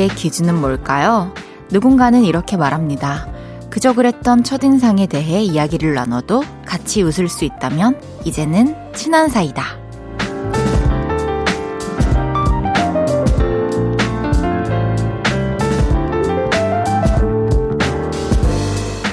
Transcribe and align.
사이의 0.00 0.08
기준은 0.08 0.58
뭘까요? 0.58 1.32
누군가는 1.70 2.24
이렇게 2.24 2.56
말합니다. 2.56 3.28
그저 3.68 3.92
그랬던 3.92 4.44
첫인상에 4.44 5.06
대해 5.06 5.42
이야기를 5.42 5.92
나눠도 5.94 6.42
같이 6.64 7.02
웃을 7.02 7.28
수 7.28 7.44
있다면 7.44 8.00
이제는 8.24 8.74
친한 8.94 9.28
사이다. 9.28 9.62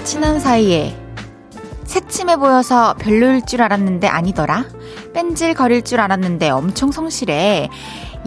친한 0.06 0.40
사이에 0.40 0.98
새침해 1.84 2.38
보여서 2.38 2.96
별로일 2.98 3.46
줄 3.46 3.62
알았는데 3.62 4.08
아니더라. 4.08 4.66
뺀질 5.14 5.54
거릴 5.54 5.82
줄 5.82 6.00
알았는데 6.00 6.50
엄청 6.50 6.92
성실해. 6.92 7.70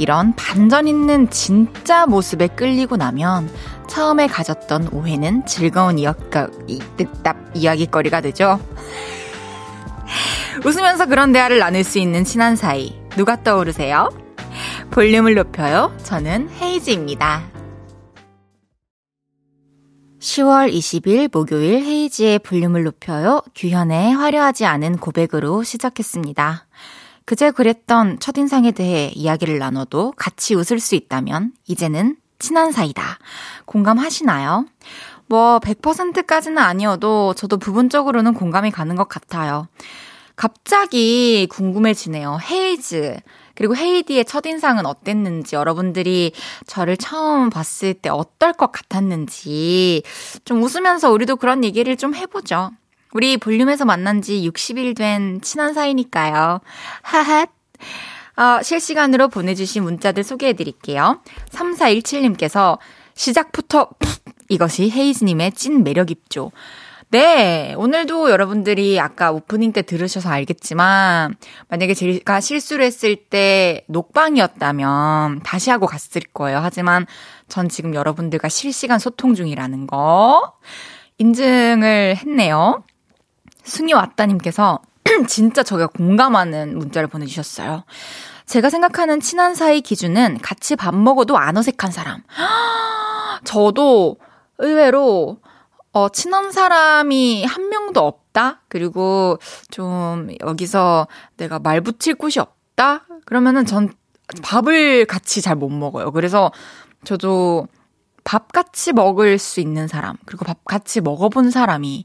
이런 0.01 0.35
반전 0.35 0.89
있는 0.89 1.29
진짜 1.29 2.07
모습에 2.07 2.49
끌리고 2.49 2.97
나면 2.97 3.51
처음에 3.87 4.29
가졌던 4.29 4.89
오해는 4.93 5.45
즐거운 5.45 5.99
이어가, 5.99 6.49
뜻답 6.97 7.37
이야기거리가 7.55 8.23
되죠. 8.23 8.59
웃으면서 10.65 11.05
그런 11.05 11.33
대화를 11.33 11.59
나눌 11.59 11.85
수 11.85 11.99
있는 11.99 12.25
친한 12.25 12.57
사이. 12.57 12.99
누가 13.11 13.43
떠오르세요? 13.43 14.09
볼륨을 14.91 15.35
높여요. 15.35 15.95
저는 16.03 16.49
헤이즈입니다. 16.49 17.43
10월 20.19 20.73
20일 20.73 21.29
목요일 21.31 21.85
헤이지의 21.85 22.39
볼륨을 22.39 22.85
높여요. 22.85 23.43
규현의 23.55 24.15
화려하지 24.15 24.65
않은 24.65 24.97
고백으로 24.97 25.63
시작했습니다. 25.63 26.67
그제 27.31 27.53
그랬던 27.53 28.19
첫인상에 28.19 28.73
대해 28.73 29.13
이야기를 29.15 29.61
나눠도 29.61 30.15
같이 30.17 30.57
웃을 30.57 30.81
수 30.81 30.97
있다면 30.97 31.53
이제는 31.69 32.17
친한 32.41 32.73
사이다. 32.73 33.21
공감하시나요? 33.67 34.67
뭐 35.29 35.61
100%까지는 35.61 36.59
아니어도 36.59 37.35
저도 37.35 37.59
부분적으로는 37.59 38.35
공감이 38.35 38.73
가는 38.73 38.97
것 38.97 39.09
같아요. 39.09 39.69
갑자기 40.35 41.47
궁금해지네요. 41.49 42.41
헤이즈. 42.51 43.19
그리고 43.55 43.77
헤이디의 43.77 44.25
첫인상은 44.25 44.85
어땠는지, 44.85 45.55
여러분들이 45.55 46.33
저를 46.67 46.97
처음 46.97 47.49
봤을 47.49 47.95
때 47.95 48.09
어떨 48.09 48.55
것 48.55 48.73
같았는지, 48.73 50.03
좀 50.45 50.65
웃으면서 50.65 51.13
우리도 51.13 51.37
그런 51.37 51.63
얘기를 51.63 51.97
좀 51.97 52.13
해보죠. 52.13 52.73
우리 53.13 53.37
볼륨에서 53.37 53.85
만난 53.85 54.23
지 54.23 54.49
60일 54.49 54.97
된 54.97 55.41
친한 55.41 55.75
사이니까요. 55.75 56.61
하핫. 57.03 57.51
어, 58.37 58.63
실시간으로 58.63 59.29
보내주신 59.29 59.83
문자들 59.83 60.25
소개해 60.25 60.55
드릴게요. 60.55 61.21
3417님께서 61.51 62.79
시작부터 63.15 63.91
이것이 64.49 64.91
헤이즈님의 64.91 65.53
찐 65.53 65.83
매력 65.85 66.11
입죠. 66.11 66.51
네, 67.13 67.75
오늘도 67.77 68.31
여러분들이 68.31 69.01
아까 69.01 69.33
오프닝 69.33 69.73
때 69.73 69.83
들으셔서 69.83 70.31
알겠지만, 70.31 71.35
만약에 71.69 71.93
제가 71.93 72.41
실수를 72.41 72.85
했을 72.85 73.17
때 73.17 73.85
녹방이었다면 73.89 75.41
다시 75.43 75.71
하고 75.71 75.87
갔을 75.87 76.23
거예요. 76.33 76.61
하지만 76.63 77.07
전 77.49 77.69
지금 77.69 77.97
여러분들과 77.97 78.49
실시간 78.49 79.01
소통 79.01 79.35
중이라는 79.35 79.89
거 79.89 80.55
인증을 81.19 82.17
했네요. 82.17 82.85
승희 83.71 83.93
왔다님께서 83.95 84.81
진짜 85.29 85.63
저가 85.63 85.87
공감하는 85.87 86.77
문자를 86.77 87.09
보내주셨어요. 87.09 87.85
제가 88.47 88.69
생각하는 88.69 89.21
친한 89.21 89.55
사이 89.55 89.81
기준은 89.81 90.39
같이 90.43 90.75
밥 90.77 90.95
먹어도 90.95 91.39
안 91.39 91.57
어색한 91.57 91.93
사람. 91.93 92.23
저도 93.45 94.17
의외로 94.59 95.39
어, 95.93 96.09
친한 96.09 96.53
사람이 96.53 97.45
한 97.45 97.69
명도 97.69 98.01
없다? 98.01 98.63
그리고 98.69 99.39
좀 99.71 100.29
여기서 100.41 101.07
내가 101.37 101.59
말 101.59 101.81
붙일 101.81 102.15
곳이 102.17 102.39
없다? 102.41 103.07
그러면은 103.25 103.67
전 103.67 103.93
밥을 104.43 105.07
같이 105.07 105.43
잘 105.43 105.57
못 105.57 105.69
먹어요. 105.71 106.11
그래서 106.13 106.53
저도 107.05 107.67
밥 108.23 108.53
같이 108.53 108.93
먹을 108.93 109.39
수 109.39 109.61
있는 109.61 109.89
사람, 109.89 110.17
그리고 110.27 110.45
밥 110.45 110.65
같이 110.65 111.01
먹어본 111.01 111.51
사람이 111.51 112.05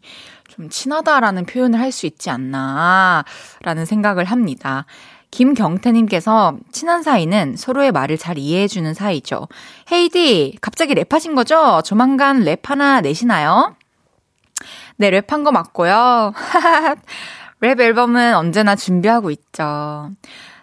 좀 0.56 0.70
친하다라는 0.70 1.46
표현을 1.46 1.80
할 1.80 1.92
수 1.92 2.06
있지 2.06 2.30
않나라는 2.30 3.86
생각을 3.86 4.26
합니다. 4.26 4.86
김경태님께서 5.32 6.58
친한 6.72 7.04
사이는 7.04 7.56
서로의 7.58 7.92
말을 7.92 8.18
잘 8.18 8.38
이해해주는 8.38 8.94
사이죠. 8.94 9.48
헤이디, 9.92 10.58
갑자기 10.62 10.94
랩하신 10.96 11.36
거죠? 11.36 11.82
조만간 11.86 12.42
랩 12.42 12.70
하나 12.70 13.02
내시나요? 13.02 13.76
네, 14.98 15.12
랩한 15.12 15.44
거 15.44 15.52
맞고요. 15.52 16.34
랩 17.62 17.80
앨범은 17.80 18.36
언제나 18.36 18.76
준비하고 18.76 19.32
있죠. 19.32 20.12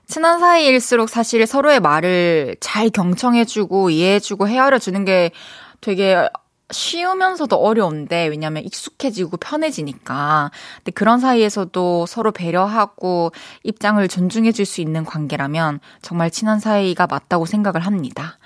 친한 0.06 0.40
사이일수록 0.40 1.08
사실 1.08 1.46
서로의 1.46 1.80
말을 1.80 2.56
잘 2.60 2.90
경청해주고 2.90 3.90
이해해주고 3.90 4.48
헤아려주는 4.48 5.04
게 5.04 5.32
되게 5.80 6.28
쉬우면서도 6.72 7.56
어려운데 7.56 8.26
왜냐면 8.26 8.64
익숙해지고 8.64 9.36
편해지니까. 9.36 10.50
근데 10.78 10.90
그런 10.92 11.20
사이에서도 11.20 12.06
서로 12.06 12.32
배려하고 12.32 13.32
입장을 13.62 14.06
존중해 14.08 14.52
줄 14.52 14.66
수 14.66 14.80
있는 14.80 15.04
관계라면 15.04 15.80
정말 16.02 16.30
친한 16.30 16.60
사이가 16.60 17.06
맞다고 17.08 17.46
생각을 17.46 17.80
합니다. 17.84 18.38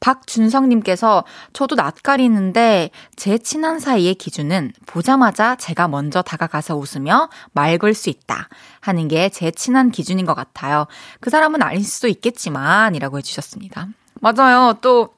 박준성님께서 0.00 1.24
저도 1.54 1.76
낯가리는데 1.76 2.90
제 3.16 3.38
친한 3.38 3.78
사이의 3.78 4.14
기준은 4.16 4.72
보자마자 4.84 5.56
제가 5.56 5.88
먼저 5.88 6.20
다가가서 6.20 6.76
웃으며 6.76 7.30
말 7.52 7.78
걸 7.78 7.94
수 7.94 8.10
있다 8.10 8.48
하는 8.80 9.08
게 9.08 9.30
제 9.30 9.50
친한 9.50 9.90
기준인 9.90 10.26
것 10.26 10.34
같아요. 10.34 10.86
그 11.20 11.30
사람은 11.30 11.62
아닐 11.62 11.82
수도 11.82 12.06
있겠지만 12.08 12.94
이라고 12.94 13.16
해주셨습니다. 13.18 13.88
맞아요. 14.20 14.74
또 14.82 15.13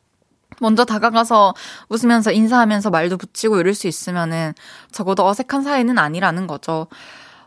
먼저 0.60 0.84
다가가서 0.84 1.54
웃으면서 1.88 2.32
인사하면서 2.32 2.90
말도 2.90 3.16
붙이고 3.18 3.58
이럴 3.58 3.74
수 3.74 3.88
있으면은 3.88 4.54
적어도 4.90 5.26
어색한 5.26 5.62
사이는 5.62 5.98
아니라는 5.98 6.46
거죠. 6.46 6.86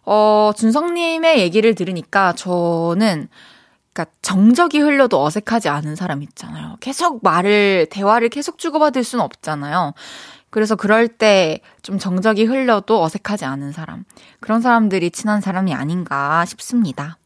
어, 0.05 0.51
준성님의 0.55 1.39
얘기를 1.39 1.75
들으니까 1.75 2.33
저는 2.33 3.29
그러니까 3.93 4.15
정적이 4.21 4.79
흘려도 4.79 5.23
어색하지 5.23 5.69
않은 5.69 5.95
사람 5.95 6.21
있잖아요. 6.23 6.77
계속 6.79 7.23
말을 7.23 7.87
대화를 7.89 8.29
계속 8.29 8.57
주고받을 8.57 9.03
수는 9.03 9.23
없잖아요. 9.23 9.93
그래서 10.51 10.75
그럴 10.75 11.07
때 11.07 11.61
좀 11.89 11.97
정적이 11.97 12.45
흘려도 12.45 13.01
어색하지 13.01 13.45
않은 13.45 13.71
사람. 13.71 14.03
그런 14.39 14.61
사람들이 14.61 15.11
친한 15.11 15.41
사람이 15.41 15.73
아닌가 15.73 16.45
싶습니다. 16.45 17.17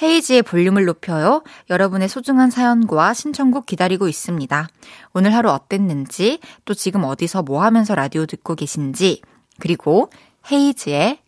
헤이지의 0.00 0.42
볼륨을 0.42 0.84
높여요. 0.84 1.42
여러분의 1.70 2.08
소중한 2.08 2.50
사연과 2.50 3.14
신청곡 3.14 3.66
기다리고 3.66 4.08
있습니다. 4.08 4.68
오늘 5.12 5.34
하루 5.34 5.50
어땠는지, 5.50 6.38
또 6.64 6.74
지금 6.74 7.04
어디서 7.04 7.42
뭐 7.42 7.62
하면서 7.62 7.94
라디오 7.94 8.26
듣고 8.26 8.54
계신지, 8.54 9.22
그리고 9.58 10.10
헤이지의, 10.50 11.18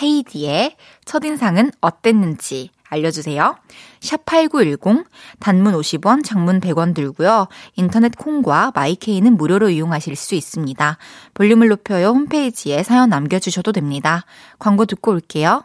헤이디의 0.00 0.76
첫인상은 1.04 1.72
어땠는지 1.80 2.70
알려주세요. 2.90 3.56
샵8910, 4.00 5.04
단문 5.38 5.74
50원, 5.74 6.24
장문 6.24 6.60
100원 6.60 6.94
들고요. 6.94 7.48
인터넷 7.76 8.16
콩과 8.16 8.72
마이케이는 8.74 9.36
무료로 9.36 9.70
이용하실 9.70 10.16
수 10.16 10.34
있습니다. 10.34 10.98
볼륨을 11.34 11.68
높여요 11.68 12.08
홈페이지에 12.08 12.82
사연 12.82 13.10
남겨주셔도 13.10 13.72
됩니다. 13.72 14.24
광고 14.58 14.86
듣고 14.86 15.12
올게요. 15.12 15.64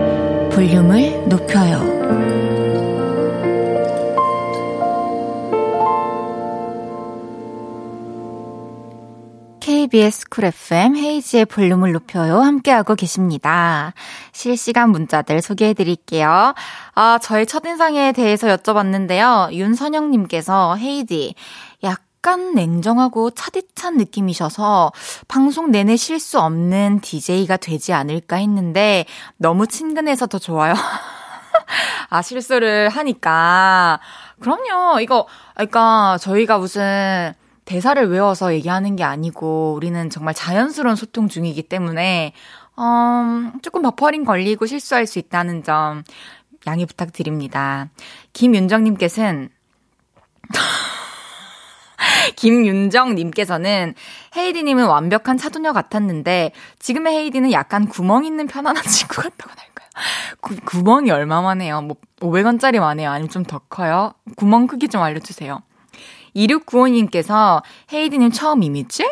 KBS 9.91 10.29
쿨 10.29 10.45
FM 10.45 10.95
헤이지의 10.95 11.45
볼륨을 11.45 11.91
높여요. 11.91 12.39
함께하고 12.39 12.95
계십니다. 12.95 13.93
실시간 14.31 14.89
문자들 14.89 15.41
소개해 15.41 15.73
드릴게요. 15.73 16.53
아, 16.95 17.19
저의 17.21 17.45
첫인상에 17.45 18.13
대해서 18.13 18.47
여쭤봤는데요. 18.47 19.51
윤선영님께서 19.51 20.77
헤이디, 20.77 21.35
약간 21.83 22.55
냉정하고 22.55 23.31
차디찬 23.31 23.97
느낌이셔서 23.97 24.93
방송 25.27 25.71
내내 25.71 25.97
실수 25.97 26.39
없는 26.39 27.01
DJ가 27.01 27.57
되지 27.57 27.91
않을까 27.91 28.37
했는데 28.37 29.05
너무 29.35 29.67
친근해서 29.67 30.25
더 30.25 30.39
좋아요. 30.39 30.73
아, 32.09 32.21
실수를 32.21 32.87
하니까. 32.87 33.99
그럼요. 34.39 35.01
이거, 35.01 35.27
그러니까 35.53 36.17
저희가 36.21 36.59
무슨 36.59 37.33
대사를 37.71 38.05
외워서 38.09 38.53
얘기하는 38.53 38.97
게 38.97 39.05
아니고 39.05 39.73
우리는 39.75 40.09
정말 40.09 40.33
자연스러운 40.33 40.97
소통 40.97 41.29
중이기 41.29 41.63
때문에 41.63 42.33
음, 42.77 43.53
조금 43.61 43.81
버퍼링 43.81 44.25
걸리고 44.25 44.65
실수할 44.65 45.07
수 45.07 45.19
있다는 45.19 45.63
점 45.63 46.03
양해 46.67 46.85
부탁드립니다. 46.85 47.87
김윤정님께서는 48.33 49.47
김윤정님께서는 52.35 53.95
헤이디님은 54.35 54.85
완벽한 54.85 55.37
차도녀 55.37 55.71
같았는데 55.71 56.51
지금의 56.79 57.15
헤이디는 57.15 57.53
약간 57.53 57.87
구멍 57.87 58.25
있는 58.25 58.47
편안한 58.47 58.83
친구 58.83 59.21
같다고 59.21 59.49
할까요? 59.49 59.87
구, 60.41 60.57
구멍이 60.65 61.09
얼마만 61.09 61.61
해요? 61.61 61.81
뭐 61.81 61.95
500원짜리 62.19 62.81
만해요? 62.81 63.09
아니면 63.11 63.29
좀 63.29 63.45
더 63.45 63.59
커요? 63.59 64.13
구멍 64.35 64.67
크기 64.67 64.89
좀 64.89 65.01
알려주세요. 65.01 65.61
2695님께서 66.35 67.61
헤이디님 67.91 68.31
처음 68.31 68.63
이미지? 68.63 69.05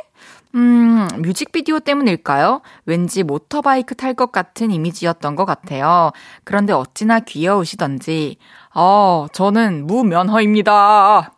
음, 0.55 1.07
뮤직비디오 1.19 1.79
때문일까요? 1.79 2.61
왠지 2.85 3.23
모터바이크 3.23 3.95
탈 3.95 4.15
것 4.15 4.31
같은 4.31 4.71
이미지였던 4.71 5.35
것 5.35 5.45
같아요. 5.45 6.11
그런데 6.43 6.73
어찌나 6.73 7.19
귀여우시던지. 7.19 8.37
어, 8.73 9.27
저는 9.31 9.85
무면허입니다. 9.85 11.31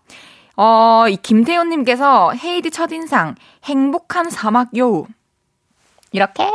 어, 0.56 1.06
이 1.10 1.18
김태훈님께서 1.18 2.33
헤이디 2.33 2.72
첫인상, 2.72 3.36
행복한 3.66 4.30
사막 4.30 4.69
여우. 4.78 5.07
이렇게 6.13 6.50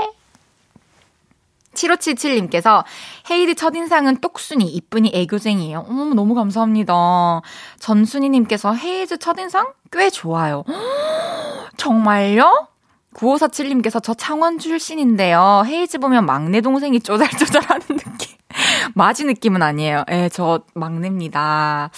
7577님께서 1.77 2.85
헤이디 3.31 3.55
첫인상은 3.55 4.21
똑순이, 4.21 4.65
이쁜이 4.65 5.13
애교쟁이에요. 5.15 5.87
어머, 5.89 6.15
너무 6.15 6.35
감사합니다. 6.35 7.43
전순이님께서 7.79 8.75
헤이디 8.75 9.19
첫인상? 9.19 9.73
꽤 9.93 10.11
좋아요. 10.11 10.65
정말요? 11.77 12.69
9547님께서 13.15 14.03
저 14.03 14.15
창원 14.15 14.59
출신인데요. 14.59 15.63
헤이디 15.67 15.99
보면 15.99 16.27
막내 16.27 16.61
동생이 16.61 17.01
쪼잘쪼잘 17.01 17.63
하는 17.63 17.87
느낌. 17.89 18.37
맏이 18.95 19.25
느낌은 19.25 19.63
아니에요. 19.63 20.05
예, 20.11 20.29
저 20.31 20.61
막내입니다. 20.75 21.91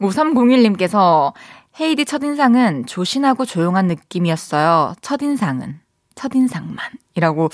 5301님께서 0.00 1.32
헤이디 1.80 2.04
첫인상은 2.04 2.86
조신하고 2.86 3.44
조용한 3.44 3.86
느낌이었어요. 3.86 4.94
첫인상은. 5.00 5.80
첫인상만. 6.14 6.78
이라고 7.14 7.50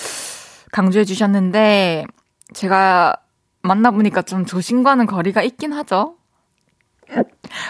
강조해 0.72 1.04
주셨는데, 1.04 2.04
제가 2.52 3.14
만나보니까 3.62 4.22
좀 4.22 4.44
조신과는 4.44 5.06
거리가 5.06 5.42
있긴 5.42 5.72
하죠. 5.72 6.16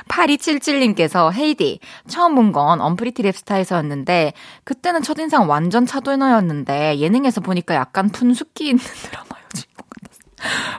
8277님께서 0.08 1.32
헤이디 1.32 1.81
처음 2.06 2.37
본 2.37 2.52
건 2.52 2.81
언프리티 2.81 3.22
랩스타에서였는데 3.25 4.32
그때는 4.64 5.02
첫인상 5.02 5.49
완전 5.50 5.84
차도너였는데 5.84 6.99
예능에서 6.99 7.40
보니까 7.40 7.75
약간 7.75 8.08
푼숙기 8.10 8.69
있는 8.69 8.84
같았어. 9.10 9.64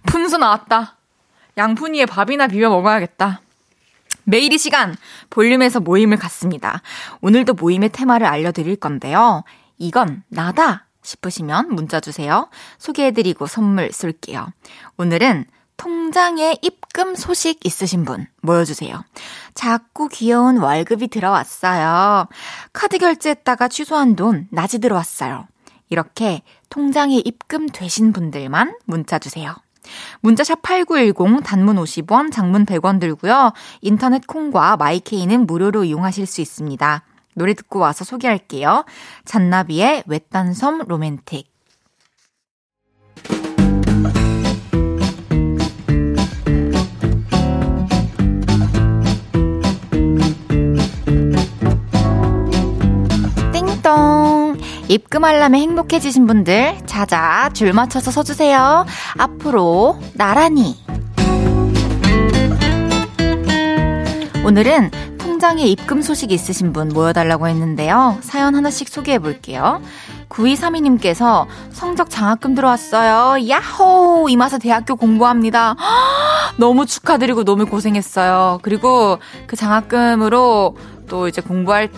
푼수 0.06 0.38
나왔다. 0.38 0.98
양푼이에 1.58 2.06
밥이나 2.06 2.48
비벼 2.48 2.70
먹어야겠다. 2.70 3.42
매일 4.24 4.54
이 4.54 4.58
시간 4.58 4.96
볼륨에서 5.30 5.82
모임을 5.82 6.18
갖습니다. 6.18 6.82
오늘도 7.22 7.56
모임의 7.56 7.90
테마를 7.90 8.26
알려드릴 8.28 8.78
건데요. 8.78 9.44
이건 9.78 10.24
나다 10.30 10.83
싶으시면 11.04 11.70
문자 11.70 12.00
주세요. 12.00 12.50
소개해드리고 12.80 13.48
선물 13.48 13.92
쏠게요. 13.92 14.48
오늘은 14.98 15.46
통장에 15.78 16.58
입금 16.62 17.16
소식 17.16 17.66
있으신 17.66 18.06
분 18.06 18.28
모여주세요. 18.42 19.04
자꾸 19.54 20.08
귀여운 20.08 20.58
월급이 20.58 21.08
들어왔어요. 21.08 22.28
카드 22.72 22.98
결제했다가 22.98 23.68
취소한 23.68 24.16
돈 24.16 24.48
낮이 24.52 24.80
들어왔어요. 24.80 25.48
이렇게 25.90 26.42
통장에 26.70 27.18
입금되신 27.18 28.14
분들만 28.14 28.78
문자 28.86 29.20
주세요. 29.20 29.56
문자샵 30.22 30.62
8910 30.62 31.44
단문 31.44 31.76
50원, 31.76 32.32
장문 32.32 32.66
100원 32.66 33.00
들고요. 33.00 33.52
인터넷 33.82 34.26
콩과 34.26 34.78
마이케이는 34.78 35.46
무료로 35.46 35.84
이용하실 35.84 36.26
수 36.26 36.42
있습니다. 36.42 37.04
노래 37.36 37.54
듣고 37.54 37.80
와서 37.80 38.04
소개할게요. 38.04 38.86
잔나비의 39.26 40.04
외딴 40.08 40.54
섬 40.54 40.80
로맨틱. 40.88 41.52
띵동. 53.52 54.58
입금알람에 54.90 55.60
행복해지신 55.60 56.28
분들, 56.28 56.86
자자, 56.86 57.50
줄 57.54 57.74
맞춰서 57.74 58.12
서주세요. 58.12 58.86
앞으로, 59.18 60.00
나란히. 60.14 60.76
오늘은 64.46 64.92
통장에 65.34 65.66
입금 65.66 66.04
소식 66.04 66.32
있으신 66.32 66.74
분 66.74 66.90
모여달라고 66.90 67.48
했는데요. 67.48 68.20
사연 68.22 68.54
하나씩 68.54 68.88
소개해 68.88 69.18
볼게요. 69.18 69.82
9232님께서 70.30 71.48
성적 71.72 72.12
장학금 72.12 72.54
들어왔어요. 72.54 73.50
야호! 73.50 74.28
이마서 74.30 74.60
대학교 74.60 74.96
공부합니다. 74.96 75.76
너무 76.58 76.86
축하드리고 76.86 77.46
너무 77.46 77.66
고생했어요. 77.66 78.60
그리고 78.62 79.18
그 79.48 79.56
장학금으로 79.56 80.78
또 81.10 81.28
이제 81.28 81.42
공부할 81.42 81.90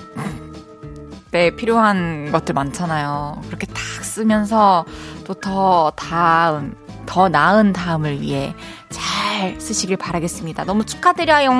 때 1.31 1.53
필요한 1.57 2.31
것들 2.31 2.53
많잖아요. 2.55 3.41
그렇게 3.47 3.67
탁 3.67 3.75
쓰면서 4.05 4.85
또 5.25 5.33
더 5.33 5.91
다음, 5.97 6.73
더 7.05 7.27
나은 7.27 7.73
다음을 7.73 8.21
위해 8.21 8.55
잘 8.89 9.59
쓰시길 9.59 9.97
바라겠습니다. 9.97 10.63
너무 10.63 10.85
축하드려요. 10.85 11.51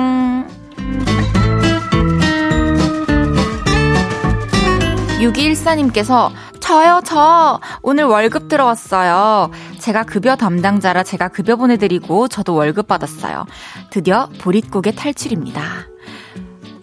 6214님께서 5.26 6.30
저요, 6.60 7.00
저. 7.04 7.60
오늘 7.82 8.04
월급 8.04 8.48
들어왔어요. 8.48 9.50
제가 9.80 10.04
급여 10.04 10.36
담당자라 10.36 11.02
제가 11.02 11.28
급여 11.28 11.56
보내드리고 11.56 12.28
저도 12.28 12.54
월급 12.54 12.86
받았어요. 12.86 13.46
드디어 13.90 14.28
보릿고개 14.40 14.92
탈출입니다. 14.92 15.62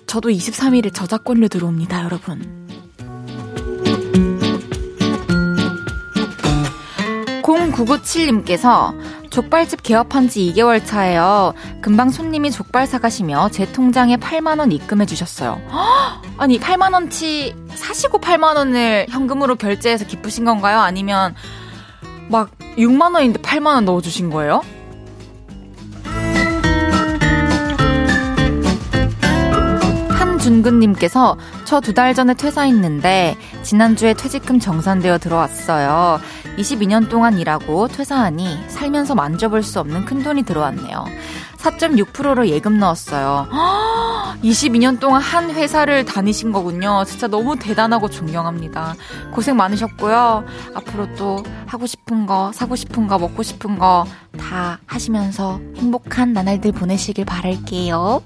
저도 0.07 0.29
23일에 0.29 0.93
저작권료 0.93 1.47
들어옵니다, 1.47 2.03
여러분. 2.03 2.63
0997님께서 7.43 8.93
족발집 9.33 9.81
개업한 9.81 10.29
지 10.29 10.53
2개월 10.53 10.85
차예요. 10.85 11.55
금방 11.81 12.11
손님이 12.11 12.51
족발 12.51 12.85
사가시며 12.85 13.49
제 13.51 13.65
통장에 13.71 14.15
8만원 14.17 14.71
입금해 14.71 15.07
주셨어요. 15.07 15.59
아니, 16.37 16.59
8만원치 16.59 17.55
사시고 17.75 18.19
8만원을 18.21 19.09
현금으로 19.09 19.55
결제해서 19.55 20.05
기쁘신 20.05 20.45
건가요? 20.45 20.79
아니면 20.81 21.33
막 22.29 22.51
6만원인데 22.77 23.41
8만원 23.41 23.85
넣어주신 23.85 24.29
거예요? 24.29 24.61
준근님께서 30.43 31.37
저 31.63 31.79
두 31.79 31.93
달 31.93 32.13
전에 32.13 32.33
퇴사했는데 32.33 33.37
지난주에 33.63 34.13
퇴직금 34.13 34.59
정산되어 34.59 35.17
들어왔어요. 35.19 36.19
22년 36.57 37.10
동안 37.10 37.38
일하고 37.39 37.88
퇴사하니 37.88 38.65
살면서 38.67 39.15
만져볼 39.15 39.63
수 39.63 39.79
없는 39.79 40.05
큰 40.05 40.24
돈이 40.24 40.43
들어왔네요. 40.43 41.05
4.6%로 41.57 42.48
예금 42.50 42.77
넣었어요. 42.79 43.48
22년 44.43 45.00
동안 45.00 45.22
한 45.22 45.50
회사를 45.51 46.03
다니신 46.03 46.51
거군요. 46.51 47.05
진짜 47.05 47.27
너무 47.27 47.55
대단하고 47.57 48.10
존경합니다. 48.10 48.95
고생 49.31 49.55
많으셨고요. 49.55 50.43
앞으로 50.75 51.15
또 51.15 51.41
하고 51.65 51.86
싶은 51.86 52.25
거, 52.25 52.51
사고 52.53 52.75
싶은 52.75 53.07
거, 53.07 53.17
먹고 53.17 53.43
싶은 53.43 53.79
거 53.79 54.05
다 54.38 54.79
하시면서 54.86 55.60
행복한 55.77 56.33
나날들 56.33 56.72
보내시길 56.72 57.25
바랄게요. 57.25 58.22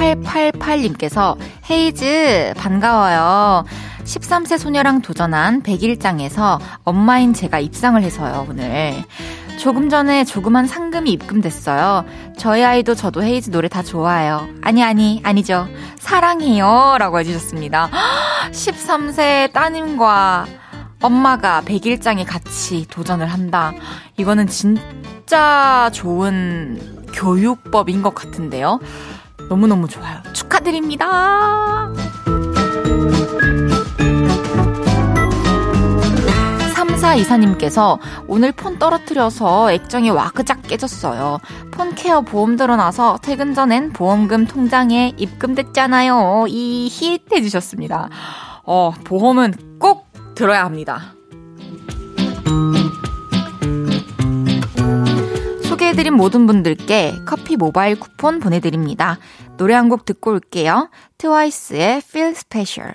5888님께서 0.00 1.36
헤이즈 1.68 2.54
반가워요. 2.56 3.64
13세 4.04 4.58
소녀랑 4.58 5.02
도전한 5.02 5.62
100일장에서 5.62 6.58
엄마인 6.84 7.34
제가 7.34 7.60
입상을 7.60 8.02
해서요, 8.02 8.46
오늘. 8.48 9.04
조금 9.58 9.90
전에 9.90 10.24
조그만 10.24 10.66
상금이 10.66 11.12
입금됐어요. 11.12 12.06
저희 12.38 12.64
아이도 12.64 12.94
저도 12.94 13.22
헤이즈 13.22 13.50
노래 13.50 13.68
다 13.68 13.82
좋아해요. 13.82 14.48
아니, 14.62 14.82
아니, 14.82 15.20
아니죠. 15.22 15.68
사랑해요. 15.98 16.96
라고 16.98 17.18
해주셨습니다. 17.18 17.90
13세 18.52 19.52
따님과 19.52 20.46
엄마가 21.02 21.62
백일장에 21.62 22.24
같이 22.24 22.86
도전을 22.88 23.26
한다. 23.26 23.72
이거는 24.16 24.46
진짜 24.46 25.90
좋은 25.92 27.06
교육법인 27.12 28.02
것 28.02 28.14
같은데요. 28.14 28.80
너무너무 29.50 29.88
좋아요. 29.88 30.22
축하드립니다. 30.32 31.90
34 36.72 37.16
이사님께서 37.16 37.98
오늘 38.28 38.52
폰 38.52 38.78
떨어뜨려서 38.78 39.72
액정이 39.72 40.10
와그작 40.10 40.62
깨졌어요. 40.62 41.40
폰 41.72 41.96
케어 41.96 42.20
보험 42.20 42.54
들어나서 42.54 43.18
퇴근 43.22 43.52
전엔 43.52 43.92
보험금 43.92 44.46
통장에 44.46 45.14
입금됐잖아요. 45.16 46.46
이 46.48 46.88
히트 46.88 47.34
해주셨습니다. 47.34 48.08
어, 48.62 48.92
보험은 49.02 49.78
꼭 49.80 50.06
들어야 50.36 50.64
합니다. 50.64 51.14
소개해드린 55.90 56.14
모든 56.14 56.46
분들께 56.46 57.14
커피 57.26 57.56
모바일 57.56 57.98
쿠폰 57.98 58.38
보내드립니다. 58.38 59.18
노래 59.56 59.74
한 59.74 59.88
곡 59.88 60.04
듣고 60.04 60.30
올게요. 60.30 60.88
트와이스의 61.18 61.98
Feel 61.98 62.30
Special. 62.30 62.94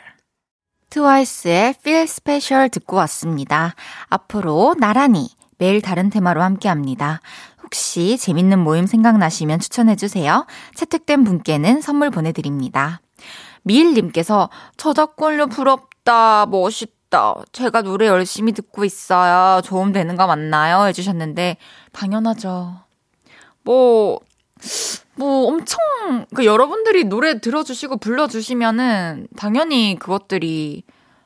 트와이스의 0.89 1.75
Feel 1.79 2.03
Special 2.03 2.69
듣고 2.69 2.95
왔습니다. 2.97 3.75
앞으로 4.07 4.75
나란히 4.79 5.29
매일 5.57 5.81
다른 5.81 6.09
테마로 6.09 6.41
함께 6.41 6.69
합니다. 6.69 7.19
혹시 7.63 8.17
재밌는 8.17 8.59
모임 8.59 8.85
생각나시면 8.87 9.59
추천해주세요. 9.59 10.45
채택된 10.75 11.23
분께는 11.23 11.81
선물 11.81 12.09
보내드립니다. 12.11 13.01
미일님께서 13.63 14.49
저작권료 14.77 15.47
부럽다, 15.47 16.45
멋있다. 16.45 17.35
제가 17.51 17.81
노래 17.81 18.07
열심히 18.07 18.53
듣고 18.53 18.85
있어요. 18.85 19.61
도움 19.61 19.91
되는 19.91 20.15
거 20.15 20.27
맞나요? 20.27 20.85
해주셨는데, 20.87 21.57
당연하죠. 21.91 22.84
뭐, 23.65 24.19
뭐 25.15 25.47
엄청 25.47 25.79
그 26.33 26.45
여러분들이 26.45 27.03
노래 27.03 27.39
들어주시고 27.39 27.97
불러주시면은 27.97 29.27
당연히 29.35 29.97
그것들이 29.99 30.83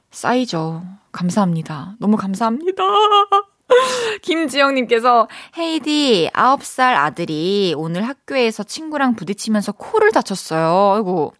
쌓이죠. 0.09 0.83
감사합니다. 1.11 1.95
너무 1.99 2.17
감사합니다. 2.17 2.83
김지영님께서 4.23 5.27
헤이디 5.57 6.29
9살 6.33 6.95
아들이 6.95 7.73
오늘 7.77 8.07
학교에서 8.07 8.63
친구랑 8.63 9.15
부딪히면서 9.15 9.73
코를 9.73 10.11
다쳤어요. 10.11 10.95
아이고 10.95 11.33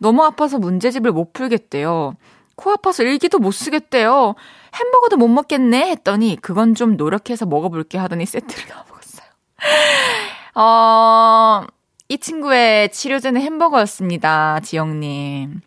너무 0.00 0.24
아파서 0.24 0.58
문제집을 0.58 1.12
못 1.12 1.32
풀겠대요. 1.32 2.14
코 2.56 2.70
아파서 2.72 3.04
일기도 3.04 3.38
못 3.38 3.52
쓰겠대요. 3.52 4.34
햄버거도 4.74 5.16
못 5.16 5.28
먹겠네 5.28 5.90
했더니 5.90 6.36
그건 6.40 6.74
좀 6.74 6.96
노력해서 6.96 7.46
먹어볼게 7.46 7.98
하더니 7.98 8.26
세트를 8.26 8.66
다 8.66 8.84
먹었어요. 8.88 9.28
어, 10.60 11.64
이 12.08 12.18
친구의 12.18 12.90
치료제는 12.90 13.40
햄버거였습니다. 13.40 14.58
지영님. 14.58 15.60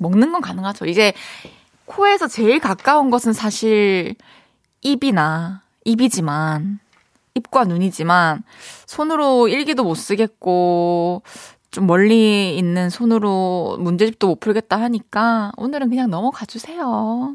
먹는 0.00 0.32
건 0.32 0.42
가능하죠. 0.42 0.84
이제 0.84 1.14
코에서 1.86 2.28
제일 2.28 2.58
가까운 2.58 3.08
것은 3.08 3.32
사실 3.32 4.14
입이나 4.82 5.62
입이지만 5.86 6.78
입과 7.36 7.64
눈이지만 7.64 8.42
손으로 8.84 9.48
일기도 9.48 9.82
못 9.82 9.94
쓰겠고 9.94 11.22
좀 11.70 11.86
멀리 11.86 12.58
있는 12.58 12.90
손으로 12.90 13.78
문제집도 13.80 14.26
못 14.26 14.40
풀겠다 14.40 14.78
하니까 14.78 15.52
오늘은 15.56 15.88
그냥 15.88 16.10
넘어가 16.10 16.44
주세요. 16.44 17.34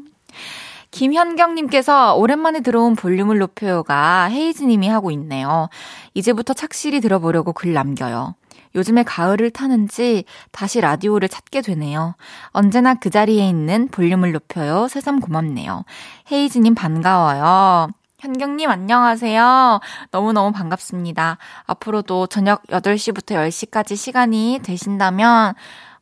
김현경님께서 0.94 2.14
오랜만에 2.14 2.60
들어온 2.60 2.94
볼륨을 2.94 3.38
높여요가 3.38 4.26
헤이즈님이 4.26 4.88
하고 4.88 5.10
있네요. 5.10 5.68
이제부터 6.14 6.54
착실히 6.54 7.00
들어보려고 7.00 7.52
글 7.52 7.72
남겨요. 7.72 8.36
요즘에 8.76 9.02
가을을 9.02 9.50
타는지 9.50 10.24
다시 10.52 10.80
라디오를 10.80 11.28
찾게 11.28 11.62
되네요. 11.62 12.14
언제나 12.50 12.94
그 12.94 13.10
자리에 13.10 13.48
있는 13.48 13.88
볼륨을 13.88 14.30
높여요. 14.30 14.86
새삼 14.86 15.18
고맙네요. 15.18 15.84
헤이즈님 16.30 16.76
반가워요. 16.76 17.88
현경님 18.20 18.70
안녕하세요. 18.70 19.80
너무너무 20.12 20.52
반갑습니다. 20.52 21.38
앞으로도 21.66 22.28
저녁 22.28 22.62
8시부터 22.68 23.34
10시까지 23.34 23.96
시간이 23.96 24.60
되신다면 24.62 25.54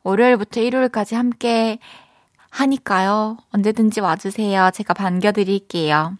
월요일부터 0.03 0.61
일요일까지 0.61 1.15
함께 1.15 1.79
하니까요. 2.53 3.37
언제든지 3.51 3.99
와주세요. 3.99 4.69
제가 4.73 4.93
반겨드릴게요. 4.93 6.17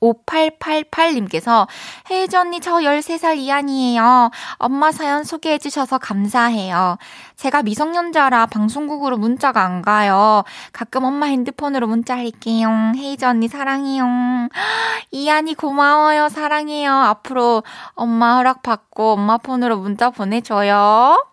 5888님께서 0.00 1.66
혜지 2.10 2.36
언니 2.36 2.60
저 2.60 2.76
13살 2.76 3.36
이한이에요. 3.36 4.30
엄마 4.56 4.92
사연 4.92 5.24
소개해 5.24 5.58
주셔서 5.58 5.98
감사해요. 5.98 6.96
제가 7.36 7.62
미성년자라 7.62 8.46
방송국으로 8.46 9.18
문자가 9.18 9.62
안 9.62 9.82
가요. 9.82 10.44
가끔 10.72 11.04
엄마 11.04 11.26
핸드폰으로 11.26 11.86
문자 11.86 12.16
할게요. 12.16 12.68
혜지 12.96 13.24
언니 13.24 13.48
사랑해요. 13.48 14.04
이한이 15.10 15.54
고마워요. 15.54 16.28
사랑해요. 16.28 16.92
앞으로 16.92 17.62
엄마 17.94 18.36
허락 18.36 18.62
받고 18.62 19.12
엄마 19.12 19.36
폰으로 19.36 19.78
문자 19.78 20.10
보내줘요. 20.10 21.26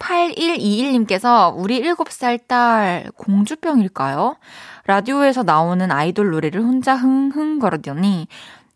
8121님께서 0.00 1.52
우리 1.56 1.80
7살 1.82 2.46
딸 2.48 3.10
공주병일까요? 3.16 4.36
라디오에서 4.86 5.44
나오는 5.44 5.90
아이돌 5.92 6.30
노래를 6.30 6.62
혼자 6.62 6.96
흥흥 6.96 7.58
거르더니 7.60 8.26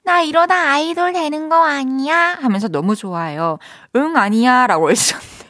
나 0.04 0.20
이러다 0.20 0.54
아이돌 0.72 1.12
되는 1.14 1.48
거 1.48 1.64
아니야? 1.64 2.36
하면서 2.40 2.68
너무 2.68 2.94
좋아요. 2.94 3.58
응, 3.96 4.16
아니야. 4.16 4.66
라고 4.66 4.90
해주셨는데. 4.90 5.44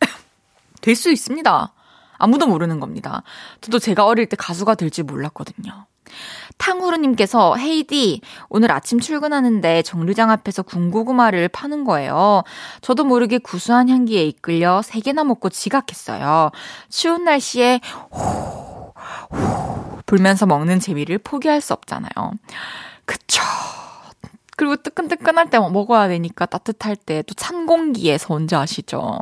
될 0.80 0.96
수 0.96 1.12
있습니다. 1.12 1.72
아무도 2.16 2.46
모르는 2.46 2.80
겁니다. 2.80 3.22
저도 3.60 3.78
제가 3.78 4.06
어릴 4.06 4.26
때 4.26 4.36
가수가 4.36 4.74
될지 4.76 5.02
몰랐거든요. 5.02 5.86
탕후루님께서 6.58 7.56
헤이디 7.56 8.20
오늘 8.48 8.70
아침 8.72 9.00
출근하는데 9.00 9.82
정류장 9.82 10.30
앞에서 10.30 10.62
군고구마를 10.62 11.48
파는 11.48 11.84
거예요. 11.84 12.42
저도 12.80 13.04
모르게 13.04 13.38
구수한 13.38 13.88
향기에 13.88 14.24
이끌려 14.24 14.80
3개나 14.80 15.24
먹고 15.26 15.48
지각했어요. 15.48 16.50
추운 16.88 17.24
날씨에 17.24 17.80
호, 18.10 18.94
호 19.36 19.98
불면서 20.06 20.46
먹는 20.46 20.80
재미를 20.80 21.18
포기할 21.18 21.60
수 21.60 21.72
없잖아요. 21.72 22.10
그쵸. 23.04 23.42
그리고 24.56 24.76
뜨끈뜨끈할 24.76 25.50
때 25.50 25.58
먹어야 25.58 26.08
되니까 26.08 26.46
따뜻할 26.46 26.96
때 26.96 27.22
또 27.22 27.34
찬 27.34 27.66
공기에서 27.66 28.34
언제 28.34 28.54
아시죠? 28.54 29.18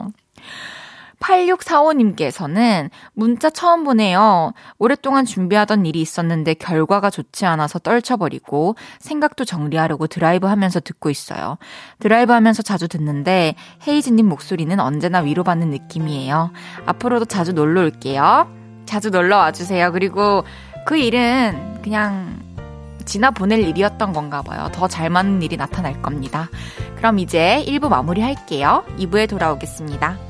8645님께서는 1.21 2.91
문자 3.12 3.50
처음 3.50 3.85
보내요. 3.85 4.53
오랫동안 4.79 5.25
준비하던 5.25 5.87
일이 5.87 6.00
있었는데 6.00 6.55
결과가 6.55 7.11
좋지 7.11 7.47
않아서 7.47 7.79
떨쳐버리고 7.79 8.75
생각도 8.99 9.45
정리하려고 9.45 10.07
드라이브 10.07 10.47
하면서 10.47 10.81
듣고 10.81 11.11
있어요. 11.11 11.59
드라이브 11.99 12.33
하면서 12.33 12.62
자주 12.62 12.89
듣는데 12.89 13.55
헤이즈님 13.87 14.27
목소리는 14.29 14.79
언제나 14.81 15.21
위로받는 15.21 15.71
느낌이에요. 15.71 16.50
앞으로도 16.87 17.27
자주 17.27 17.53
놀러 17.53 17.83
올게요. 17.83 18.50
자주 18.87 19.11
놀러 19.11 19.37
와주세요. 19.37 19.93
그리고 19.93 20.45
그 20.87 20.97
일은 20.97 21.81
그냥 21.83 22.41
지나 23.05 23.31
보낼 23.31 23.61
일이었던 23.61 24.12
건가 24.12 24.43
봐요. 24.43 24.69
더 24.73 24.89
잘 24.89 25.11
맞는 25.11 25.43
일이 25.43 25.57
나타날 25.57 26.03
겁니다. 26.03 26.49
그럼 26.97 27.19
이제 27.19 27.65
1부 27.67 27.89
마무리 27.89 28.21
할게요. 28.21 28.85
2부에 28.99 29.29
돌아오겠습니다. 29.29 30.29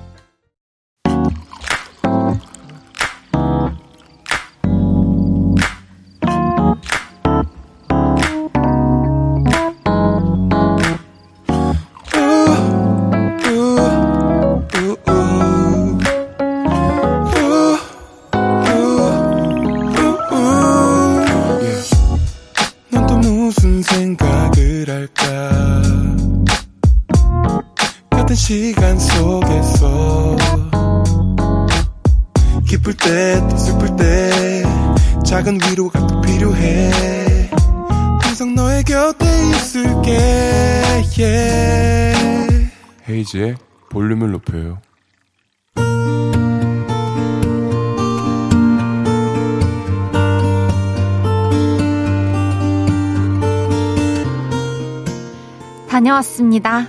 다녀왔습니다. 56.20 56.86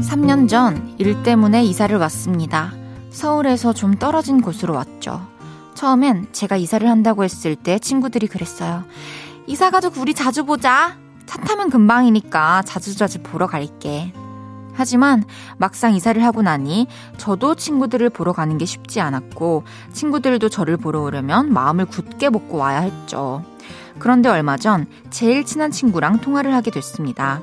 3년 0.00 0.48
전일 0.48 1.22
때문에 1.22 1.64
이사를 1.64 1.96
왔습니다. 1.96 2.72
서울에서 3.10 3.72
좀 3.72 3.94
떨어진 3.94 4.40
곳으로 4.40 4.74
왔죠. 4.74 5.26
처음엔 5.74 6.28
제가 6.32 6.56
이사를 6.56 6.88
한다고 6.88 7.24
했을 7.24 7.56
때 7.56 7.78
친구들이 7.78 8.26
그랬어요. 8.26 8.84
이사 9.46 9.70
가족 9.70 9.98
우리 9.98 10.14
자주 10.14 10.44
보자. 10.44 10.96
차 11.26 11.40
타면 11.40 11.70
금방이니까 11.70 12.62
자주자주 12.62 13.20
보러 13.22 13.46
갈게. 13.46 14.12
하지만 14.80 15.24
막상 15.58 15.94
이사를 15.94 16.24
하고 16.24 16.40
나니 16.40 16.86
저도 17.18 17.54
친구들을 17.54 18.08
보러 18.08 18.32
가는 18.32 18.56
게 18.56 18.64
쉽지 18.64 18.98
않았고 19.02 19.64
친구들도 19.92 20.48
저를 20.48 20.78
보러 20.78 21.02
오려면 21.02 21.52
마음을 21.52 21.84
굳게 21.84 22.30
먹고 22.30 22.56
와야 22.56 22.80
했죠. 22.80 23.44
그런데 23.98 24.30
얼마 24.30 24.56
전 24.56 24.86
제일 25.10 25.44
친한 25.44 25.70
친구랑 25.70 26.22
통화를 26.22 26.54
하게 26.54 26.70
됐습니다. 26.70 27.42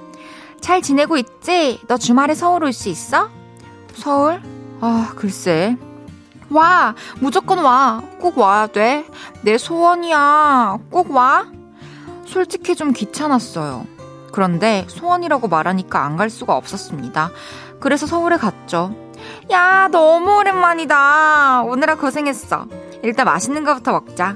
잘 0.62 0.82
지내고 0.82 1.18
있지? 1.18 1.80
너 1.88 1.98
주말에 1.98 2.34
서울 2.34 2.64
올 2.64 2.74
수 2.74 2.90
있어? 2.90 3.30
서울? 3.94 4.42
아, 4.82 5.12
글쎄. 5.16 5.78
와! 6.50 6.96
무조건 7.20 7.60
와! 7.60 8.02
꼭 8.20 8.40
와야 8.40 8.66
돼! 8.66 9.06
내 9.44 9.60
소원이야! 9.60 10.80
꼭 10.90 11.12
와! 11.12 11.46
솔직히 12.26 12.76
좀 12.76 12.94
귀찮았어요. 12.94 13.86
그런데 14.38 14.86
소원이라고 14.88 15.48
말하니까 15.48 16.04
안 16.06 16.16
갈 16.16 16.30
수가 16.30 16.56
없었습니다. 16.56 17.32
그래서 17.80 18.06
서울에 18.06 18.38
갔죠. 18.38 18.94
야, 19.52 19.88
너무 19.92 20.38
오랜만이다. 20.38 21.64
오늘아 21.64 21.96
고생했어. 21.96 22.68
일단 23.02 23.26
맛있는 23.26 23.64
거부터 23.64 23.94
먹자. 23.94 24.36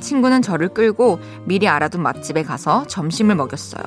친구는 0.00 0.40
저를 0.40 0.68
끌고 0.68 1.18
미리 1.44 1.68
알아둔 1.68 2.02
맛집에 2.02 2.42
가서 2.42 2.86
점심을 2.86 3.34
먹였어요. 3.34 3.82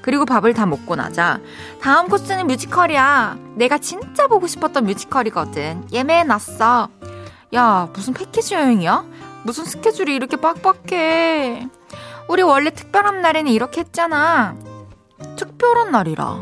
그리고 0.00 0.24
밥을 0.24 0.54
다 0.54 0.64
먹고 0.64 0.96
나자 0.96 1.38
다음 1.82 2.08
코스는 2.08 2.46
뮤지컬이야. 2.46 3.36
내가 3.56 3.76
진짜 3.76 4.26
보고 4.26 4.46
싶었던 4.46 4.84
뮤지컬이거든. 4.86 5.84
예매해놨어. 5.92 6.88
야, 7.54 7.88
무슨 7.94 8.14
패키지 8.14 8.54
여행이야? 8.54 9.04
무슨 9.42 9.66
스케줄이 9.66 10.14
이렇게 10.14 10.36
빡빡해. 10.38 11.68
우리 12.28 12.42
원래 12.42 12.70
특별한 12.70 13.20
날에는 13.20 13.50
이렇게 13.52 13.82
했잖아. 13.82 14.56
특별한 15.36 15.90
날이라. 15.90 16.38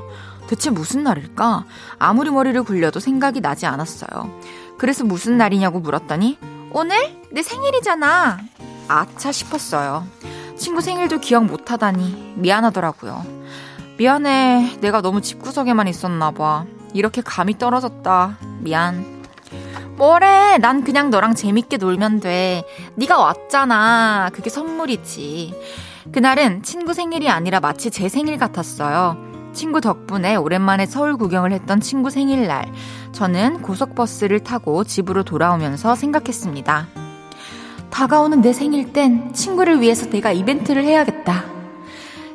대체 0.47 0.71
무슨 0.71 1.03
날일까? 1.05 1.65
아무리 1.99 2.31
머리를 2.31 2.63
굴려도 2.63 3.01
생각이 3.01 3.41
나지 3.41 3.67
않았어요. 3.67 4.41
그래서 4.79 5.05
무슨 5.05 5.39
날이냐고 5.39 5.81
물었더니 5.81 6.39
오늘 6.73 6.97
내 7.31 7.43
생일이잖아. 7.43 8.39
아차 8.89 9.33
싶었어요. 9.33 10.07
친구 10.57 10.81
생일도 10.81 11.19
기억 11.21 11.45
못하다니 11.45 12.35
미안하더라고요. 12.37 13.25
미안해. 13.97 14.79
내가 14.81 15.01
너무 15.01 15.21
집구석에만 15.21 15.89
있었나 15.89 16.31
봐. 16.31 16.65
이렇게 16.95 17.23
감이 17.23 17.59
떨어졌다. 17.59 18.39
미안. 18.61 19.23
뭐래? 19.97 20.59
난 20.59 20.85
그냥 20.85 21.11
너랑 21.11 21.35
재밌게 21.35 21.77
놀면 21.77 22.21
돼. 22.21 22.65
네가 22.97 23.19
왔잖아. 23.19 24.31
그게 24.33 24.51
선물이지. 24.51 25.55
그날은 26.11 26.63
친구 26.63 26.95
생일이 26.95 27.29
아니라 27.29 27.61
마치 27.61 27.91
제 27.91 28.09
생일 28.09 28.39
같았어요. 28.39 29.17
친구 29.53 29.81
덕분에 29.81 30.35
오랜만에 30.37 30.87
서울 30.87 31.17
구경을 31.17 31.53
했던 31.53 31.81
친구 31.81 32.11
생일날. 32.11 32.73
저는 33.13 33.63
고속버스를 33.63 34.41
타고 34.41 34.83
집으로 34.83 35.23
돌아오면서 35.23 35.95
생각했습니다. 35.95 36.89
다가오는 37.91 38.41
내 38.41 38.53
생일 38.53 38.93
땐 38.93 39.33
친구를 39.35 39.81
위해서 39.81 40.09
내가 40.09 40.33
이벤트를 40.33 40.85
해야겠다. 40.85 41.45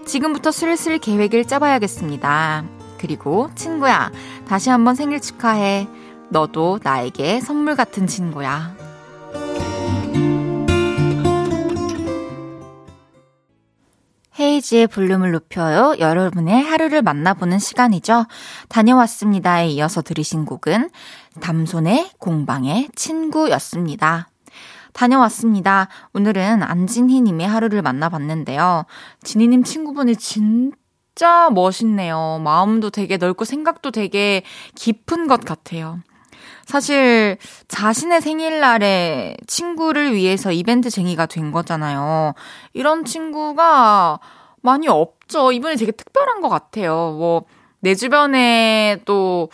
지금부터 0.05 0.51
슬슬 0.51 0.99
계획을 0.99 1.45
짜봐야겠습니다. 1.45 2.63
그리고 2.99 3.49
친구야, 3.55 4.11
다시 4.47 4.69
한번 4.69 4.95
생일 4.95 5.19
축하해. 5.19 5.87
너도 6.29 6.79
나에게 6.83 7.41
선물 7.41 7.75
같은 7.75 8.07
친구야. 8.07 8.86
헤이지의 14.39 14.87
볼륨을 14.87 15.31
높여요. 15.31 15.95
여러분의 15.99 16.63
하루를 16.63 17.01
만나보는 17.01 17.59
시간이죠. 17.59 18.25
다녀왔습니다에 18.69 19.69
이어서 19.69 20.01
들으신 20.01 20.45
곡은 20.45 20.89
담손의 21.41 22.11
공방의 22.19 22.89
친구였습니다. 22.95 24.29
다녀왔습니다. 24.93 25.87
오늘은 26.13 26.63
안진희님의 26.63 27.47
하루를 27.47 27.81
만나봤는데요. 27.81 28.85
진희님 29.23 29.63
친구분이 29.63 30.15
진짜 30.15 31.49
멋있네요. 31.51 32.41
마음도 32.43 32.89
되게 32.89 33.17
넓고 33.17 33.45
생각도 33.45 33.91
되게 33.91 34.43
깊은 34.75 35.27
것 35.27 35.45
같아요. 35.45 35.99
사실 36.67 37.37
자신의 37.69 38.19
생일날에 38.19 39.37
친구를 39.47 40.13
위해서 40.13 40.51
이벤트쟁이가 40.51 41.25
된 41.25 41.53
거잖아요. 41.53 42.33
이런 42.73 43.05
친구가 43.05 44.19
많이 44.61 44.89
없죠. 44.89 45.53
이분이 45.53 45.77
되게 45.77 45.93
특별한 45.93 46.41
것 46.41 46.49
같아요. 46.49 47.15
뭐, 47.17 47.45
내 47.79 47.95
주변에 47.95 48.99
또, 49.05 49.49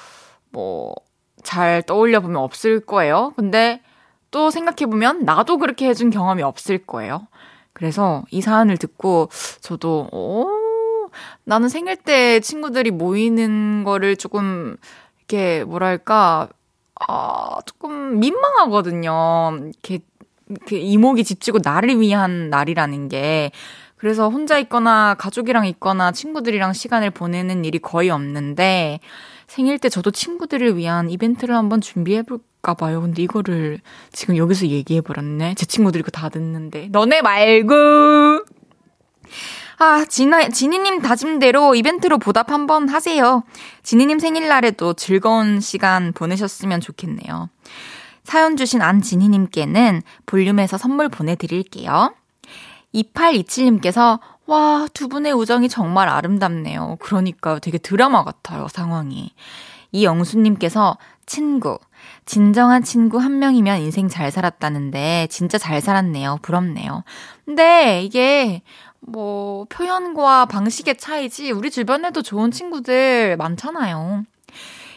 뭐, 0.50 0.96
잘 1.44 1.84
떠올려 1.84 2.20
보면 2.20 2.38
없을 2.38 2.80
거예요. 2.80 3.32
근데 3.36 3.84
또 4.32 4.50
생각해 4.50 4.90
보면 4.90 5.24
나도 5.24 5.60
그렇게 5.60 5.88
해준 5.90 6.10
경험이 6.10 6.42
없을 6.42 6.80
거예요. 6.80 7.28
그래서 7.74 8.24
이 8.32 8.42
사연을 8.42 8.78
듣고 8.78 9.30
저도, 9.62 10.08
오, 10.12 10.50
나는 11.44 11.70
생일 11.70 11.96
때 11.96 12.40
친구들이 12.40 12.90
모이는 12.90 13.84
거를 13.84 14.16
조금, 14.16 14.78
이렇게, 15.20 15.64
뭐랄까, 15.64 16.50
아, 17.08 17.58
조금 17.66 18.20
민망하거든요. 18.20 19.60
이렇게, 19.62 20.00
이렇게 20.50 20.80
이목이 20.80 21.24
집지고 21.24 21.60
나를 21.64 22.00
위한 22.00 22.50
날이라는 22.50 23.10
게. 23.10 23.52
그래서 23.96 24.30
혼자 24.30 24.58
있거나 24.60 25.16
가족이랑 25.16 25.66
있거나 25.68 26.12
친구들이랑 26.12 26.74
시간을 26.74 27.12
보내는 27.12 27.64
일이 27.66 27.80
거의 27.80 28.10
없는데, 28.10 29.00
생일 29.48 29.80
때 29.80 29.88
저도 29.90 30.12
친구들을 30.12 30.78
위한 30.78 31.10
이벤트를 31.10 31.56
한번 31.56 31.80
준비해볼까 31.80 32.74
봐요. 32.74 33.02
근데 33.02 33.22
이거를 33.22 33.80
지금 34.12 34.36
여기서 34.36 34.68
얘기해버렸네. 34.68 35.56
제 35.56 35.66
친구들이 35.66 36.04
그거 36.04 36.20
다 36.20 36.30
듣는데. 36.30 36.88
너네 36.92 37.22
말고! 37.22 38.44
아, 39.80 40.06
진아, 40.06 40.50
지니님 40.50 41.02
다짐대로 41.02 41.76
이벤트로 41.76 42.18
보답 42.18 42.52
한번 42.52 42.90
하세요. 42.90 43.44
지니님 43.84 44.20
생일날에도 44.20 44.94
즐거운 44.94 45.60
시간 45.60 46.14
보내셨으면 46.14 46.82
좋겠네요. 46.82 47.50
사연 48.24 48.56
주신 48.56 48.82
안지니님께는 48.82 50.02
볼륨에서 50.26 50.78
선물 50.78 51.10
보내드릴게요. 51.10 52.14
2827님께서 52.94 54.20
와, 54.46 54.88
두 54.94 55.08
분의 55.08 55.34
우정이 55.34 55.70
정말 55.70 56.10
아름답네요. 56.10 56.98
그러니까 57.00 57.60
되게 57.60 57.78
드라마 57.78 58.24
같아요, 58.24 58.68
상황이. 58.68 59.34
이영수님께서 59.92 60.98
친구. 61.26 61.80
진정한 62.26 62.84
친구 62.84 63.20
한 63.20 63.40
명이면 63.40 63.80
인생 63.80 64.10
잘 64.10 64.32
살았다는데, 64.32 65.28
진짜 65.30 65.58
잘 65.58 65.80
살았네요. 65.80 66.40
부럽네요. 66.42 67.04
근데 67.46 68.04
이게, 68.04 68.62
뭐, 69.06 69.66
표현과 69.66 70.46
방식의 70.46 70.98
차이지, 70.98 71.52
우리 71.52 71.70
주변에도 71.70 72.22
좋은 72.22 72.52
친구들 72.52 73.36
많잖아요. 73.38 74.24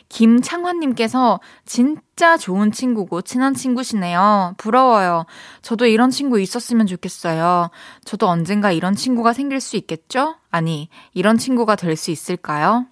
김창환님께서 0.08 1.40
진짜 1.64 2.36
좋은 2.36 2.70
친구고 2.70 3.22
친한 3.22 3.54
친구시네요. 3.54 4.54
부러워요. 4.56 5.26
저도 5.62 5.86
이런 5.86 6.10
친구 6.10 6.40
있었으면 6.40 6.86
좋겠어요. 6.86 7.70
저도 8.04 8.28
언젠가 8.28 8.70
이런 8.70 8.94
친구가 8.94 9.32
생길 9.32 9.60
수 9.60 9.76
있겠죠? 9.76 10.36
아니, 10.50 10.88
이런 11.12 11.36
친구가 11.38 11.74
될 11.74 11.96
수 11.96 12.12
있을까요? 12.12 12.86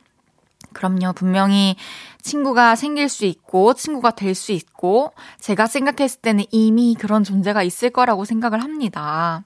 그럼요. 0.73 1.13
분명히 1.13 1.77
친구가 2.23 2.75
생길 2.75 3.09
수 3.09 3.25
있고, 3.27 3.75
친구가 3.75 4.11
될 4.13 4.35
수 4.35 4.51
있고, 4.51 5.13
제가 5.39 5.69
생각했을 5.69 6.21
때는 6.21 6.45
이미 6.51 6.97
그런 6.99 7.23
존재가 7.23 7.63
있을 7.63 7.91
거라고 7.91 8.25
생각을 8.25 8.61
합니다. 8.65 9.45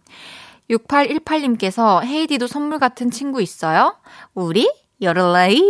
6818님께서 0.71 2.03
헤이디도 2.03 2.47
선물 2.47 2.79
같은 2.79 3.11
친구 3.11 3.43
있어요? 3.43 3.97
우리? 4.35 4.71
여럴라이 5.01 5.63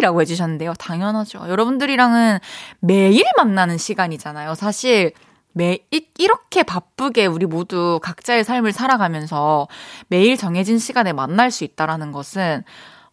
라고 0.00 0.20
해주셨는데요. 0.22 0.72
당연하죠. 0.74 1.40
여러분들이랑은 1.48 2.38
매일 2.80 3.24
만나는 3.36 3.76
시간이잖아요. 3.76 4.54
사실 4.54 5.12
매 5.52 5.78
이렇게 6.18 6.62
바쁘게 6.62 7.26
우리 7.26 7.44
모두 7.44 7.98
각자의 8.02 8.44
삶을 8.44 8.72
살아가면서 8.72 9.68
매일 10.08 10.36
정해진 10.36 10.78
시간에 10.78 11.12
만날 11.12 11.50
수 11.50 11.64
있다라는 11.64 12.12
것은 12.12 12.64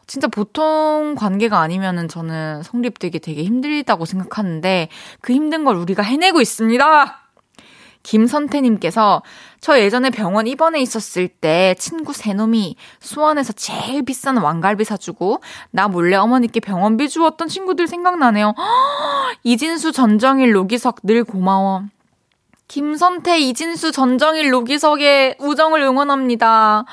진짜 0.06 0.28
보통 0.28 1.16
관계가 1.18 1.60
아니면은 1.60 2.08
저는 2.08 2.64
성립되기 2.64 3.20
되게 3.20 3.44
힘들다고 3.44 4.06
생각하는데 4.06 4.88
그 5.20 5.34
힘든 5.34 5.66
걸 5.66 5.76
우리가 5.76 6.04
해내고 6.04 6.40
있습니다. 6.40 7.27
김선태님께서 8.08 9.22
저 9.60 9.80
예전에 9.80 10.12
병원 10.12 10.48
입원해 10.48 10.80
있었을 10.80 11.28
때 11.28 11.76
친구 11.78 12.14
세 12.14 12.34
놈이 12.34 12.78
수원에서 13.02 13.52
제일 13.52 14.04
비싼 14.04 14.38
왕갈비 14.38 14.86
사주고 14.86 15.42
나 15.72 15.90
몰래 15.90 16.16
어머니께 16.16 16.62
병원비 16.62 17.10
주었던 17.10 17.50
친구들 17.50 17.88
생각나네요. 17.88 18.56
이진수, 19.44 19.92
전정일, 19.92 20.56
로기석 20.56 21.00
늘 21.04 21.26
고마워. 21.26 21.84
김선태, 22.70 23.40
이진수, 23.40 23.92
전정일, 23.92 24.54
로기석의 24.54 25.36
우정을 25.40 25.82
응원합니다. 25.82 26.86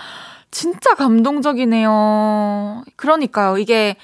진짜 0.50 0.94
감동적이네요. 0.94 2.82
그러니까요. 2.96 3.58
이게 3.58 3.96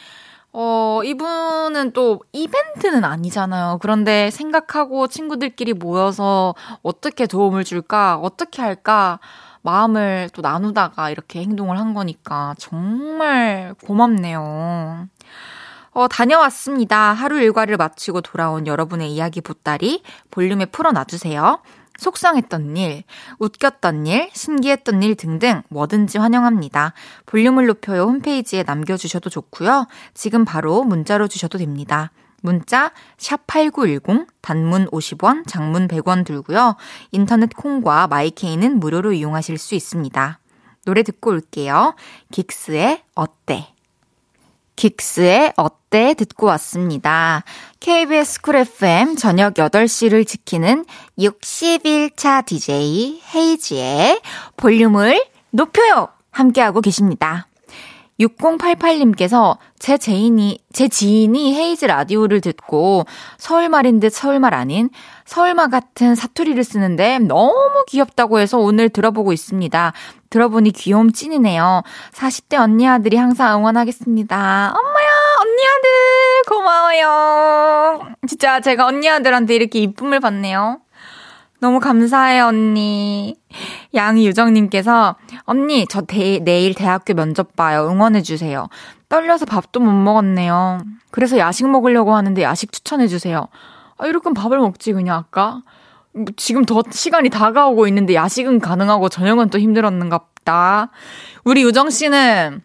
어, 0.52 1.00
이분은 1.04 1.92
또 1.92 2.20
이벤트는 2.32 3.04
아니잖아요. 3.04 3.78
그런데 3.80 4.30
생각하고 4.30 5.06
친구들끼리 5.06 5.74
모여서 5.74 6.54
어떻게 6.82 7.26
도움을 7.26 7.64
줄까, 7.64 8.16
어떻게 8.16 8.60
할까, 8.62 9.20
마음을 9.62 10.28
또 10.32 10.42
나누다가 10.42 11.10
이렇게 11.10 11.40
행동을 11.40 11.78
한 11.78 11.94
거니까 11.94 12.54
정말 12.58 13.74
고맙네요. 13.84 15.06
어, 15.92 16.08
다녀왔습니다. 16.08 17.12
하루 17.12 17.40
일과를 17.40 17.76
마치고 17.76 18.20
돌아온 18.20 18.66
여러분의 18.66 19.12
이야기 19.12 19.40
보따리 19.40 20.02
볼륨에 20.30 20.66
풀어놔주세요. 20.66 21.60
속상했던 22.00 22.76
일, 22.78 23.04
웃겼던 23.38 24.06
일, 24.06 24.30
신기했던 24.32 25.02
일 25.02 25.14
등등 25.14 25.62
뭐든지 25.68 26.18
환영합니다. 26.18 26.94
볼륨을 27.26 27.66
높여요 27.66 28.02
홈페이지에 28.04 28.64
남겨주셔도 28.66 29.28
좋고요. 29.30 29.86
지금 30.14 30.44
바로 30.44 30.82
문자로 30.82 31.28
주셔도 31.28 31.58
됩니다. 31.58 32.10
문자 32.42 32.90
샵8910 33.18 34.26
단문 34.40 34.86
50원, 34.86 35.46
장문 35.46 35.88
100원 35.88 36.24
들고요. 36.24 36.76
인터넷 37.10 37.54
콩과 37.54 38.06
마이케이는 38.06 38.80
무료로 38.80 39.12
이용하실 39.12 39.58
수 39.58 39.74
있습니다. 39.74 40.40
노래 40.86 41.02
듣고 41.02 41.30
올게요. 41.30 41.94
긱스의 42.32 43.02
어때? 43.14 43.69
긱스의 44.80 45.52
어때 45.56 46.14
듣고 46.14 46.46
왔습니다. 46.46 47.44
KBS 47.80 48.40
쿨 48.40 48.56
FM 48.56 49.16
저녁 49.16 49.54
8시를 49.54 50.26
지키는 50.26 50.86
60일차 51.18 52.46
DJ 52.46 53.20
헤이즈의 53.34 54.22
볼륨을 54.56 55.22
높여요! 55.50 56.08
함께하고 56.30 56.80
계십니다. 56.80 57.46
6088님께서 58.20 59.58
제 59.78 59.98
지인이, 59.98 60.58
제 60.72 60.88
지인이 60.88 61.54
헤이즈 61.54 61.86
라디오를 61.86 62.40
듣고 62.40 63.04
서울말인 63.38 64.00
듯 64.00 64.12
서울말 64.12 64.54
아닌 64.54 64.90
서울말 65.24 65.70
같은 65.70 66.14
사투리를 66.14 66.62
쓰는데 66.62 67.18
너무 67.18 67.84
귀엽다고 67.88 68.38
해서 68.38 68.58
오늘 68.58 68.88
들어보고 68.88 69.32
있습니다. 69.32 69.92
들어보니 70.30 70.70
귀여움 70.70 71.12
찐이네요. 71.12 71.82
40대 72.12 72.58
언니 72.58 72.88
아들이 72.88 73.16
항상 73.16 73.58
응원하겠습니다. 73.58 74.74
엄마야, 74.76 75.08
언니 75.40 75.62
아들, 75.66 76.42
고마워요. 76.48 78.14
진짜 78.28 78.60
제가 78.60 78.86
언니 78.86 79.08
아들한테 79.08 79.56
이렇게 79.56 79.80
이쁨을 79.80 80.20
받네요. 80.20 80.78
너무 81.58 81.78
감사해요, 81.80 82.46
언니. 82.46 83.36
양유정님께서, 83.94 85.16
언니, 85.44 85.86
저 85.90 86.00
대, 86.00 86.38
내일 86.38 86.74
대학교 86.74 87.12
면접 87.12 87.54
봐요. 87.54 87.86
응원해주세요. 87.90 88.68
떨려서 89.10 89.44
밥도 89.44 89.80
못 89.80 89.90
먹었네요. 89.90 90.80
그래서 91.10 91.36
야식 91.38 91.68
먹으려고 91.68 92.14
하는데 92.14 92.40
야식 92.42 92.72
추천해주세요. 92.72 93.48
아, 93.98 94.06
이렇게 94.06 94.30
밥을 94.32 94.58
먹지, 94.58 94.92
그냥 94.92 95.16
아까? 95.18 95.62
뭐 96.12 96.24
지금 96.36 96.64
더 96.64 96.82
시간이 96.90 97.28
다가오고 97.30 97.86
있는데 97.88 98.14
야식은 98.14 98.60
가능하고 98.60 99.08
저녁은 99.08 99.50
또 99.50 99.58
힘들었는갑다. 99.58 100.90
우리 101.44 101.62
유정 101.62 101.90
씨는 101.90 102.62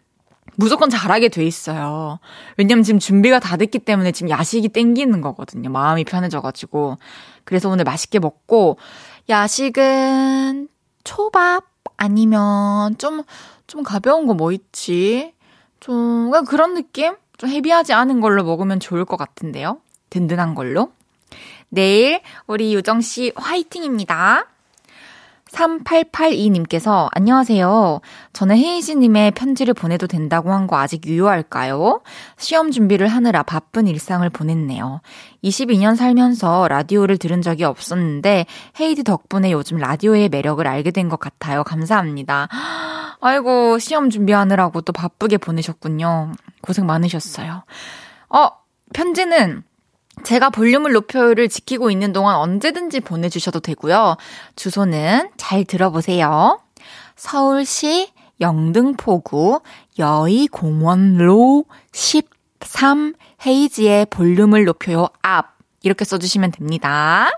무조건 0.57 0.89
잘하게 0.89 1.29
돼 1.29 1.45
있어요. 1.45 2.19
왜냐면 2.57 2.83
지금 2.83 2.99
준비가 2.99 3.39
다 3.39 3.57
됐기 3.57 3.79
때문에 3.79 4.11
지금 4.13 4.29
야식이 4.29 4.69
땡기는 4.69 5.19
거거든요. 5.21 5.69
마음이 5.69 6.05
편해져가지고. 6.05 6.97
그래서 7.43 7.69
오늘 7.69 7.83
맛있게 7.83 8.19
먹고, 8.19 8.77
야식은 9.29 10.69
초밥 11.03 11.65
아니면 11.97 12.97
좀, 12.97 13.23
좀 13.67 13.83
가벼운 13.83 14.27
거 14.27 14.33
뭐 14.33 14.51
있지? 14.53 15.33
좀, 15.81 16.31
그런 16.47 16.73
느낌? 16.73 17.15
좀 17.37 17.49
헤비하지 17.49 17.93
않은 17.93 18.21
걸로 18.21 18.43
먹으면 18.43 18.79
좋을 18.79 19.03
것 19.03 19.17
같은데요? 19.17 19.79
든든한 20.09 20.55
걸로. 20.55 20.91
내일 21.79 22.21
우리 22.47 22.73
유정 22.73 23.01
씨 23.01 23.33
화이팅입니다. 23.35 24.45
3882님께서 25.51 27.07
안녕하세요. 27.11 28.01
저는 28.33 28.57
혜이지님의 28.57 29.31
편지를 29.31 29.73
보내도 29.73 30.07
된다고 30.07 30.51
한 30.51 30.67
거 30.67 30.77
아직 30.77 31.05
유효할까요? 31.05 32.01
시험 32.37 32.71
준비를 32.71 33.07
하느라 33.07 33.43
바쁜 33.43 33.87
일상을 33.87 34.27
보냈네요. 34.29 35.01
22년 35.43 35.95
살면서 35.95 36.67
라디오를 36.69 37.17
들은 37.17 37.41
적이 37.41 37.65
없었는데 37.65 38.45
헤이디 38.79 39.03
덕분에 39.03 39.51
요즘 39.51 39.77
라디오의 39.77 40.29
매력을 40.29 40.65
알게 40.65 40.91
된 40.91 41.09
것 41.09 41.19
같아요. 41.19 41.63
감사합니다. 41.63 42.47
아이고 43.21 43.79
시험 43.79 44.09
준비하느라고 44.09 44.81
또 44.81 44.91
바쁘게 44.93 45.37
보내셨군요. 45.37 46.31
고생 46.61 46.85
많으셨어요. 46.85 47.63
어 48.29 48.49
편지는 48.93 49.63
제가 50.23 50.49
볼륨을 50.49 50.93
높여를 50.93 51.49
지키고 51.49 51.91
있는 51.91 52.13
동안 52.13 52.35
언제든지 52.35 53.01
보내주셔도 53.01 53.59
되고요. 53.59 54.17
주소는 54.55 55.29
잘 55.37 55.65
들어보세요. 55.65 56.59
서울시 57.15 58.11
영등포구 58.41 59.61
여의공원로 59.97 61.65
13 61.93 63.13
헤이지의 63.45 64.07
볼륨을 64.07 64.65
높여요 64.65 65.07
앞 65.21 65.55
이렇게 65.83 66.03
써주시면 66.03 66.51
됩니다. 66.51 67.29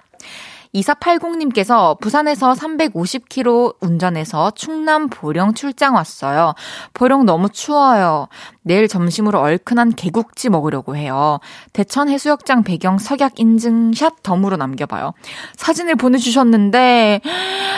2480님께서 0.82 2.00
부산에서 2.00 2.54
350km 2.54 3.76
운전해서 3.82 4.52
충남 4.52 5.10
보령 5.10 5.54
출장 5.54 5.96
왔어요. 5.96 6.54
보령 6.94 7.26
너무 7.26 7.50
추워요. 7.50 8.28
내일 8.62 8.88
점심으로 8.88 9.40
얼큰한 9.40 9.96
개국지 9.96 10.50
먹으려고 10.50 10.96
해요. 10.96 11.40
대천 11.74 12.10
해수욕장 12.10 12.64
배경 12.64 12.98
석약 12.98 13.40
인증샷 13.40 14.24
덤으로 14.24 14.58
남겨봐요. 14.58 15.14
사진을 15.56 15.96
보내주셨는데, 15.96 17.22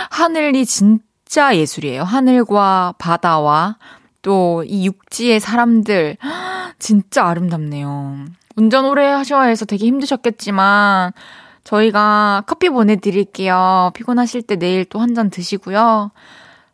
하늘이 0.10 0.66
진짜 0.66 1.56
예술이에요. 1.56 2.04
하늘과 2.04 2.96
바다와 2.98 3.78
또 4.22 4.64
이 4.68 4.86
육지의 4.86 5.40
사람들, 5.40 6.18
진짜 6.80 7.26
아름답네요. 7.26 8.26
운전 8.56 8.86
오래 8.86 9.08
하셔야 9.08 9.44
해서 9.44 9.66
되게 9.66 9.86
힘드셨겠지만, 9.86 11.14
저희가 11.70 12.44
커피 12.48 12.70
보내드릴게요. 12.70 13.92
피곤하실 13.94 14.42
때 14.44 14.56
내일 14.56 14.86
또 14.86 15.00
한 15.00 15.14
잔 15.14 15.30
드시고요. 15.30 16.12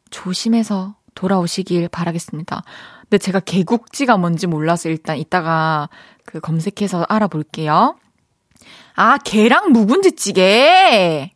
조심해서 0.10 0.96
돌아오시길 1.16 1.90
바라겠습니다. 1.90 2.64
근데 3.02 3.18
제가 3.18 3.40
개국지가 3.42 4.18
뭔지 4.18 4.48
몰라서 4.48 4.88
일단 4.90 5.18
이따가 5.18 5.90
그 6.26 6.40
검색해서 6.40 7.06
알아볼게요. 7.10 7.98
아, 8.96 9.18
개랑 9.18 9.72
묵은지 9.74 10.14
찌개! 10.14 11.32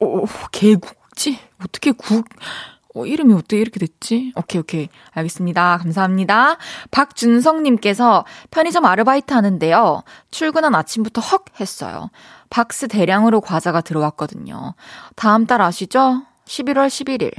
오, 0.00 0.24
개국지? 0.52 1.38
어떻게 1.64 1.92
국, 1.92 2.26
어, 2.94 3.06
이름이 3.06 3.34
어떻게 3.34 3.58
이렇게 3.58 3.78
됐지? 3.78 4.32
오케이, 4.36 4.60
오케이. 4.60 4.88
알겠습니다. 5.12 5.78
감사합니다. 5.78 6.56
박준성님께서 6.90 8.24
편의점 8.50 8.84
아르바이트 8.84 9.32
하는데요. 9.32 10.02
출근한 10.30 10.74
아침부터 10.74 11.20
헉 11.20 11.44
했어요. 11.60 12.10
박스 12.48 12.88
대량으로 12.88 13.40
과자가 13.40 13.80
들어왔거든요. 13.80 14.74
다음 15.14 15.46
달 15.46 15.62
아시죠? 15.62 16.22
11월 16.46 16.88
11일. 16.88 17.30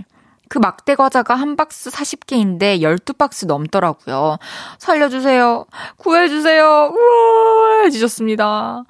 그 0.48 0.58
막대 0.58 0.96
과자가 0.96 1.36
한 1.36 1.56
박스 1.56 1.90
40개인데 1.90 2.82
12박스 2.82 3.46
넘더라고요. 3.48 4.38
살려주세요. 4.80 5.66
구해주세요. 5.98 6.94
우와, 6.94 7.84
해주셨습니다. 7.86 8.84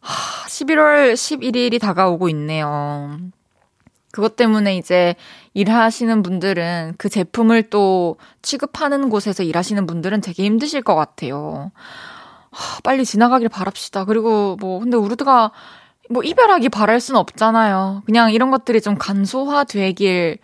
하, 0.00 0.46
11월 0.48 1.14
11일이 1.14 1.80
다가오고 1.80 2.28
있네요. 2.30 3.18
그것 4.10 4.36
때문에 4.36 4.76
이제 4.76 5.14
일하시는 5.54 6.22
분들은 6.22 6.94
그 6.98 7.08
제품을 7.08 7.64
또 7.64 8.16
취급하는 8.42 9.10
곳에서 9.10 9.42
일하시는 9.42 9.86
분들은 9.86 10.20
되게 10.20 10.44
힘드실 10.44 10.82
것 10.82 10.94
같아요. 10.94 11.70
하, 12.50 12.80
빨리 12.80 13.04
지나가길 13.04 13.48
바랍시다. 13.48 14.04
그리고 14.04 14.56
뭐, 14.60 14.80
근데 14.80 14.96
우리가 14.96 15.52
뭐 16.10 16.22
이별하기 16.22 16.70
바랄 16.70 17.00
순 17.00 17.16
없잖아요. 17.16 18.02
그냥 18.06 18.32
이런 18.32 18.50
것들이 18.50 18.80
좀 18.80 18.96
간소화되길 18.96 20.38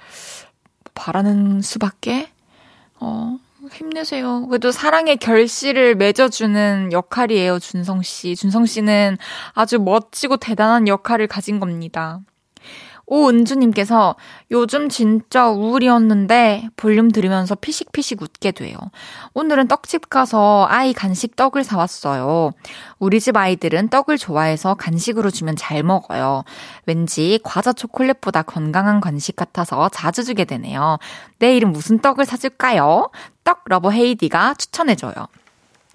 바라는 0.94 1.62
수밖에? 1.62 2.30
어, 3.00 3.38
힘내세요. 3.72 4.46
그래도 4.46 4.70
사랑의 4.70 5.16
결실을 5.16 5.94
맺어주는 5.94 6.92
역할이에요, 6.92 7.58
준성 7.58 8.02
씨. 8.02 8.36
준성 8.36 8.66
씨는 8.66 9.16
아주 9.54 9.78
멋지고 9.78 10.36
대단한 10.36 10.86
역할을 10.86 11.26
가진 11.26 11.60
겁니다. 11.60 12.20
오은주님께서 13.06 14.16
요즘 14.50 14.88
진짜 14.88 15.48
우울이었는데 15.48 16.68
볼륨 16.76 17.10
들으면서 17.10 17.54
피식피식 17.54 18.22
웃게 18.22 18.50
돼요. 18.50 18.76
오늘은 19.34 19.68
떡집 19.68 20.08
가서 20.08 20.66
아이 20.68 20.92
간식 20.92 21.36
떡을 21.36 21.64
사왔어요. 21.64 22.52
우리 22.98 23.20
집 23.20 23.36
아이들은 23.36 23.88
떡을 23.88 24.18
좋아해서 24.18 24.74
간식으로 24.74 25.30
주면 25.30 25.56
잘 25.56 25.82
먹어요. 25.82 26.44
왠지 26.86 27.38
과자 27.42 27.72
초콜릿보다 27.72 28.42
건강한 28.42 29.00
간식 29.00 29.36
같아서 29.36 29.88
자주 29.90 30.24
주게 30.24 30.44
되네요. 30.44 30.98
내일은 31.38 31.72
무슨 31.72 31.98
떡을 31.98 32.24
사줄까요? 32.24 33.10
떡 33.44 33.62
lover 33.66 33.90
헤이디가 33.90 34.54
추천해줘요. 34.54 35.12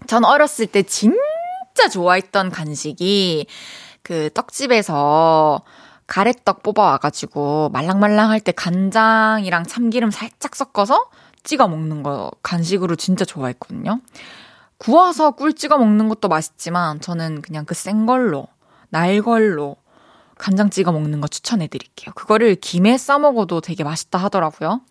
전 0.08 0.24
어렸을 0.24 0.68
때 0.68 0.84
진짜 0.84 1.90
좋아했던 1.92 2.52
간식이 2.52 3.48
그 4.02 4.30
떡집에서 4.34 5.62
가래떡 6.10 6.64
뽑아와가지고 6.64 7.70
말랑말랑할 7.72 8.42
때 8.42 8.52
간장이랑 8.52 9.64
참기름 9.64 10.10
살짝 10.10 10.56
섞어서 10.56 11.06
찍어 11.44 11.68
먹는 11.68 12.04
거 12.04 12.32
간식으로 12.42 12.96
진짜 12.96 13.24
좋아했거든요. 13.26 14.02
구워서 14.78 15.32
꿀 15.32 15.54
찍어 15.54 15.78
먹는 15.78 16.10
것도 16.10 16.28
맛있지만 16.28 17.00
저는 17.00 17.42
그냥 17.42 17.64
그센 17.66 18.06
걸로, 18.06 18.48
날 18.90 19.22
걸로 19.22 19.78
간장 20.38 20.72
찍어 20.72 20.92
먹는 20.92 21.22
거 21.22 21.28
추천해 21.28 21.68
드릴게요. 21.68 22.14
그거를 22.16 22.56
김에 22.56 22.98
싸 22.98 23.20
먹어도 23.20 23.62
되게 23.62 23.84
맛있다 23.84 24.18
하더라고요. 24.18 24.82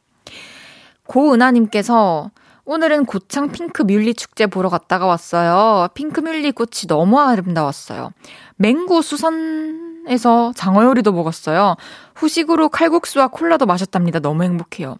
고은하님께서 1.07 2.31
오늘은 2.64 3.07
고창 3.07 3.50
핑크 3.50 3.83
뮬리 3.83 4.14
축제 4.14 4.46
보러 4.46 4.68
갔다가 4.68 5.07
왔어요. 5.07 5.88
핑크 5.94 6.20
뮬리 6.20 6.52
꽃이 6.52 6.87
너무 6.87 7.18
아름다웠어요. 7.18 8.12
맹구 8.57 9.00
수산 9.02 9.88
에서 10.09 10.53
장어 10.57 10.85
요리도 10.85 11.12
먹었어요. 11.12 11.77
후식으로 12.14 12.71
칼국수와 12.71 13.29
콜라도 13.29 13.66
마셨답니다. 13.66 14.21
너무 14.21 14.42
행복해요. 14.42 14.97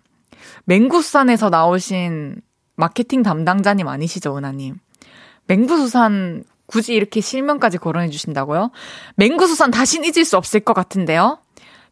맹구수산에서 0.65 1.51
나오신 1.51 2.41
마케팅 2.77 3.23
담당자님 3.23 3.89
아니시죠, 3.89 4.37
은하님? 4.37 4.77
맹구수산 5.47 6.45
굳이 6.67 6.95
이렇게 6.95 7.21
실명까지 7.21 7.79
거론해 7.79 8.11
주신다고요? 8.11 8.71
맹구수산 9.17 9.71
다신 9.71 10.05
잊을 10.05 10.25
수 10.25 10.37
없을 10.37 10.61
것 10.61 10.75
같은데요? 10.75 11.39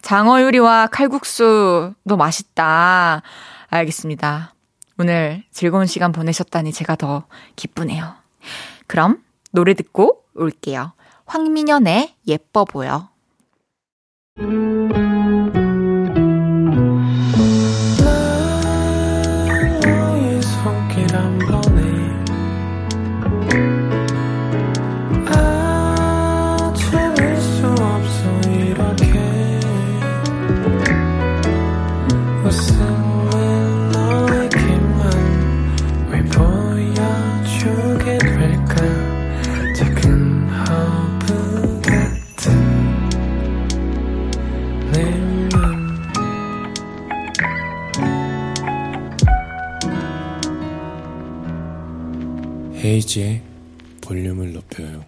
장어 0.02 0.42
요리와 0.42 0.88
칼국수도 0.88 2.16
맛있다. 2.16 3.22
알겠습니다. 3.68 4.54
오늘 4.98 5.42
즐거운 5.50 5.86
시간 5.86 6.12
보내셨다니 6.12 6.72
제가 6.72 6.96
더 6.96 7.24
기쁘네요. 7.56 8.14
그럼 8.86 9.18
노래 9.52 9.74
듣고 9.74 10.22
올게요. 10.34 10.92
황민현의 11.26 12.14
예뻐 12.28 12.64
보여. 12.64 13.10
헤이즈의 52.96 53.42
볼륨을 54.00 54.54
높여요. 54.54 55.04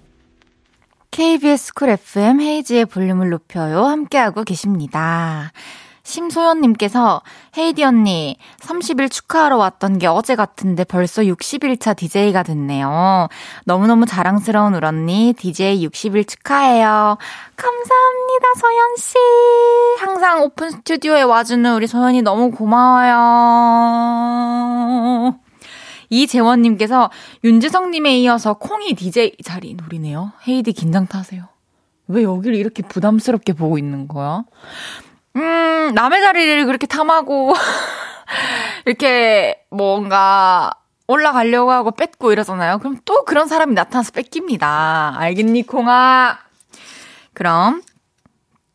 KBS 1.10 1.72
쿨 1.72 1.88
FM 1.88 2.40
헤이즈의 2.42 2.84
볼륨을 2.84 3.30
높여요. 3.30 3.86
함께하고 3.86 4.44
계십니다. 4.44 5.52
심소연님께서 6.02 7.22
헤이디 7.56 7.84
언니 7.84 8.36
30일 8.60 9.10
축하하러 9.10 9.56
왔던 9.56 9.98
게 9.98 10.06
어제 10.06 10.36
같은데 10.36 10.84
벌써 10.84 11.22
60일차 11.22 11.96
DJ가 11.96 12.42
됐네요. 12.42 13.28
너무너무 13.64 14.04
자랑스러운 14.04 14.74
울 14.74 14.84
언니 14.84 15.32
DJ 15.36 15.86
60일 15.88 16.28
축하해요. 16.28 17.16
감사합니다 17.56 18.46
소연씨. 18.60 19.14
항상 20.00 20.42
오픈 20.42 20.70
스튜디오에 20.70 21.22
와주는 21.22 21.74
우리 21.74 21.86
소연이 21.86 22.20
너무 22.20 22.50
고마워요. 22.50 23.78
이재원님께서 26.10 27.10
윤지성님에 27.44 28.18
이어서 28.18 28.54
콩이 28.54 28.94
DJ 28.94 29.36
자리 29.44 29.74
노리네요. 29.74 30.32
헤이디 30.46 30.72
긴장 30.72 31.06
타세요. 31.06 31.48
왜 32.06 32.22
여기를 32.22 32.56
이렇게 32.56 32.82
부담스럽게 32.82 33.52
보고 33.52 33.78
있는 33.78 34.08
거야? 34.08 34.44
음, 35.36 35.92
남의 35.94 36.20
자리를 36.22 36.66
그렇게 36.66 36.86
탐하고, 36.86 37.52
이렇게 38.86 39.62
뭔가 39.70 40.72
올라가려고 41.06 41.70
하고 41.70 41.90
뺏고 41.90 42.32
이러잖아요. 42.32 42.78
그럼 42.78 42.98
또 43.04 43.24
그런 43.24 43.46
사람이 43.46 43.74
나타나서 43.74 44.12
뺏깁니다. 44.12 45.14
알겠니, 45.18 45.66
콩아? 45.66 46.38
그럼, 47.34 47.82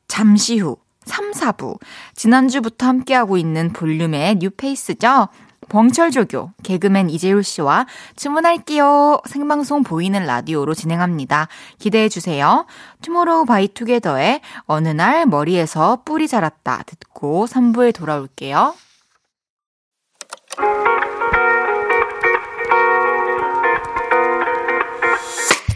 잠시 0.07 0.59
후, 0.59 0.77
3, 1.05 1.31
4부. 1.31 1.79
지난주부터 2.15 2.87
함께하고 2.87 3.37
있는 3.37 3.73
볼륨의 3.73 4.35
뉴페이스죠? 4.35 5.27
벙철조교, 5.69 6.51
개그맨 6.63 7.09
이재율 7.09 7.43
씨와 7.43 7.85
주문할게요. 8.15 9.21
생방송 9.27 9.83
보이는 9.83 10.25
라디오로 10.25 10.73
진행합니다. 10.73 11.47
기대해 11.79 12.09
주세요. 12.09 12.65
투모로우 13.01 13.45
바이 13.45 13.67
투게더의 13.67 14.41
어느 14.65 14.89
날 14.89 15.25
머리에서 15.25 15.99
뿔이 16.05 16.27
자랐다 16.27 16.83
듣고 16.85 17.45
3부에 17.47 17.93
돌아올게요. 17.93 18.73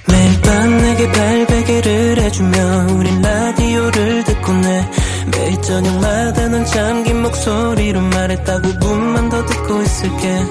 매일 0.09 0.41
밤 0.41 0.77
내게 0.77 1.11
팔베개를 1.11 2.21
해주며 2.21 2.57
우린 2.97 3.21
라디오를 3.21 4.23
듣고 4.23 4.53
내 4.53 4.89
매일 5.31 5.61
저녁마다 5.61 6.47
넌 6.47 6.65
잠긴 6.65 7.06
목소리로 7.27 7.99
말했다 7.99 8.61
5분만 8.61 9.29
더 9.29 9.45
듣고 9.45 9.81
있을게. 9.81 10.43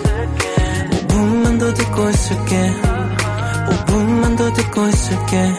5분만 1.09 1.59
더 1.59 1.73
듣고 1.73 2.11
있을게. 2.11 2.73
5분만 3.71 4.37
더 4.37 4.53
듣고 4.53 4.87
있을게. 4.89 5.53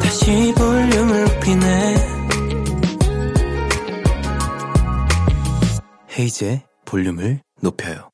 다시 0.00 0.54
볼륨을 0.56 1.24
높이네. 1.24 1.96
헤이즈의 6.16 6.62
볼륨을 6.84 7.40
높여요. 7.60 8.10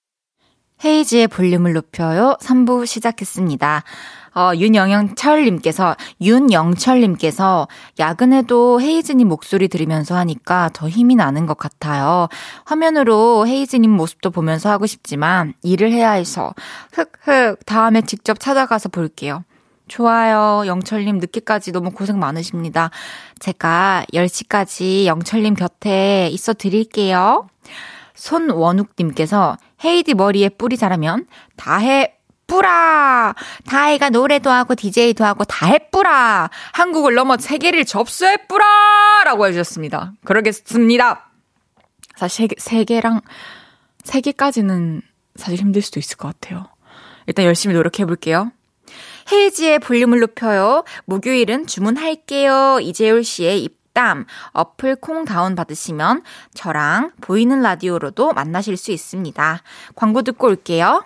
헤이즈의 0.85 1.29
볼륨을 1.29 1.75
높여요. 1.75 2.37
3부 2.41 2.87
시작했습니다 2.87 3.85
어, 4.37 4.53
윤영철님께서, 4.55 5.97
윤영철님께서, 6.21 7.69
야근해도 7.99 8.83
헤이즈님 8.83 9.29
목소리 9.29 9.67
들으면서 9.69 10.15
하니까 10.17 10.69
더 10.75 10.91
힘이 10.91 11.15
나는 11.15 11.47
것 11.47 11.57
같아요. 11.57 12.29
화면으로 12.67 13.47
헤이즈님 13.49 13.91
모습도 13.91 14.31
보면서 14.31 14.71
하고 14.71 14.85
싶지만, 14.85 15.55
일을 15.63 15.91
해야 15.91 16.11
해서, 16.11 16.53
흑흑, 16.93 17.65
다음에 17.65 18.03
직접 18.03 18.39
찾아가서 18.39 18.91
볼게요. 18.91 19.43
좋아요. 19.89 20.67
영철님 20.67 21.19
늦게까지 21.19 21.73
너무 21.73 21.93
고생 21.93 22.19
많으십니다. 22.19 22.91
제가 23.39 24.05
10시까지 24.13 25.07
영철님 25.07 25.55
곁에 25.55 26.29
있어 26.31 26.53
드릴게요. 26.53 27.49
손원욱님께서 28.15 29.57
헤이디 29.85 30.15
머리에 30.15 30.49
뿌리 30.49 30.77
자라면 30.77 31.27
다해 31.57 32.16
뿌라! 32.47 33.35
다혜가 33.67 34.11
노래도 34.11 34.51
하고 34.51 34.75
DJ도 34.75 35.25
하고 35.25 35.45
다 35.45 35.67
해뿌라! 35.67 36.51
한국을 36.73 37.15
넘어 37.15 37.37
세계를 37.37 37.85
접수해뿌라! 37.85 39.25
라고 39.25 39.47
해주셨습니다. 39.47 40.13
그러겠습니다. 40.25 41.31
사실 42.17 42.49
세, 42.59 42.85
개랑, 42.85 43.21
세 44.05 44.21
개까지는 44.21 45.03
사실 45.35 45.59
힘들 45.59 45.83
수도 45.83 46.01
있을 46.01 46.17
것 46.17 46.29
같아요. 46.29 46.67
일단 47.27 47.45
열심히 47.45 47.75
노력해볼게요. 47.75 48.53
헤이지의 49.31 49.81
볼륨을 49.81 50.21
높여요. 50.21 50.85
목요일은 51.05 51.67
주문할게요. 51.67 52.79
이재율 52.81 53.25
씨의 53.25 53.63
입담. 53.65 54.25
어플 54.53 54.97
콩 54.97 55.25
다운 55.25 55.55
받으시면 55.57 56.23
저랑 56.55 57.11
보이는 57.21 57.61
라디오로도 57.61 58.33
만나실 58.33 58.77
수 58.77 58.93
있습니다. 58.93 59.63
광고 59.97 60.23
듣고 60.23 60.47
올게요. 60.47 61.05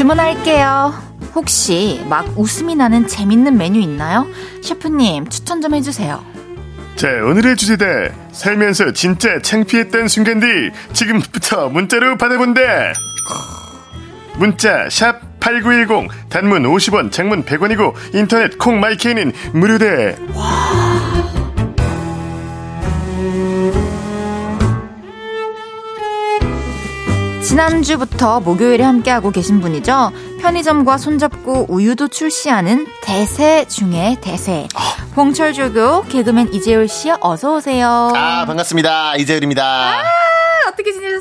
주문할게요. 0.00 0.94
혹시 1.34 2.04
막 2.08 2.26
웃음이 2.36 2.74
나는 2.74 3.06
재밌는 3.06 3.56
메뉴 3.56 3.80
있나요? 3.80 4.26
셰프님 4.62 5.28
추천 5.28 5.60
좀 5.60 5.74
해주세요. 5.74 6.24
제 6.96 7.06
오늘의 7.08 7.56
주제대 7.56 8.12
살면서 8.32 8.92
진짜 8.92 9.40
창피했던 9.40 10.08
순간들 10.08 10.72
지금부터 10.92 11.68
문자로 11.68 12.16
받아본대. 12.16 12.92
문자 14.40 14.88
샵 14.88 15.20
8910 15.38 16.08
단문 16.30 16.62
50원 16.62 17.12
장문 17.12 17.44
100원이고 17.44 17.92
인터넷 18.14 18.56
콩 18.56 18.80
마이케이는 18.80 19.32
무료다. 19.52 20.16
지난주부터 27.42 28.40
목요일에 28.40 28.82
함께하고 28.82 29.30
계신 29.30 29.60
분이죠. 29.60 30.10
편의점과 30.40 30.96
손잡고 30.96 31.66
우유도 31.68 32.08
출시하는 32.08 32.86
대세 33.02 33.66
중에 33.66 34.16
대세. 34.22 34.66
봉철조교 35.14 36.04
개그맨 36.04 36.54
이재율 36.54 36.88
씨 36.88 37.10
어서 37.20 37.56
오세요. 37.56 38.10
아, 38.14 38.46
반갑습니다. 38.46 39.16
이재율입니다. 39.16 39.98
어떻게 39.98 40.19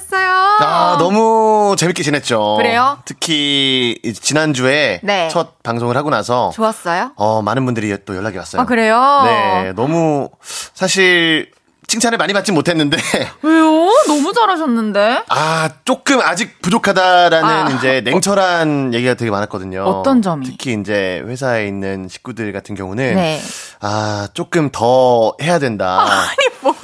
지내셨어요? 0.10 0.58
아, 0.62 0.98
너무 1.00 1.76
재밌게 1.78 2.04
지냈죠. 2.04 2.56
그래요? 2.58 2.98
특히 3.06 3.98
이 4.04 4.13
지난주에 4.13 5.00
네. 5.04 5.30
첫 5.30 5.62
방송을 5.63 5.95
하고 5.95 6.10
나서 6.10 6.52
좋았어요? 6.54 7.12
어, 7.15 7.41
많은 7.41 7.63
분들이 7.65 7.95
또 8.06 8.15
연락이 8.15 8.38
왔어요. 8.38 8.62
아 8.62 8.65
그래요? 8.65 9.22
네, 9.26 9.74
너무 9.74 10.30
사실 10.74 11.52
칭찬을 11.88 12.17
많이 12.17 12.34
받진 12.34 12.54
못했는데 12.54 12.98
왜요? 13.41 13.89
너무 14.08 14.34
잘하셨는데. 14.34 15.24
아, 15.30 15.69
조금 15.86 16.22
아직 16.22 16.62
부족하다라는 16.62 17.50
아. 17.50 17.69
이제 17.78 18.02
냉철한 18.02 18.93
얘기가 18.93 19.15
되게 19.15 19.32
많았거든요. 19.32 19.84
어떤 19.84 20.22
점이? 20.22 20.45
특히 20.45 20.78
이제 20.80 21.24
회사에 21.26 21.67
있는 21.67 22.08
식구들 22.08 22.52
같은 22.54 22.76
경우는 22.76 23.15
네. 23.15 23.41
아, 23.82 24.28
조금 24.34 24.69
더 24.72 25.36
해야 25.41 25.58
된다. 25.60 26.02
아니 26.06 26.38
뭐를? 26.62 26.79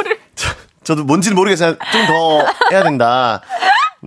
저도 0.86 1.04
뭔지는 1.04 1.36
모르겠어요. 1.36 1.76
좀 1.92 2.06
더 2.08 2.46
해야 2.72 2.84
된다. 2.84 3.42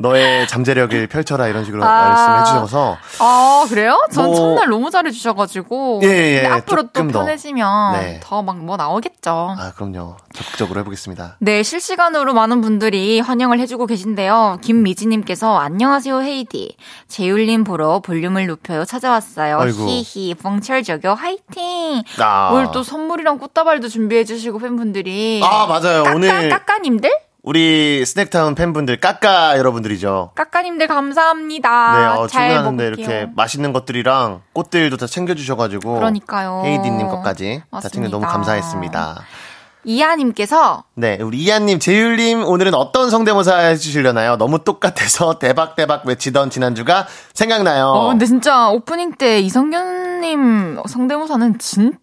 너의 0.01 0.47
잠재력을 0.49 1.07
펼쳐라 1.09 1.49
이런 1.49 1.65
식으로 1.65 1.85
아. 1.85 2.09
말씀해 2.09 2.45
주셔서 2.45 2.97
아 3.21 3.67
그래요? 3.69 3.99
전 4.13 4.27
뭐- 4.27 4.35
첫날 4.35 4.69
너무 4.69 4.91
잘해 4.91 5.11
주셔가지고. 5.11 6.01
예, 6.05 6.09
예, 6.09 6.41
근데 6.43 6.55
앞으로 6.55 6.83
또. 6.93 7.09
편해지면 7.09 7.93
네. 8.01 8.21
더막 8.23 8.59
뭐 8.59 8.77
나오겠죠. 8.77 9.57
아 9.59 9.73
그럼요 9.75 10.17
적극적으로 10.35 10.81
해보겠습니다. 10.81 11.37
네, 11.41 11.63
실시간으로 11.63 12.33
많은 12.35 12.61
분들이 12.61 13.21
환영을 13.21 13.59
해주고 13.61 13.87
계신데요. 13.87 14.59
김미지님께서 14.63 15.59
안녕하세요, 15.59 16.21
헤이디. 16.23 16.77
재율님 17.09 17.65
보러 17.65 18.01
볼륨을 18.01 18.47
높여요 18.47 18.85
찾아왔어요. 18.85 19.59
아이고. 19.61 19.87
히히, 19.89 20.35
뻥철저교 20.35 21.09
화이팅! 21.09 22.03
아. 22.21 22.51
오늘 22.53 22.69
또 22.73 22.83
선물이랑 22.83 23.39
꽃다발도 23.39 23.89
준비해 23.89 24.25
주시고 24.25 24.59
팬분들이. 24.59 25.41
아 25.45 25.67
맞아요 25.67 26.03
까까, 26.05 26.17
오늘 26.17 26.49
까까님들? 26.49 27.11
우리 27.43 28.05
스낵타운 28.05 28.55
팬분들 28.55 28.99
까까 29.01 29.57
여러분들이죠. 29.59 30.33
까까님들 30.35 30.87
네, 30.89 30.95
감사합니다. 30.95 32.19
어, 32.19 32.27
잘 32.27 32.51
주문하는데 32.51 32.85
먹을게요. 32.91 33.07
이렇게 33.17 33.33
맛있는 33.35 33.73
것들이랑 33.73 34.43
꽃들도 34.53 34.97
다 34.97 35.07
챙겨주셔가지고 35.07 35.95
그러니까요. 35.95 36.63
헤이디님 36.65 37.09
것까지 37.09 37.61
다 37.61 37.67
맞습니다. 37.71 37.95
챙겨 37.95 38.09
너무 38.11 38.27
감사했습니다. 38.27 39.23
이하님께서 39.85 40.83
네, 40.97 41.19
우리 41.23 41.39
이한님, 41.39 41.79
재율님 41.79 42.45
오늘은 42.45 42.75
어떤 42.75 43.09
성대모사 43.09 43.57
해주시려나요? 43.57 44.37
너무 44.37 44.63
똑같아서 44.65 45.39
대박 45.39 45.77
대박 45.77 46.05
외치던 46.07 46.51
지난주가 46.51 47.07
생각나요. 47.33 47.87
어, 47.87 48.09
근데 48.09 48.27
진짜 48.27 48.69
오프닝 48.69 49.15
때 49.15 49.39
이성균님 49.41 50.83
성대모사는 50.87 51.59
진짜 51.61 51.97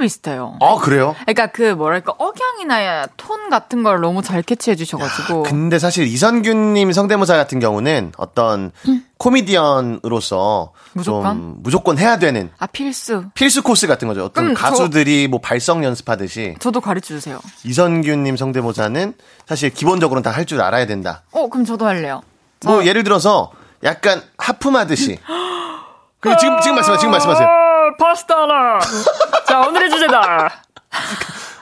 비슷해요. 0.00 0.56
어, 0.58 0.78
그래요? 0.80 1.14
그러니까 1.20 1.46
그 1.48 1.62
뭐랄까 1.74 2.12
억양이나 2.18 3.06
톤 3.16 3.50
같은 3.50 3.82
걸 3.84 4.00
너무 4.00 4.20
잘 4.22 4.42
캐치해 4.42 4.74
주셔가지고 4.74 5.44
근데 5.44 5.78
사실 5.78 6.06
이선균님 6.08 6.90
성대모사 6.92 7.36
같은 7.36 7.60
경우는 7.60 8.12
어떤 8.16 8.72
코미디언으로서 9.18 10.72
무조건? 10.94 11.22
좀 11.36 11.54
무조건 11.58 11.98
해야 11.98 12.18
되는 12.18 12.50
아 12.58 12.66
필수 12.66 13.24
필수 13.34 13.62
코스 13.62 13.86
같은 13.86 14.08
거죠. 14.08 14.24
어떤 14.24 14.54
저- 14.54 14.60
가수들이 14.60 15.28
뭐 15.28 15.40
발성 15.40 15.84
연습하듯이 15.84 16.56
저도 16.58 16.80
가르쳐 16.80 17.08
주세요. 17.14 17.38
이선균님 17.64 18.36
성대모사는 18.36 19.14
사실 19.46 19.70
기본적으로는 19.70 20.22
다 20.22 20.32
할 20.32 20.46
줄 20.46 20.60
알아야 20.60 20.86
된다. 20.86 21.22
어 21.30 21.48
그럼 21.48 21.64
저도 21.64 21.86
할래요. 21.86 22.22
뭐 22.64 22.84
예를 22.84 23.04
들어서 23.04 23.52
약간 23.84 24.20
하품하듯이. 24.38 25.18
그 26.18 26.36
지금 26.38 26.60
지금 26.60 26.74
말씀하세요. 26.76 26.98
지금 26.98 27.10
말씀하세요. 27.12 27.48
파스타라. 27.96 28.80
자 29.46 29.60
오늘의 29.60 29.90
주제다. 29.90 30.48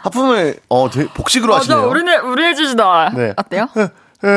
하품을 0.03 0.59
어 0.69 0.89
되게 0.91 1.09
복식으로 1.13 1.55
하시네요. 1.55 1.89
우리의 2.25 2.55
주제다. 2.57 3.11
네. 3.15 3.33
어때요? 3.37 3.69
예, 3.77 4.29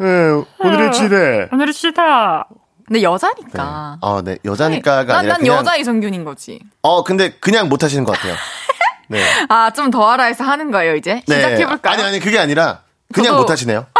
예, 0.00 0.42
오늘의 0.58 0.92
주제. 0.92 1.48
오늘의 1.52 1.72
주제다. 1.74 2.46
근데 2.86 3.02
여자니까. 3.02 3.98
어, 4.02 4.20
네 4.22 4.36
여자니까가 4.44 5.04
난, 5.04 5.16
아니라 5.20 5.34
난 5.34 5.40
그냥 5.42 5.56
여자 5.58 5.76
이성균인 5.76 6.24
거지. 6.24 6.60
어 6.82 7.04
근데 7.04 7.30
그냥 7.38 7.68
못 7.68 7.82
하시는 7.82 8.04
것 8.04 8.12
같아요. 8.12 8.34
네. 9.08 9.22
아 9.48 9.70
좀 9.74 9.90
더 9.90 10.08
알아 10.10 10.24
해서 10.24 10.44
하는 10.44 10.70
거예요 10.70 10.94
이제. 10.96 11.22
네. 11.26 11.36
시작해 11.36 11.66
볼까요? 11.66 11.94
아니 11.94 12.02
아니 12.02 12.20
그게 12.20 12.38
아니라 12.38 12.80
그냥 13.12 13.34
저도- 13.34 13.38
못 13.38 13.50
하시네요. 13.50 13.86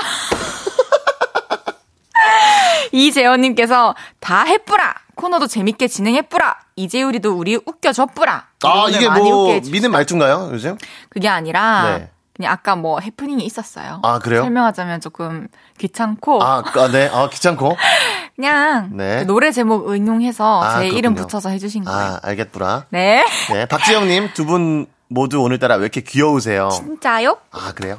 이재현님께서 2.93 3.95
다 4.21 4.43
해뿌라 4.45 4.95
코너도 5.15 5.47
재밌게 5.47 5.89
진행해뿌라 5.89 6.57
이재율이도 6.77 7.33
우리 7.37 7.57
웃겨줘 7.57 8.07
뿌라 8.07 8.47
아 8.65 8.69
오늘 8.85 8.95
이게 8.97 9.09
뭐. 9.09 9.61
미는 9.71 9.91
말투인가요 9.91 10.51
요즘? 10.53 10.77
그게 11.11 11.29
아니라 11.29 11.99
네. 11.99 12.11
그냥 12.35 12.51
아까 12.53 12.77
뭐 12.77 12.99
해프닝이 12.99 13.45
있었어요. 13.45 14.01
아, 14.03 14.19
그래요? 14.19 14.41
설명하자면 14.41 15.03
조금 15.03 15.49
귀찮고 15.79 16.43
아, 16.43 16.63
아, 16.65 16.89
네. 16.91 17.11
아, 17.13 17.29
귀찮고. 17.29 17.77
그냥 18.37 18.89
네. 18.97 19.19
그 19.21 19.27
노래 19.27 19.53
제목 19.53 19.91
응용해서 19.91 20.63
아, 20.63 20.81
제 20.81 20.87
이름 20.89 21.13
그렇군요. 21.15 21.27
붙여서 21.27 21.51
해주신 21.51 21.85
거예요. 21.85 22.01
아, 22.01 22.21
알겠구나. 22.23 22.87
네. 22.89 23.23
네. 23.53 23.67
박지영님, 23.67 24.31
두 24.33 24.47
분 24.47 24.87
모두 25.09 25.43
오늘따라 25.43 25.75
왜 25.75 25.83
이렇게 25.83 26.01
귀여우세요? 26.01 26.71
진짜요? 26.71 27.37
아, 27.51 27.73
그래요? 27.75 27.99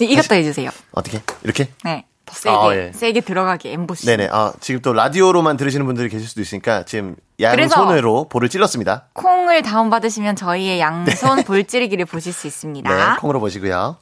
네, 0.00 0.06
이것도 0.06 0.34
해주세요. 0.34 0.70
어떻게? 0.92 1.22
이렇게? 1.44 1.70
네. 1.84 2.06
더 2.28 2.34
세게 2.34 2.56
아, 2.56 2.76
예. 2.76 2.92
세게 2.92 3.22
들어가게 3.22 3.72
엠보시. 3.72 4.06
네네. 4.06 4.28
아, 4.30 4.52
지금 4.60 4.80
또 4.82 4.92
라디오로만 4.92 5.56
들으시는 5.56 5.86
분들이 5.86 6.08
계실 6.08 6.28
수도 6.28 6.40
있으니까 6.40 6.84
지금 6.84 7.16
양손으로 7.40 8.28
볼을 8.28 8.48
찔렀습니다. 8.48 9.06
콩을 9.14 9.62
다운 9.62 9.90
받으시면 9.90 10.36
저희의 10.36 10.80
양손 10.80 11.44
볼찌르기를 11.44 12.04
보실 12.04 12.32
수 12.32 12.46
있습니다. 12.46 12.88
네. 12.88 13.16
콩으로 13.20 13.40
보시고요. 13.40 13.96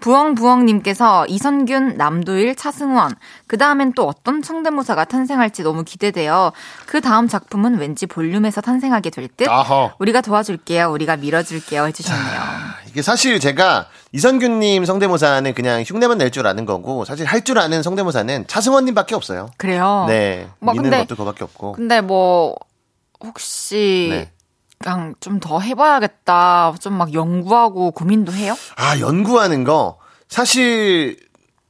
부엉부엉님께서 0.00 1.26
이선균, 1.28 1.96
남도일, 1.96 2.56
차승원. 2.56 3.14
그 3.46 3.56
다음엔 3.56 3.94
또 3.94 4.06
어떤 4.06 4.42
성대모사가 4.42 5.04
탄생할지 5.04 5.62
너무 5.62 5.84
기대돼요. 5.84 6.52
그 6.84 7.00
다음 7.00 7.28
작품은 7.28 7.78
왠지 7.78 8.06
볼륨에서 8.06 8.60
탄생하게 8.60 9.10
될 9.10 9.28
듯. 9.28 9.48
아허. 9.48 9.94
우리가 9.98 10.20
도와줄게요. 10.20 10.90
우리가 10.90 11.16
밀어줄게요. 11.16 11.86
해주셨네요. 11.86 12.40
이게 12.88 13.00
사실 13.02 13.40
제가 13.40 13.86
이선균님 14.14 14.84
성대모사는 14.84 15.54
그냥 15.54 15.82
흉내만 15.84 16.18
낼 16.18 16.30
줄 16.30 16.46
아는 16.46 16.64
거고 16.66 17.04
사실 17.04 17.26
할 17.26 17.42
줄 17.42 17.58
아는 17.58 17.82
성대모사는 17.82 18.46
차승원님밖에 18.46 19.14
없어요. 19.16 19.50
그래요. 19.56 20.04
네. 20.08 20.48
뭐 20.60 20.72
미는 20.72 20.84
근데- 20.90 20.98
것도 20.98 21.16
그거밖에 21.16 21.42
없고. 21.44 21.72
근데 21.72 22.00
뭐 22.00 22.54
혹시 23.20 24.08
네. 24.10 24.30
그냥 24.78 25.14
좀 25.20 25.40
더 25.40 25.58
해봐야겠다. 25.60 26.74
좀 26.80 26.94
막 26.94 27.12
연구하고 27.12 27.90
고민도 27.90 28.32
해요? 28.32 28.54
아, 28.76 28.98
연구하는 29.00 29.64
거. 29.64 29.98
사실, 30.28 31.18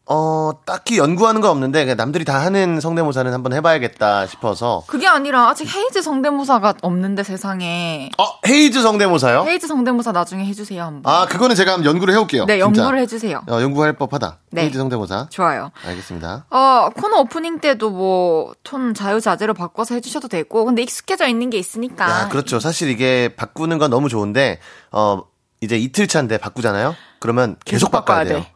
어, 0.07 0.51
딱히 0.67 0.99
연구하는 0.99 1.41
거 1.41 1.51
없는데, 1.51 1.85
그냥 1.85 1.97
남들이 1.97 2.27
다 2.27 2.39
하는 2.43 2.79
성대모사는 2.79 3.33
한번 3.33 3.55
해봐야겠다 3.55 4.27
싶어서. 4.27 4.85
그게 4.87 5.07
아니라 5.07 5.49
아직 5.49 5.67
헤이즈 5.75 6.03
성대모사가 6.03 6.75
없는데 6.83 7.23
세상에. 7.23 8.11
어, 8.19 8.25
헤이즈 8.47 8.83
성대모사요? 8.83 9.45
헤이즈 9.49 9.67
성대모사 9.67 10.13
나중에 10.13 10.45
해주세요 10.45 10.83
한번. 10.83 11.11
아, 11.11 11.27
그거는 11.27 11.57
제가 11.57 11.73
한번 11.73 11.91
연구를 11.91 12.13
해올게요. 12.13 12.45
네, 12.45 12.59
진짜. 12.59 12.83
연구를 12.83 12.99
해주세요. 13.01 13.45
어, 13.49 13.61
연구할 13.63 13.95
법하다. 13.95 14.41
네. 14.51 14.65
헤이즈 14.65 14.77
성대모사. 14.77 15.29
좋아요. 15.31 15.71
알겠습니다. 15.87 16.45
어, 16.51 16.91
코너 16.95 17.21
오프닝 17.21 17.61
때도 17.61 17.89
뭐, 17.89 18.53
톤 18.63 18.93
자유자재로 18.93 19.55
바꿔서 19.55 19.95
해주셔도 19.95 20.29
되고, 20.29 20.67
근데 20.67 20.83
익숙해져 20.83 21.27
있는 21.29 21.49
게 21.49 21.57
있으니까. 21.57 22.11
야, 22.11 22.29
그렇죠. 22.29 22.61
사실 22.61 22.91
이게 22.91 23.35
바꾸는 23.37 23.79
건 23.79 23.89
너무 23.91 24.11
좋은데, 24.11 24.61
어, 24.93 25.23
이제 25.63 25.79
이틀 25.79 26.07
차인데 26.07 26.37
바꾸잖아요? 26.37 26.95
그러면 27.21 27.57
계속, 27.65 27.87
계속 27.87 27.91
바꿔야, 27.91 28.19
바꿔야 28.19 28.35
돼요. 28.35 28.47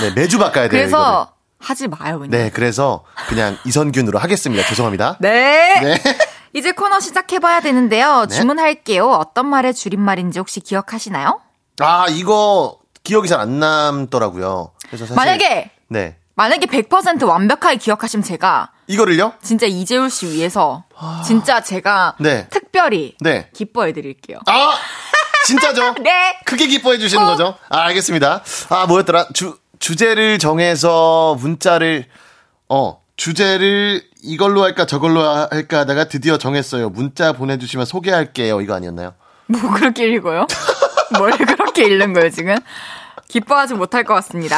네, 0.00 0.10
매주 0.14 0.38
바꿔야 0.38 0.68
돼요. 0.68 0.80
이거를. 0.82 0.90
그래서 0.90 1.32
하지 1.58 1.88
마요, 1.88 2.18
그냥. 2.18 2.30
네, 2.30 2.50
그래서 2.50 3.04
그냥 3.28 3.58
이선균으로 3.66 4.18
하겠습니다. 4.18 4.64
죄송합니다. 4.68 5.16
네. 5.20 5.80
네. 5.82 6.02
이제 6.52 6.72
코너 6.72 6.98
시작해봐야 7.00 7.60
되는데요. 7.60 8.26
네. 8.28 8.34
주문할게요. 8.36 9.08
어떤 9.08 9.46
말의 9.46 9.74
줄임말인지 9.74 10.38
혹시 10.38 10.60
기억하시나요? 10.60 11.40
아, 11.80 12.06
이거 12.10 12.78
기억이 13.04 13.28
잘 13.28 13.40
안 13.40 13.60
남더라고요. 13.60 14.72
그래서 14.88 15.04
사실. 15.06 15.14
만약에, 15.16 15.70
네. 15.88 16.16
만약에 16.34 16.66
100% 16.66 17.26
완벽하게 17.26 17.76
기억하시면 17.76 18.24
제가 18.24 18.70
이거를요? 18.86 19.34
진짜 19.42 19.66
이재울 19.66 20.10
씨 20.10 20.26
위해서 20.26 20.84
진짜 21.24 21.60
제가 21.60 22.16
네. 22.18 22.48
특별히 22.48 23.14
네. 23.20 23.48
기뻐해 23.52 23.92
드릴게요. 23.92 24.38
아! 24.46 24.72
진짜죠? 25.46 25.94
네. 26.02 26.38
크게 26.44 26.66
기뻐해 26.66 26.98
주시는 26.98 27.24
어. 27.24 27.26
거죠? 27.26 27.56
아, 27.68 27.82
알겠습니다. 27.86 28.42
아, 28.68 28.86
뭐였더라? 28.86 29.28
주, 29.32 29.56
주제를 29.78 30.38
정해서 30.38 31.36
문자를, 31.40 32.06
어, 32.68 33.00
주제를 33.16 34.02
이걸로 34.22 34.62
할까 34.62 34.86
저걸로 34.86 35.22
할까 35.22 35.80
하다가 35.80 36.04
드디어 36.04 36.38
정했어요. 36.38 36.90
문자 36.90 37.32
보내주시면 37.32 37.86
소개할게요. 37.86 38.60
이거 38.60 38.74
아니었나요? 38.74 39.14
뭐 39.46 39.70
그렇게 39.72 40.06
읽어요? 40.08 40.46
뭘 41.18 41.32
그렇게 41.32 41.84
읽는 41.84 42.12
거예요, 42.12 42.30
지금? 42.30 42.54
기뻐하지 43.28 43.74
못할 43.74 44.04
것 44.04 44.14
같습니다. 44.14 44.56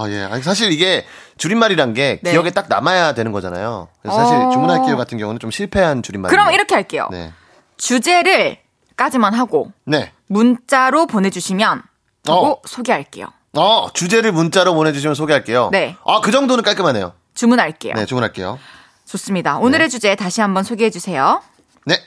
아, 0.00 0.04
예. 0.08 0.22
아니, 0.30 0.42
사실 0.42 0.72
이게 0.72 1.04
줄임말이란 1.36 1.94
게 1.94 2.20
네. 2.22 2.30
기억에 2.32 2.50
딱 2.50 2.66
남아야 2.68 3.14
되는 3.14 3.32
거잖아요. 3.32 3.88
그래서 4.00 4.18
사실 4.18 4.36
어. 4.36 4.50
주문할게요 4.50 4.96
같은 4.96 5.18
경우는 5.18 5.40
좀 5.40 5.50
실패한 5.50 6.02
줄임말. 6.02 6.30
그럼 6.30 6.52
이렇게 6.52 6.74
할게요. 6.74 7.08
네. 7.10 7.32
주제를 7.76 8.58
까지만 8.96 9.34
하고 9.34 9.72
네. 9.84 10.12
문자로 10.26 11.06
보내주시면 11.06 11.82
그리고 12.24 12.46
어. 12.52 12.60
소개할게요. 12.64 13.26
어, 13.56 13.88
주제를 13.92 14.32
문자로 14.32 14.74
보내주시면 14.74 15.14
소개할게요. 15.14 15.68
네. 15.70 15.96
아, 16.04 16.20
그 16.20 16.30
정도는 16.30 16.64
깔끔하네요. 16.64 17.12
주문할게요. 17.34 17.94
네, 17.94 18.06
주문할게요. 18.06 18.58
좋습니다. 19.06 19.58
오늘의 19.58 19.90
주제 19.90 20.14
다시 20.14 20.40
한번 20.40 20.64
소개해 20.64 20.90
주세요. 20.90 21.42
네. 21.84 22.00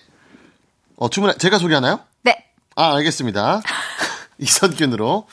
어, 0.97 1.09
주문, 1.09 1.37
제가 1.37 1.57
소개하나요? 1.59 1.99
네. 2.23 2.45
아, 2.75 2.95
알겠습니다. 2.95 3.61
이선균으로. 4.39 5.27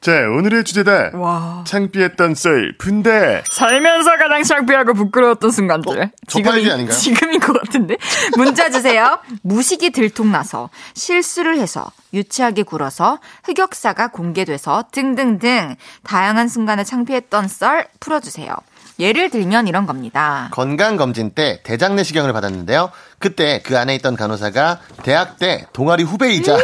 자, 0.00 0.12
오늘의 0.12 0.62
주제다. 0.64 1.10
와. 1.14 1.64
창피했던 1.66 2.34
썰, 2.36 2.74
분대. 2.78 3.42
살면서 3.50 4.16
가장 4.18 4.42
창피하고 4.44 4.94
부끄러웠던 4.94 5.50
순간들. 5.50 6.00
어? 6.00 6.10
저 6.28 6.40
파일이 6.42 6.70
아닌가요? 6.70 6.96
지금인 6.96 7.40
것 7.40 7.60
같은데. 7.60 7.96
문자 8.36 8.70
주세요. 8.70 9.18
무식이 9.42 9.90
들통나서, 9.90 10.70
실수를 10.94 11.58
해서, 11.58 11.90
유치하게 12.14 12.62
굴어서, 12.62 13.18
흑역사가 13.44 14.08
공개돼서 14.08 14.84
등등등 14.92 15.74
다양한 16.04 16.48
순간에 16.48 16.84
창피했던 16.84 17.48
썰 17.48 17.88
풀어주세요. 17.98 18.54
예를 19.00 19.30
들면 19.30 19.66
이런 19.66 19.86
겁니다. 19.86 20.48
건강검진 20.52 21.32
때 21.32 21.60
대장 21.64 21.96
내시경을 21.96 22.32
받았는데요. 22.32 22.90
그때 23.18 23.60
그 23.62 23.76
안에 23.76 23.94
있던 23.96 24.14
간호사가 24.16 24.78
대학 25.02 25.38
때 25.38 25.66
동아리 25.72 26.02
후배이자 26.04 26.56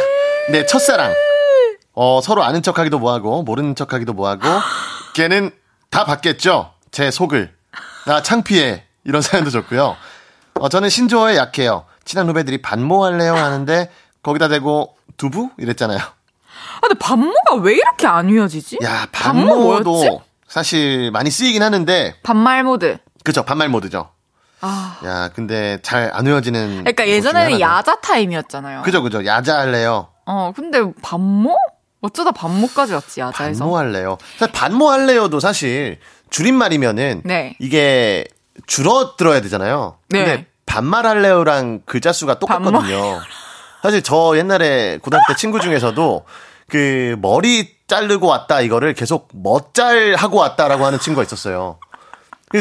내 0.49 0.65
첫사랑. 0.65 1.13
어, 1.93 2.21
서로 2.21 2.43
아는 2.43 2.61
척 2.63 2.79
하기도 2.79 2.99
뭐하고, 2.99 3.43
모르는 3.43 3.75
척 3.75 3.93
하기도 3.93 4.13
뭐하고, 4.13 4.41
걔는 5.15 5.51
다 5.89 6.05
봤겠죠? 6.05 6.71
제 6.91 7.11
속을. 7.11 7.53
나 8.05 8.21
창피해. 8.21 8.83
이런 9.03 9.21
사연도 9.21 9.49
좋고요. 9.51 9.95
어, 10.55 10.69
저는 10.69 10.89
신조어에 10.89 11.37
약해요. 11.37 11.85
친한 12.05 12.27
후배들이 12.27 12.61
반모할래요? 12.61 13.35
하는데, 13.35 13.91
거기다 14.23 14.47
대고, 14.47 14.95
두부? 15.17 15.51
이랬잖아요. 15.57 15.99
아, 15.99 16.79
근데 16.81 16.95
반모가 16.99 17.55
왜 17.61 17.75
이렇게 17.75 18.07
안 18.07 18.29
이어지지? 18.29 18.79
야, 18.83 19.07
반모? 19.11 19.47
반모도 19.47 20.23
사실 20.47 21.11
많이 21.11 21.29
쓰이긴 21.29 21.61
하는데, 21.61 22.15
반말 22.23 22.63
모드. 22.63 22.97
그죠, 23.23 23.43
반말 23.43 23.69
모드죠. 23.69 24.09
아. 24.61 24.99
야, 25.05 25.29
근데 25.35 25.77
잘안 25.81 26.25
외워지는. 26.25 26.79
그러니까 26.79 27.07
예전에는. 27.07 27.59
야자 27.59 27.99
타임이었잖아요. 28.01 28.81
그죠, 28.83 29.03
그죠. 29.03 29.25
야자 29.25 29.59
할래요. 29.59 30.07
어, 30.25 30.53
근데 30.55 30.79
반모? 31.01 31.55
어쩌다 32.03 32.31
반모까지 32.31 32.93
왔지, 32.93 33.21
야자에서. 33.21 33.59
반모 33.63 33.77
할래요. 33.77 34.17
사실 34.37 34.51
반모 34.51 34.89
할래요도 34.91 35.39
사실 35.39 35.99
줄임말이면은 36.31 37.21
네. 37.23 37.55
이게 37.59 38.25
줄어들어야 38.67 39.39
되잖아요. 39.39 39.95
네. 40.09 40.25
근데 40.25 40.45
반말 40.65 41.05
할래요랑 41.07 41.83
글자 41.85 42.11
수가 42.11 42.39
똑같거든요. 42.39 43.21
사실 43.81 44.03
저 44.03 44.33
옛날에 44.37 44.97
고등학교 45.01 45.31
때 45.31 45.37
친구 45.37 45.61
중에서도 45.61 46.25
그 46.69 47.15
머리 47.21 47.73
자르고 47.87 48.27
왔다 48.27 48.59
이거를 48.59 48.93
계속 48.95 49.29
멋잘 49.33 50.15
하고 50.15 50.37
왔다라고 50.39 50.85
하는 50.85 50.99
친구가 50.99 51.23
있었어요. 51.23 51.79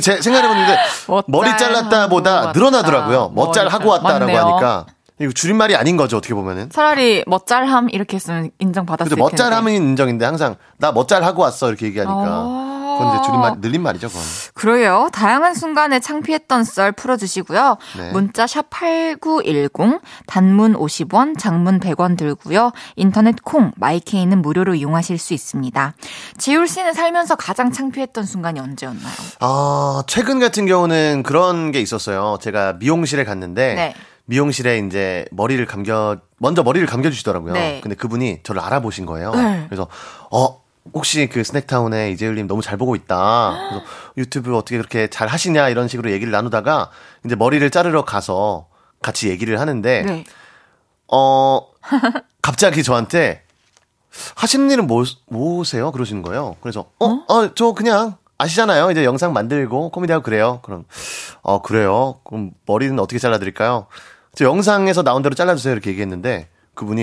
제 0.00 0.20
생각해보는데 0.22 0.78
머리 1.26 1.50
잘랐다보다 1.56 2.34
왔다. 2.34 2.52
늘어나더라고요. 2.52 3.32
멋잘 3.34 3.68
하고. 3.68 3.90
왔다라고 3.90 4.20
맞네요. 4.26 4.38
하니까 4.38 4.86
이거 5.22 5.32
줄임말이 5.32 5.76
아닌 5.76 5.96
거죠 5.96 6.16
어떻게 6.16 6.34
보면은. 6.34 6.70
차라리 6.70 7.22
멋잘함 7.26 7.90
이렇게 7.90 8.16
했으면 8.16 8.50
인정받았을 8.58 9.10
텐데. 9.10 9.20
멋잘함은 9.22 9.72
인정인데 9.72 10.24
항상 10.24 10.56
나 10.78 10.92
멋잘 10.92 11.22
하고 11.24 11.42
왔어 11.42 11.68
이렇게 11.68 11.86
얘기하니까 11.86 12.14
아. 12.14 12.68
그건 12.92 13.14
이제 13.14 13.24
줄임말 13.24 13.54
늘린 13.60 13.82
말이죠 13.82 14.08
그건. 14.08 14.22
그래요. 14.54 15.08
다양한 15.12 15.54
순간에 15.54 15.98
창피했던 15.98 16.64
썰 16.64 16.92
풀어주시고요. 16.92 17.78
네. 17.96 18.10
문자 18.12 18.46
샵 18.46 18.66
8910, 18.68 20.00
단문 20.26 20.74
50원, 20.74 21.38
장문 21.38 21.80
100원 21.80 22.18
들고요. 22.18 22.70
인터넷 22.96 23.42
콩, 23.42 23.72
마이케이는 23.76 24.42
무료로 24.42 24.74
이용하실 24.74 25.16
수 25.18 25.32
있습니다. 25.32 25.94
지울 26.36 26.68
씨는 26.68 26.92
살면서 26.92 27.36
가장 27.36 27.72
창피했던 27.72 28.24
순간이 28.24 28.60
언제였나요? 28.60 29.14
아 29.40 30.02
최근 30.06 30.38
같은 30.38 30.66
경우는 30.66 31.22
그런 31.22 31.72
게 31.72 31.80
있었어요. 31.80 32.36
제가 32.42 32.74
미용실에 32.74 33.24
갔는데 33.24 33.74
네. 33.74 33.94
미용실에 34.26 34.78
이제 34.78 35.26
머리를 35.30 35.64
감겨 35.66 36.18
먼저 36.38 36.62
머리를 36.62 36.86
감겨 36.86 37.10
주시더라고요. 37.10 37.52
네. 37.52 37.80
근데 37.82 37.94
그분이 37.96 38.40
저를 38.42 38.60
알아보신 38.60 39.06
거예요. 39.06 39.34
네. 39.34 39.64
그래서 39.68 39.88
어 40.30 40.62
혹시 40.94 41.28
그 41.28 41.44
스낵타운의 41.44 42.12
이재율님 42.12 42.46
너무 42.46 42.62
잘 42.62 42.76
보고 42.76 42.96
있다. 42.96 43.68
그래서 43.68 43.84
유튜브 44.16 44.56
어떻게 44.56 44.76
그렇게 44.76 45.08
잘 45.08 45.28
하시냐 45.28 45.68
이런 45.68 45.88
식으로 45.88 46.10
얘기를 46.10 46.32
나누다가 46.32 46.90
이제 47.24 47.34
머리를 47.34 47.68
자르러 47.70 48.04
가서 48.04 48.68
같이 49.00 49.28
얘기를 49.28 49.60
하는데 49.60 50.02
네. 50.02 50.24
어 51.08 51.68
갑자기 52.42 52.82
저한테 52.82 53.42
하시는 54.36 54.70
일은 54.70 54.86
뭐, 54.86 55.04
뭐세요? 55.28 55.90
그러시는 55.92 56.22
거예요. 56.22 56.56
그래서 56.60 56.86
어, 56.98 57.24
어, 57.28 57.54
저 57.54 57.72
그냥 57.72 58.16
아시잖아요. 58.38 58.90
이제 58.90 59.04
영상 59.04 59.32
만들고 59.32 59.90
코미디하고 59.90 60.22
그래요. 60.22 60.60
그럼 60.62 60.84
어 61.42 61.62
그래요. 61.62 62.20
그럼 62.24 62.50
머리는 62.66 62.98
어떻게 62.98 63.18
잘라드릴까요? 63.18 63.86
저 64.34 64.44
영상에서 64.44 65.02
나온 65.02 65.22
대로 65.22 65.34
잘라주세요. 65.34 65.72
이렇게 65.72 65.90
얘기했는데 65.90 66.48
그분이 66.74 67.02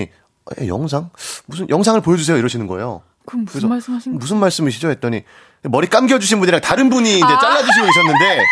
에, 0.58 0.68
영상 0.68 1.10
무슨 1.46 1.68
영상을 1.68 2.00
보여주세요. 2.00 2.36
이러시는 2.36 2.66
거예요. 2.66 3.02
그럼 3.26 3.44
무슨 3.44 3.68
말씀하신? 3.68 4.18
무슨 4.18 4.38
말씀이시죠? 4.38 4.90
했더니 4.90 5.22
머리 5.64 5.86
감겨주신 5.88 6.40
분이랑 6.40 6.60
다른 6.60 6.90
분이 6.90 7.16
이제 7.16 7.24
아. 7.24 7.38
잘라주시고 7.38 7.86
계셨는데 7.86 8.44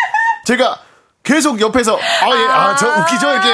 제가 0.45 0.79
계속 1.23 1.59
옆에서 1.59 1.95
아 1.97 2.29
예아저 2.29 2.87
웃기죠 3.01 3.31
이렇게 3.31 3.49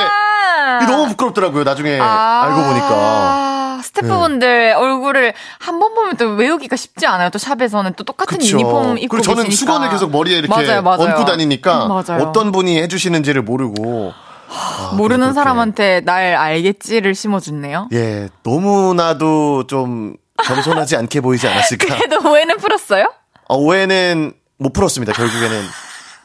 이게 0.84 0.92
너무 0.92 1.08
부끄럽더라고요. 1.10 1.64
나중에 1.64 2.00
알고 2.00 2.64
보니까. 2.64 2.90
아, 2.92 3.82
스태프분들 3.84 4.74
얼굴을 4.78 5.34
한 5.60 5.80
번 5.80 5.94
보면 5.96 6.18
또 6.18 6.26
외우기가 6.36 6.76
쉽지 6.76 7.06
않아요. 7.08 7.30
또 7.32 7.40
샵에서는 7.40 7.94
또 7.96 8.04
똑같은 8.04 8.38
그쵸. 8.38 8.54
유니폼 8.60 8.98
입고 9.00 9.08
그리고 9.18 9.22
저는 9.24 9.46
계시니까. 9.46 9.74
수건을 9.74 9.90
계속 9.90 10.12
머리에 10.12 10.38
이렇게 10.40 10.50
맞아요, 10.50 10.82
맞아요. 10.82 11.02
얹고 11.02 11.26
다니니까 11.26 11.86
음, 11.88 11.90
맞아요. 11.90 12.24
어떤 12.24 12.52
분이 12.52 12.80
해주시는지를 12.82 13.42
모르고 13.42 14.14
아, 14.50 14.94
모르는. 14.96 15.34
사람한테 15.34 16.02
날 16.02 16.36
알겠지를 16.36 17.16
심어줬네요. 17.16 17.90
예 17.94 18.30
너무나도 18.44 19.68
좀 19.68 20.16
겸손하지 20.44 20.96
않게 20.98 21.22
보이지 21.22 21.48
않았을까. 21.48 21.96
그래도 21.98 22.30
오해는 22.30 22.58
풀었어요? 22.58 23.12
어, 23.48 23.56
오해는 23.58 24.34
못 24.58 24.74
풀었습니다. 24.74 25.14
결국에는 25.14 25.62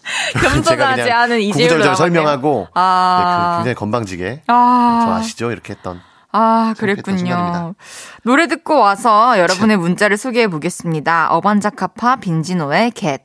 겸손하지 0.42 1.10
않은 1.10 1.40
이재율로. 1.40 1.94
설명하고 1.94 2.68
아. 2.74 3.20
네, 3.20 3.24
그 3.24 3.56
굉장히 3.58 3.74
건방지게 3.74 4.42
아. 4.48 5.02
저 5.04 5.12
아시죠 5.14 5.50
이렇게 5.52 5.74
했던 5.74 6.00
아, 6.32 6.74
그랬군요. 6.78 7.74
노래 8.22 8.46
듣고 8.46 8.78
와서 8.78 9.36
여러분의 9.38 9.76
문자를 9.76 10.16
소개해 10.16 10.46
보겠습니다. 10.46 11.28
어반자카파 11.32 12.16
빈지노의 12.16 12.92
겟. 12.92 13.22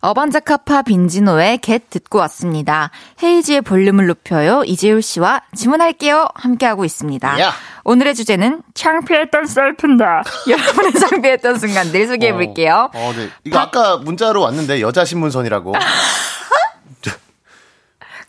어반자카파 0.00 0.82
빈지노의 0.82 1.58
겟 1.58 1.90
듣고 1.90 2.18
왔습니다. 2.20 2.90
헤이지의 3.22 3.60
볼륨을 3.60 4.06
높여요. 4.06 4.62
이재율 4.64 5.02
씨와 5.02 5.42
질문할게요. 5.54 6.28
함께하고 6.34 6.84
있습니다. 6.84 7.40
야. 7.40 7.52
오늘의 7.84 8.14
주제는 8.14 8.62
창피했던 8.74 9.46
셀프다. 9.46 10.22
여러분의 10.48 10.92
창피했던 10.94 11.58
순간들 11.58 12.06
소개해 12.06 12.32
볼게요. 12.32 12.90
어, 12.94 13.12
네. 13.14 13.28
이거 13.44 13.58
아까 13.58 13.98
문자로 13.98 14.40
왔는데 14.40 14.80
여자 14.80 15.04
신문선이라고. 15.04 15.74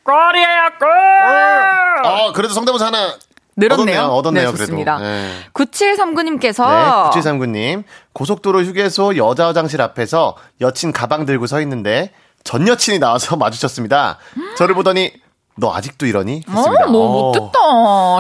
꼴이에요, 0.04 0.72
꼴! 0.80 0.90
아 2.04 2.32
그래도 2.34 2.56
성대모사 2.56 2.88
하나 2.88 3.16
늘었네요. 3.62 4.00
얻었네요. 4.00 4.18
얻었네요. 4.18 4.44
네, 4.44 4.52
그래도. 4.52 4.66
좋습니다. 4.66 4.98
네. 5.00 5.32
9739님께서 5.54 6.68
네, 7.14 7.20
9739님. 7.22 7.84
고속도로 8.14 8.64
휴게소 8.64 9.18
여자 9.18 9.48
화장실 9.48 9.82
앞에서 9.82 10.36
여친 10.60 10.92
가방 10.92 11.26
들고 11.26 11.48
서 11.48 11.62
있는데 11.62 12.12
전 12.44 12.68
여친이 12.68 13.00
나와서 13.00 13.36
마주쳤습니다. 13.38 14.18
저를 14.58 14.76
보더니 14.76 15.12
너 15.58 15.74
아직도 15.74 16.06
이러니? 16.06 16.44
어, 16.48 16.52
했습니다. 16.56 16.86
너무 16.86 16.98
어. 17.04 17.32
못됐다. 17.34 17.60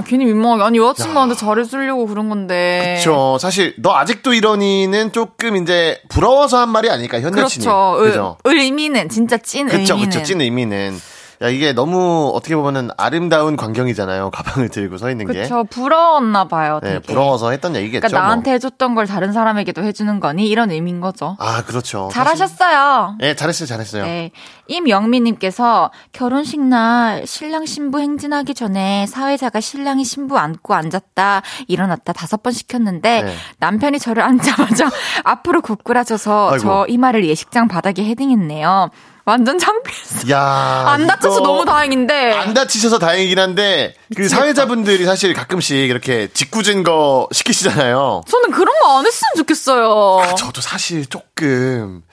괜히 0.05 0.25
민망하게. 0.25 0.63
아니, 0.63 0.77
여자친구한테 0.79 1.35
잘해주려고 1.35 2.05
그런 2.05 2.27
건데. 2.29 2.95
그쵸. 2.97 3.37
사실, 3.39 3.73
너 3.79 3.95
아직도 3.95 4.33
이러니는 4.33 5.13
조금 5.13 5.55
이제 5.55 6.01
부러워서 6.09 6.57
한 6.59 6.69
말이 6.69 6.89
아닐까, 6.89 7.19
현 7.21 7.35
여친이. 7.35 7.65
그렇죠. 7.65 7.97
그죠. 7.99 8.37
의, 8.43 8.59
의미는, 8.65 9.07
진짜 9.07 9.37
찐 9.37 9.67
그쵸, 9.67 9.93
의미는. 9.93 10.09
그쵸. 10.09 10.23
찐 10.23 10.41
의미는. 10.41 10.99
야, 11.41 11.49
이게 11.49 11.73
너무 11.73 12.31
어떻게 12.35 12.55
보면은 12.55 12.89
아름다운 12.97 13.55
광경이잖아요. 13.55 14.29
가방을 14.29 14.69
들고 14.69 14.97
서 14.99 15.09
있는 15.09 15.25
게. 15.25 15.41
그쵸. 15.41 15.63
부러웠나 15.63 16.47
봐요. 16.47 16.79
되게. 16.81 16.93
네, 16.93 16.99
부러워서 16.99 17.49
했던 17.49 17.75
얘기겠죠. 17.75 18.01
그러니까 18.01 18.19
뭐. 18.19 18.27
나한테 18.27 18.51
해줬던 18.53 18.93
걸 18.93 19.07
다른 19.07 19.31
사람에게도 19.33 19.83
해주는 19.83 20.19
거니? 20.19 20.47
이런 20.47 20.69
의미인 20.69 21.01
거죠. 21.01 21.35
아, 21.39 21.63
그렇죠. 21.63 22.09
잘하셨어요. 22.11 23.15
네, 23.19 23.35
잘했어요, 23.35 23.65
잘했어요. 23.67 24.03
네. 24.03 24.31
임영미님께서 24.67 25.91
결혼식 26.13 26.59
날 26.61 27.25
신랑 27.25 27.65
신부 27.65 27.99
행진하기 27.99 28.53
전에 28.53 29.05
사회자가 29.07 29.59
신랑이 29.59 30.03
신부 30.05 30.37
안고 30.37 30.73
앉았다 30.75 31.41
일어났다 31.67 32.13
다섯 32.13 32.43
번 32.43 32.53
시켰는데 32.53 33.23
네. 33.23 33.33
남편이 33.59 33.99
저를 33.99 34.21
앉자마자 34.23 34.89
앞으로 35.25 35.61
고꾸라져서. 35.61 36.59
저 36.59 36.85
이마를 36.87 37.25
예식장 37.25 37.67
바닥에 37.67 38.03
헤딩했네요. 38.05 38.89
완전 39.31 39.57
창피했어. 39.57 40.29
야. 40.29 40.83
안 40.87 41.07
다쳐서 41.07 41.39
너무 41.39 41.63
다행인데. 41.63 42.33
안 42.33 42.53
다치셔서 42.53 42.99
다행이긴 42.99 43.39
한데, 43.39 43.95
그 44.15 44.27
사회자분들이 44.27 45.05
사실 45.05 45.33
가끔씩 45.33 45.77
이렇게 45.77 46.27
짓궂은 46.33 46.83
거 46.83 47.29
시키시잖아요. 47.31 48.23
저는 48.27 48.51
그런 48.51 48.77
거 48.81 48.91
안 48.91 49.05
했으면 49.05 49.31
좋겠어요. 49.37 50.35
저도 50.35 50.59
사실 50.59 51.05
조금, 51.05 52.03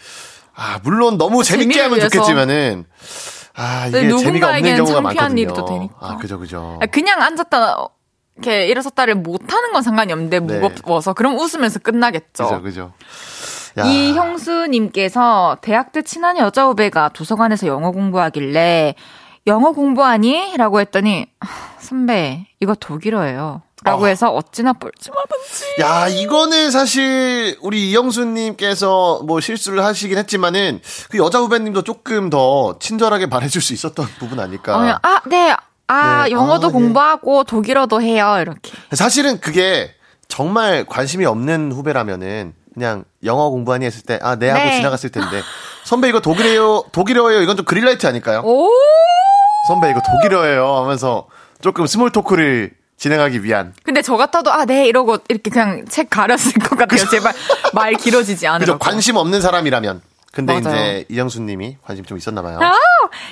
아, 0.55 0.79
물론 0.85 1.19
너무 1.19 1.43
재밌게 1.43 1.81
하면 1.81 1.99
위해서. 1.99 2.09
좋겠지만은, 2.09 2.85
아, 3.57 3.87
이게 3.89 4.03
네, 4.03 4.17
재미가 4.17 4.51
없는 4.51 4.77
경우가 4.77 5.01
많거든요. 5.01 5.41
일이 5.43 5.53
또 5.53 5.65
되니까. 5.65 5.95
아, 6.01 6.17
그죠, 6.19 6.39
그죠. 6.39 6.79
그냥 6.93 7.21
앉았다 7.21 7.89
이렇게 8.37 8.67
일어섰다를 8.69 9.17
못 9.17 9.53
하는 9.53 9.73
건 9.73 9.83
상관이 9.83 10.13
없는데 10.13 10.39
네. 10.39 10.59
무거워서 10.61 11.13
그럼 11.15 11.37
웃으면서 11.37 11.81
끝나겠죠. 11.81 12.45
그죠, 12.45 12.63
그죠. 12.63 12.93
야. 13.77 13.85
이 13.85 14.13
형수님께서 14.13 15.59
대학 15.61 15.93
때 15.93 16.03
친한 16.03 16.39
여자 16.39 16.67
후배가 16.67 17.11
도서관에서 17.11 17.67
영어 17.67 17.91
공부하길래 17.91 18.95
영어 19.47 19.73
공부하니? 19.73 20.57
라고 20.57 20.81
했더니 20.81 21.27
선배 21.79 22.47
이거 22.61 22.75
독일어예요. 22.75 23.63
라고 23.85 24.05
어. 24.05 24.07
해서 24.09 24.31
어찌나 24.31 24.73
뻘쭘하던지. 24.73 25.81
야, 25.81 26.09
이거는 26.09 26.71
사실 26.71 27.57
우리 27.63 27.91
이영수님께서 27.91 29.23
뭐 29.25 29.41
실수를 29.41 29.85
하시긴 29.85 30.19
했지만은 30.19 30.81
그 31.11 31.19
여자 31.19 31.39
후배님도 31.39 31.83
조금 31.83 32.29
더 32.29 32.77
친절하게 32.81 33.27
말해줄 33.27 33.63
수 33.63 33.73
있었던 33.73 34.07
부분 34.19 34.41
아닐까. 34.41 34.77
어, 34.77 34.81
그냥 34.81 34.99
아, 35.03 35.21
네. 35.27 35.55
아, 35.87 36.25
네. 36.25 36.33
영어도 36.33 36.67
아, 36.67 36.71
네. 36.71 36.73
공부하고 36.73 37.45
독일어도 37.45 38.03
해요. 38.03 38.39
이렇게. 38.41 38.73
사실은 38.93 39.41
그게 39.41 39.95
정말 40.27 40.85
관심이 40.85 41.25
없는 41.25 41.73
후배라면은 41.73 42.55
그냥 42.79 43.05
영어 43.25 43.51
공부하니 43.51 43.85
했을 43.85 44.03
때 44.03 44.19
아, 44.23 44.37
네 44.37 44.49
하고 44.51 44.65
네. 44.65 44.77
지나갔을 44.77 45.11
텐데 45.11 45.43
선배 45.85 46.09
이거 46.09 46.21
독일어예요. 46.21 46.85
독일어예요. 46.93 47.43
이건 47.43 47.57
좀 47.57 47.67
그린라이트 47.67 48.07
아닐까요? 48.07 48.41
오! 48.45 48.71
선배 49.67 49.91
이거 49.91 50.01
독일어예요 50.01 50.77
하면서 50.77 51.27
조금 51.61 51.87
small 51.87 52.11
talk를 52.13 52.71
진행하기 52.97 53.43
위한 53.45 53.75
근데 53.83 54.01
저 54.03 54.17
같아도 54.17 54.53
아, 54.53 54.65
네 54.65 54.87
이러고 54.87 55.19
이렇게 55.29 55.51
그냥 55.51 55.85
책 55.89 56.09
가렸을 56.09 56.53
것 56.53 56.79
같아요. 56.79 57.05
제발 57.11 57.33
말 57.73 57.95
길어지지 57.95 58.47
않으라고. 58.49 58.79
관심 58.79 59.17
없는 59.17 59.41
사람이라면 59.41 60.01
근데 60.33 60.61
맞아요. 60.61 60.77
이제 60.77 61.05
이영수님이 61.09 61.79
관심 61.83 62.05
좀 62.05 62.19
있었나 62.19 62.43
봐요. 62.43 62.59
아, 62.61 62.73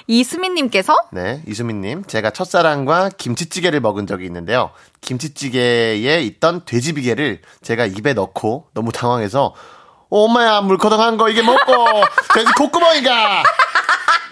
이수민님께서 0.06 0.96
네, 1.12 1.42
이수민님. 1.46 2.04
제가 2.06 2.30
첫사랑과 2.30 3.10
김치찌개를 3.16 3.80
먹은 3.80 4.06
적이 4.06 4.24
있는데요. 4.26 4.70
김치찌개에 5.02 6.22
있던 6.22 6.64
돼지비계를 6.64 7.42
제가 7.62 7.86
입에 7.86 8.14
넣고 8.14 8.68
너무 8.74 8.92
당황해서, 8.92 9.54
어, 10.08 10.18
엄마야, 10.24 10.62
물커덩한 10.62 11.16
거 11.18 11.28
이게 11.28 11.42
먹고, 11.42 11.72
돼지 12.34 12.50
콧구멍이가! 12.56 13.42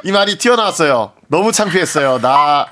이 0.04 0.12
말이 0.12 0.38
튀어나왔어요. 0.38 1.12
너무 1.28 1.52
창피했어요. 1.52 2.20
나 2.20 2.66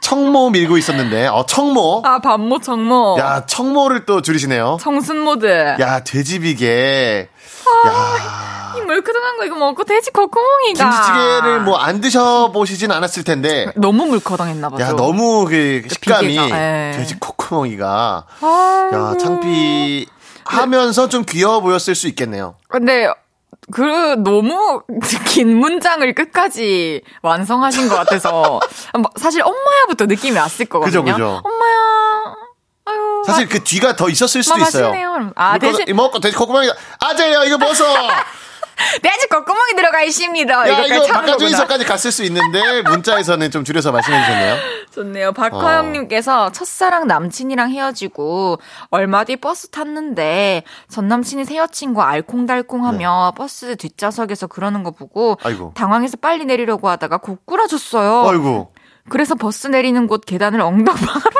청모 0.00 0.50
밀고 0.50 0.76
있었는데, 0.76 1.26
어, 1.28 1.44
청모. 1.46 2.02
아 2.04 2.18
반모 2.20 2.60
청모 2.60 3.16
야, 3.18 3.44
청모를 3.46 4.04
또 4.06 4.22
줄이시네요. 4.22 4.76
청순 4.80 5.20
모드. 5.20 5.46
야, 5.80 6.04
돼지비계. 6.04 7.28
야. 7.88 8.74
이 8.76 8.80
물크덩한 8.82 9.38
거 9.38 9.44
이거 9.46 9.56
먹고 9.56 9.84
돼지 9.84 10.10
콧구멍이가. 10.10 10.90
김치찌개를 10.90 11.60
뭐 11.60 11.78
안 11.78 12.00
드셔보시진 12.00 12.92
않았을 12.92 13.24
텐데, 13.24 13.66
너무 13.74 14.04
물커덩했나 14.06 14.68
봐요. 14.70 14.80
야, 14.84 14.92
너무 14.92 15.46
그 15.46 15.82
식감이 15.90 16.28
비계가, 16.28 16.48
예. 16.58 16.92
돼지 16.96 17.18
콧구멍이가. 17.18 18.24
야, 18.92 19.14
창피 19.18 20.06
하면서 20.44 21.08
좀 21.08 21.24
귀여워 21.24 21.60
보였을 21.60 21.94
수 21.94 22.06
있겠네요. 22.08 22.54
근데 22.68 23.08
그 23.72 23.82
너무 24.22 24.82
긴 25.26 25.56
문장을 25.58 26.14
끝까지 26.14 27.02
완성하신 27.22 27.88
것 27.88 27.96
같아서 27.96 28.60
뭐 28.98 29.10
사실 29.16 29.42
엄마야부터 29.42 30.06
느낌이 30.06 30.36
왔을 30.38 30.66
거거든요. 30.66 31.02
그죠, 31.02 31.12
그죠. 31.14 31.42
엄마야. 31.44 32.34
아유. 32.88 33.22
사실 33.26 33.48
그 33.48 33.64
뒤가 33.64 33.96
더 33.96 34.08
있었을 34.08 34.42
수도 34.44 34.58
있어요. 34.60 34.84
맛있네요. 34.90 35.32
아, 35.34 35.58
대신- 35.58 35.84
이거 35.88 35.96
먹고 35.96 36.20
돼지 36.20 36.36
콧구멍이가 36.36 36.72
아재요 37.00 37.42
이거 37.44 37.58
벗어. 37.58 37.84
돼지 39.02 39.26
콧구멍이 39.28 39.74
들어가 39.76 40.02
있습니다. 40.02 40.68
야 40.68 40.82
이거. 40.84 41.06
바깥쪽에서까지 41.06 41.84
갔을 41.84 42.12
수 42.12 42.24
있는데 42.24 42.82
문자에서는 42.82 43.50
좀 43.50 43.64
줄여서 43.64 43.92
말씀해 43.92 44.20
주셨네요. 44.20 44.56
좋네요. 44.94 45.28
어. 45.28 45.32
박화영님께서 45.32 46.52
첫사랑 46.52 47.06
남친이랑 47.06 47.70
헤어지고 47.70 48.58
얼마 48.90 49.24
뒤 49.24 49.36
버스 49.36 49.68
탔는데 49.68 50.62
전 50.88 51.08
남친이 51.08 51.44
새 51.44 51.56
여친과 51.56 52.08
알콩달콩하며 52.08 53.34
버스 53.36 53.76
뒷좌석에서 53.76 54.46
그러는 54.46 54.82
거 54.82 54.90
보고 54.90 55.36
네. 55.42 55.48
아이고. 55.50 55.72
당황해서 55.74 56.16
빨리 56.16 56.44
내리려고 56.44 56.88
하다가 56.88 57.18
고꾸라졌어요. 57.18 58.28
아이고. 58.28 58.72
그래서 59.08 59.34
버스 59.36 59.68
내리는 59.68 60.06
곳 60.08 60.24
계단을 60.26 60.60
엉덩방아로 60.60 61.30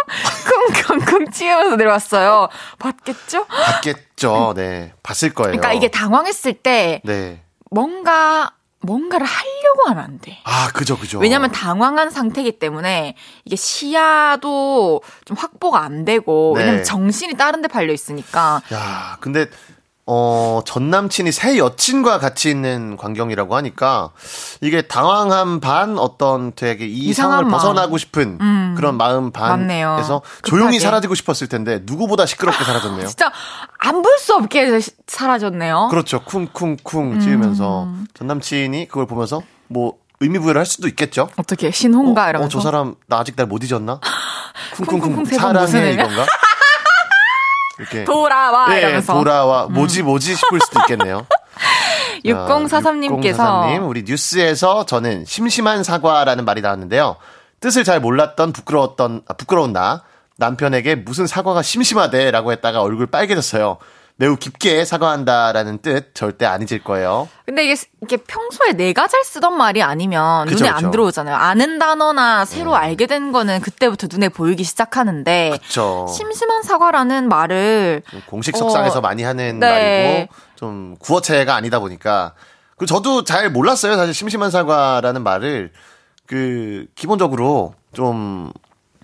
쿵쿵쿵 0.86 1.32
찧으면서 1.32 1.76
내려왔어요. 1.76 2.48
봤겠죠? 2.78 3.46
봤겠죠. 3.46 4.52
네. 4.54 4.92
봤을 5.02 5.34
거예요. 5.34 5.50
그러니까 5.52 5.72
이게 5.72 5.88
당황했을 5.90 6.52
때 6.52 7.00
네. 7.04 7.42
뭔가 7.70 8.52
뭔가를 8.80 9.26
하려고 9.26 9.90
하면 9.90 10.04
안 10.04 10.18
돼. 10.20 10.38
아, 10.44 10.70
그죠, 10.72 10.96
그죠. 10.96 11.18
왜냐면 11.18 11.50
당황한 11.50 12.10
상태이기 12.10 12.58
때문에 12.58 13.16
이게 13.44 13.56
시야도 13.56 15.02
좀 15.24 15.36
확보가 15.36 15.80
안 15.82 16.04
되고 16.04 16.54
네. 16.56 16.62
왜냐면 16.62 16.84
정신이 16.84 17.34
다른 17.34 17.62
데 17.62 17.68
팔려 17.68 17.92
있으니까 17.92 18.62
야, 18.72 19.16
근데 19.20 19.46
어, 20.08 20.60
전 20.64 20.88
남친이 20.88 21.32
새 21.32 21.58
여친과 21.58 22.20
같이 22.20 22.48
있는 22.48 22.96
광경이라고 22.96 23.56
하니까 23.56 24.10
이게 24.60 24.82
당황한 24.82 25.58
반 25.58 25.98
어떤 25.98 26.52
되게 26.54 26.86
이 26.86 27.08
이상한 27.08 27.30
상황을 27.40 27.50
마음. 27.50 27.50
벗어나고 27.50 27.98
싶은 27.98 28.74
그런 28.76 28.96
마음. 28.96 29.32
반에서. 29.32 30.22
조용히 30.44 30.78
사라지고 30.78 31.16
싶었을 31.16 31.48
텐데 31.48 31.80
누구보다 31.84 32.24
시끄럽게 32.24 32.64
사라졌네요. 32.64 33.06
진짜 33.08 33.32
안 33.78 34.02
볼 34.02 34.16
수 34.18 34.34
없게 34.34 34.78
시- 34.80 34.92
사라졌네요. 35.08 35.88
그렇죠. 35.90 36.20
쿵쿵쿵 36.24 37.18
지으면서 37.20 37.84
음. 37.84 38.06
전 38.14 38.28
남친이 38.28 38.86
그걸 38.88 39.06
보면서 39.06 39.42
뭐 39.68 39.94
의미 40.20 40.38
부여를 40.38 40.60
할 40.60 40.66
수도 40.66 40.86
있겠죠. 40.88 41.28
어떻게 41.36 41.70
신혼가 41.72 42.26
어, 42.26 42.30
이러면서 42.30 42.46
어, 42.58 42.60
저 42.60 42.64
사람 42.64 42.94
나 43.08 43.18
아직 43.18 43.34
날 43.36 43.46
못 43.46 43.62
잊었나? 43.64 44.00
쿵쿵쿵 44.76 45.24
사랑해? 45.26 45.92
이건가? 45.92 46.26
이렇게 47.78 48.04
돌아와 48.04 48.74
예, 48.74 48.78
이러면서 48.78 49.14
음. 49.14 49.18
돌아와 49.18 49.66
뭐지 49.66 50.02
뭐지 50.02 50.34
싶을 50.34 50.60
수도 50.60 50.80
있겠네요. 50.80 51.26
6043님께서 52.24 53.36
6043님, 53.36 53.88
우리 53.88 54.02
뉴스에서 54.04 54.86
저는 54.86 55.24
심심한 55.24 55.82
사과라는 55.82 56.44
말이 56.44 56.60
나왔는데요. 56.60 57.16
뜻을 57.60 57.84
잘 57.84 58.00
몰랐던 58.00 58.52
부끄러웠던, 58.52 59.22
아, 59.26 59.34
부끄러운 59.34 59.72
나. 59.72 60.02
남편에게 60.38 60.96
무슨 60.96 61.26
사과가 61.26 61.62
심심하대 61.62 62.30
라고 62.30 62.52
했다가 62.52 62.82
얼굴 62.82 63.06
빨개졌어요. 63.06 63.78
매우 64.18 64.36
깊게 64.36 64.86
사과한다라는 64.86 65.78
뜻 65.78 66.14
절대 66.14 66.46
안 66.46 66.62
잊을 66.62 66.82
거예요. 66.82 67.28
근데 67.44 67.64
이게 67.64 67.76
이게 68.02 68.16
평소에 68.16 68.72
내가 68.72 69.06
잘 69.08 69.22
쓰던 69.24 69.56
말이 69.56 69.82
아니면 69.82 70.46
그쵸, 70.46 70.64
눈에 70.64 70.72
그쵸. 70.72 70.86
안 70.86 70.90
들어오잖아요. 70.90 71.36
아는 71.36 71.78
단어나 71.78 72.46
새로 72.46 72.74
알게 72.74 73.06
된 73.06 73.30
거는 73.30 73.60
그때부터 73.60 74.08
눈에 74.10 74.30
보이기 74.30 74.64
시작하는데 74.64 75.58
그쵸. 75.60 76.06
심심한 76.08 76.62
사과라는 76.62 77.28
말을 77.28 78.02
공식 78.24 78.56
석상에서 78.56 78.98
어, 78.98 79.00
많이 79.02 79.22
하는 79.22 79.60
네. 79.60 79.68
말이고 79.68 80.34
좀 80.56 80.96
구어체가 80.98 81.54
아니다 81.54 81.78
보니까 81.78 82.32
그 82.78 82.86
저도 82.86 83.24
잘 83.24 83.50
몰랐어요. 83.50 83.96
사실 83.96 84.14
심심한 84.14 84.50
사과라는 84.50 85.22
말을 85.24 85.72
그 86.26 86.86
기본적으로 86.94 87.74
좀 87.92 88.50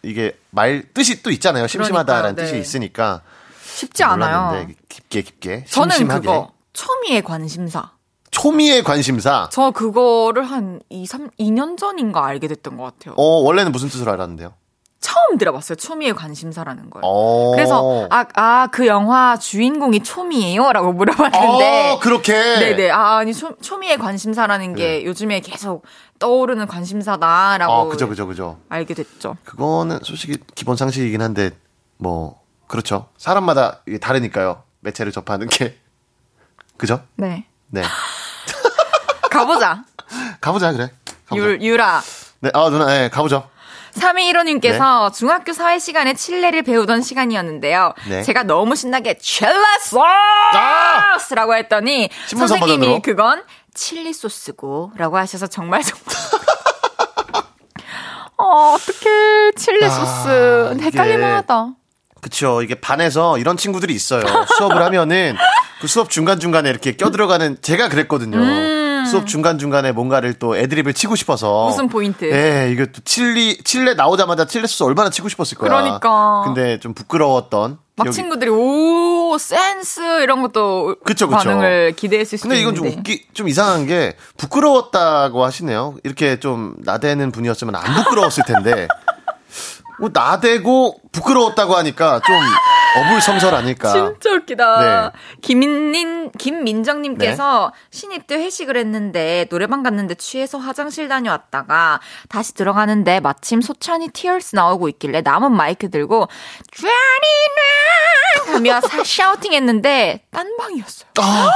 이게 0.02 0.38
말 0.50 0.84
뜻이 0.94 1.22
또 1.22 1.30
있잖아요. 1.30 1.66
심심하다라는 1.66 2.34
그러니까요, 2.34 2.46
뜻이 2.46 2.54
네. 2.54 2.60
있으니까 2.60 3.20
쉽지 3.62 4.04
않아요. 4.04 4.66
깊게 5.12 5.22
깊게 5.22 5.64
저는 5.68 5.90
심심하게 5.90 6.20
그거 6.26 6.50
초미의 6.72 7.22
관심사. 7.22 7.90
초미의 8.30 8.82
관심사. 8.82 9.48
저 9.52 9.70
그거를 9.72 10.44
한 10.44 10.80
2, 10.88 11.04
3, 11.04 11.28
2년 11.38 11.76
전인가 11.76 12.24
알게 12.24 12.48
됐던 12.48 12.78
것 12.78 12.84
같아요. 12.84 13.14
어, 13.18 13.22
원래는 13.42 13.72
무슨 13.72 13.88
뜻으로 13.90 14.10
알았는데요? 14.12 14.54
처음 15.00 15.36
들어봤어요. 15.36 15.76
초미의 15.76 16.14
관심사라는 16.14 16.88
걸. 16.88 17.02
어. 17.04 17.50
그래서 17.54 18.06
아, 18.10 18.24
아, 18.34 18.68
그 18.72 18.86
영화 18.86 19.36
주인공이 19.36 20.02
초미예요? 20.02 20.72
라고 20.72 20.92
물어봤는데 20.92 21.90
어, 21.90 21.98
그렇게. 21.98 22.32
네네. 22.32 22.90
아, 22.90 23.16
아니, 23.18 23.34
초, 23.34 23.54
초미의 23.58 23.98
관심사라는 23.98 24.76
게 24.76 24.86
네. 25.00 25.04
요즘에 25.04 25.40
계속 25.40 25.84
떠오르는 26.20 26.68
관심사다라고 26.68 27.72
어, 27.72 27.88
그죠, 27.88 28.08
그죠, 28.08 28.26
그죠. 28.26 28.58
알게 28.70 28.94
됐죠. 28.94 29.36
그거는 29.44 29.98
솔직히 30.04 30.38
기본 30.54 30.76
상식이긴 30.76 31.20
한데, 31.20 31.50
뭐, 31.98 32.40
그렇죠. 32.68 33.08
사람마다 33.18 33.82
다르니까요. 34.00 34.62
매체를 34.82 35.12
접하는 35.12 35.48
게. 35.48 35.78
그죠? 36.76 37.02
네. 37.16 37.46
네. 37.68 37.82
가보자. 39.30 39.84
가보자, 40.40 40.72
그래. 40.72 40.90
가보자. 41.26 41.46
유, 41.46 41.58
유라. 41.60 42.02
네, 42.40 42.50
아, 42.52 42.68
누나, 42.68 42.86
네, 42.86 43.08
가보죠. 43.08 43.48
3215님께서 43.94 45.12
중학교 45.12 45.52
사회 45.52 45.78
시간에 45.78 46.14
칠레를 46.14 46.62
배우던 46.62 47.02
시간이었는데요. 47.02 47.92
네. 48.08 48.22
제가 48.22 48.42
너무 48.42 48.74
신나게 48.74 49.18
첼라소스! 49.18 49.98
라고 51.34 51.54
했더니 51.54 52.08
선생님이 52.26 52.60
버전으로. 52.78 53.02
그건 53.02 53.44
칠리 53.74 54.12
소스고 54.14 54.92
라고 54.96 55.18
하셔서 55.18 55.46
정말 55.46 55.82
정말 55.82 56.04
어, 58.38 58.72
어떡해. 58.74 59.52
칠리 59.56 59.84
아, 59.84 59.90
소스. 59.90 60.72
이게- 60.74 60.84
헷갈릴만 60.86 61.32
하다. 61.36 61.74
그쵸. 62.22 62.62
이게 62.62 62.76
반에서 62.76 63.36
이런 63.36 63.56
친구들이 63.56 63.92
있어요. 63.92 64.22
수업을 64.56 64.80
하면은 64.82 65.36
그 65.80 65.88
수업 65.88 66.08
중간중간에 66.08 66.70
이렇게 66.70 66.92
껴들어가는 66.96 67.58
제가 67.60 67.88
그랬거든요. 67.88 68.38
수업 69.10 69.26
중간중간에 69.26 69.90
뭔가를 69.90 70.34
또 70.34 70.56
애드립을 70.56 70.94
치고 70.94 71.16
싶어서. 71.16 71.64
음. 71.64 71.66
무슨 71.70 71.88
포인트? 71.88 72.24
예, 72.32 72.70
이거 72.72 72.86
또 72.86 73.02
칠리, 73.04 73.58
칠레 73.64 73.94
나오자마자 73.94 74.46
칠레 74.46 74.68
소스 74.68 74.84
얼마나 74.84 75.10
치고 75.10 75.28
싶었을 75.28 75.58
거야. 75.58 75.68
그러니까. 75.68 76.42
근데 76.44 76.78
좀 76.78 76.94
부끄러웠던. 76.94 77.78
막 77.96 78.06
기억이- 78.06 78.12
친구들이 78.12 78.50
오 78.50 79.36
센스 79.38 80.00
이런 80.22 80.40
것도 80.42 80.96
그쵸, 81.04 81.28
그쵸. 81.28 81.36
반응을 81.36 81.92
기대했을 81.96 82.38
수도 82.38 82.48
근데 82.48 82.60
이건 82.62 82.74
좀 82.76 82.86
있는데. 82.86 83.00
웃기, 83.00 83.26
좀 83.34 83.48
이상한 83.48 83.86
게 83.86 84.16
부끄러웠다고 84.38 85.44
하시네요. 85.44 85.96
이렇게 86.04 86.38
좀 86.40 86.74
나대는 86.78 87.32
분이었으면 87.32 87.74
안 87.74 87.94
부끄러웠을 87.96 88.44
텐데. 88.46 88.86
뭐 90.02 90.10
나대고 90.12 90.96
부끄러웠다고 91.12 91.76
하니까 91.76 92.20
좀 92.26 92.34
어불성설 92.96 93.54
아닐까. 93.54 93.92
진짜 94.18 94.32
웃기다. 94.32 94.80
네. 94.80 95.10
김민, 95.42 96.28
김민정님께서 96.32 97.72
신입 97.92 98.26
때 98.26 98.34
회식을 98.34 98.76
했는데 98.76 99.46
노래방 99.48 99.84
갔는데 99.84 100.16
취해서 100.16 100.58
화장실 100.58 101.06
다녀왔다가 101.06 102.00
다시 102.28 102.52
들어가는데 102.54 103.20
마침 103.20 103.60
소찬이 103.60 104.08
티얼스 104.08 104.56
나오고 104.56 104.88
있길래 104.88 105.20
남은 105.20 105.52
마이크 105.52 105.88
들고 105.88 106.26
쥐아리나 106.72 108.56
하며 108.56 108.80
사- 108.80 109.04
샤우팅 109.06 109.52
했는데 109.52 110.24
딴 110.32 110.56
방이었어요. 110.56 111.10
아. 111.20 111.48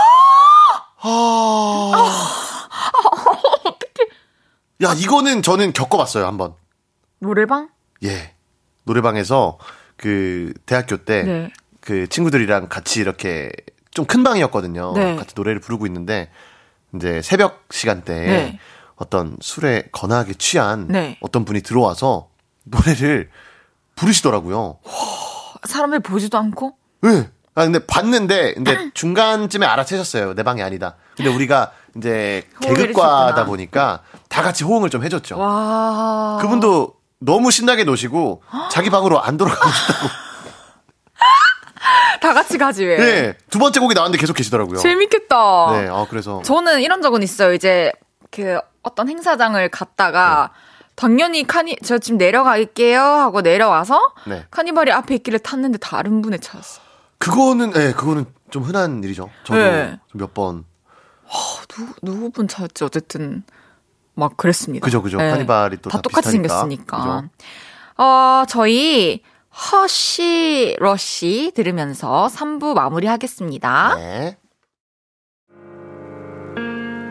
어떻게? 3.64 4.04
야, 4.84 4.92
이거는 4.96 5.42
저는 5.42 5.72
겪어봤어요, 5.72 6.26
한번. 6.26 6.54
노래방? 7.18 7.70
예. 8.04 8.35
노래방에서 8.86 9.58
그 9.96 10.52
대학교 10.64 10.96
때 10.98 11.22
네. 11.22 11.52
그 11.80 12.08
친구들이랑 12.08 12.68
같이 12.68 13.00
이렇게 13.00 13.50
좀 13.90 14.06
큰 14.06 14.22
방이었거든요. 14.22 14.92
네. 14.94 15.16
같이 15.16 15.32
노래를 15.36 15.60
부르고 15.60 15.86
있는데 15.86 16.30
이제 16.94 17.22
새벽 17.22 17.64
시간대에 17.70 18.26
네. 18.26 18.58
어떤 18.96 19.36
술에 19.40 19.84
거나하게 19.92 20.34
취한 20.34 20.86
네. 20.88 21.18
어떤 21.20 21.44
분이 21.44 21.62
들어와서 21.62 22.28
노래를 22.64 23.30
부르시더라고요. 23.94 24.78
사람을 25.64 26.00
보지도 26.00 26.36
않고? 26.38 26.76
네. 27.02 27.28
아 27.54 27.64
근데 27.64 27.78
봤는데 27.86 28.52
근데 28.54 28.90
중간쯤에 28.92 29.64
알아채셨어요. 29.64 30.34
내 30.34 30.42
방이 30.42 30.62
아니다. 30.62 30.96
근데 31.16 31.30
우리가 31.34 31.72
이제 31.96 32.42
개그과다. 32.60 33.46
보니까 33.46 34.02
다 34.28 34.42
같이 34.42 34.62
호응을 34.64 34.90
좀 34.90 35.02
해줬죠. 35.04 35.38
와. 35.38 36.36
그분도 36.42 36.95
너무 37.18 37.50
신나게 37.50 37.84
노시고 37.84 38.42
자기 38.70 38.90
방으로 38.90 39.22
안 39.22 39.36
돌아가고 39.36 39.70
싶다고. 39.70 40.08
다 42.20 42.34
같이 42.34 42.58
가지 42.58 42.84
왜? 42.84 42.96
네. 42.96 43.38
두 43.50 43.58
번째 43.58 43.80
곡이 43.80 43.94
나왔는데 43.94 44.18
계속 44.18 44.34
계시더라고요. 44.34 44.78
재밌겠다. 44.78 45.36
네. 45.72 45.88
아 45.88 46.06
그래서 46.08 46.42
저는 46.42 46.82
이런 46.82 47.02
적은 47.02 47.22
있어요. 47.22 47.54
이제 47.54 47.92
그 48.30 48.58
어떤 48.82 49.08
행사장을 49.08 49.68
갔다가 49.70 50.50
네. 50.52 50.86
당연히 50.96 51.46
카니 51.46 51.76
저 51.84 51.98
지금 51.98 52.18
내려갈게요 52.18 53.00
하고 53.00 53.42
내려와서 53.42 54.00
네. 54.26 54.44
카니발이 54.50 54.90
앞에 54.92 55.14
있길래 55.16 55.38
탔는데 55.38 55.78
다른 55.78 56.22
분의 56.22 56.40
차였어. 56.40 56.80
그거는 57.18 57.72
예, 57.76 57.92
그거는 57.92 58.26
좀 58.50 58.62
흔한 58.62 59.02
일이죠. 59.04 59.30
저도 59.44 59.60
네. 59.60 59.98
몇 60.12 60.34
번. 60.34 60.64
누구 61.68 61.92
누구 62.02 62.30
분 62.30 62.48
차였지 62.48 62.84
어쨌든 62.84 63.42
막 64.16 64.36
그랬습니다. 64.36 64.84
그죠, 64.84 65.02
그죠. 65.02 65.18
카니발이 65.18 65.76
또다 65.78 65.98
다 65.98 66.02
똑같이 66.02 66.40
비슷하니까. 66.40 66.48
생겼으니까. 66.62 66.96
그죠. 66.96 68.02
어 68.02 68.44
저희 68.48 69.22
Hush 69.72 70.76
Rush 70.78 71.52
들으면서 71.54 72.28
3부 72.34 72.74
마무리하겠습니다. 72.74 73.94
네. 73.96 74.36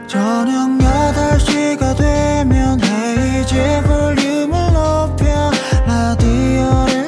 저녁 0.08 0.70
8시가 0.78 1.98
되면 1.98 2.80
헤이즈 2.84 3.82
볼륨을 3.88 4.74
높여 4.74 5.52
라디오를 5.88 7.05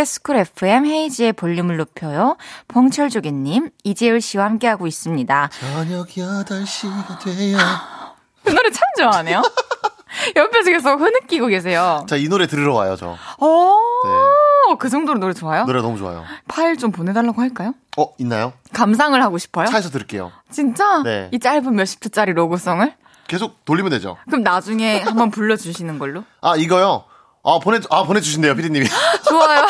KBS 0.00 0.22
쿨 0.22 0.36
FM 0.36 0.86
헤이즈의 0.86 1.34
볼륨을 1.34 1.76
높여요. 1.76 2.36
봉철조개님, 2.68 3.70
이재율 3.84 4.20
씨와 4.20 4.46
함께하고 4.46 4.86
있습니다. 4.86 5.50
저녁 5.60 6.08
8시가 6.08 7.22
돼요. 7.22 7.58
그 8.44 8.50
노래 8.50 8.70
참 8.70 8.82
좋아하네요. 8.98 9.42
옆에서 10.36 10.70
계속 10.70 11.00
흐느끼고 11.00 11.48
계세요. 11.48 12.06
자, 12.08 12.16
이 12.16 12.28
노래 12.28 12.46
들으러 12.46 12.74
와요, 12.74 12.96
저. 12.96 13.16
오, 13.38 14.76
그 14.78 14.88
정도로 14.88 15.18
노래 15.18 15.34
좋아요? 15.34 15.64
노래 15.64 15.82
너무 15.82 15.98
좋아요. 15.98 16.24
파일 16.48 16.78
좀 16.78 16.92
보내달라고 16.92 17.40
할까요? 17.42 17.74
어, 17.98 18.06
있나요? 18.18 18.54
감상을 18.72 19.20
하고 19.22 19.36
싶어요? 19.38 19.66
차에서 19.66 19.90
들을게요. 19.90 20.32
진짜? 20.50 21.02
네. 21.02 21.28
이 21.32 21.38
짧은 21.38 21.74
몇십 21.74 22.00
초짜리 22.00 22.32
로고송을? 22.32 22.94
계속 23.28 23.64
돌리면 23.64 23.90
되죠. 23.90 24.16
그럼 24.26 24.42
나중에 24.42 25.00
한번 25.00 25.30
불러주시는 25.30 25.98
걸로? 25.98 26.24
아, 26.40 26.56
이거요? 26.56 27.04
아, 27.42 27.58
보내, 27.62 27.80
아, 27.90 28.02
보내주신대요, 28.04 28.54
피디님이. 28.56 28.86
좋아요. 29.28 29.66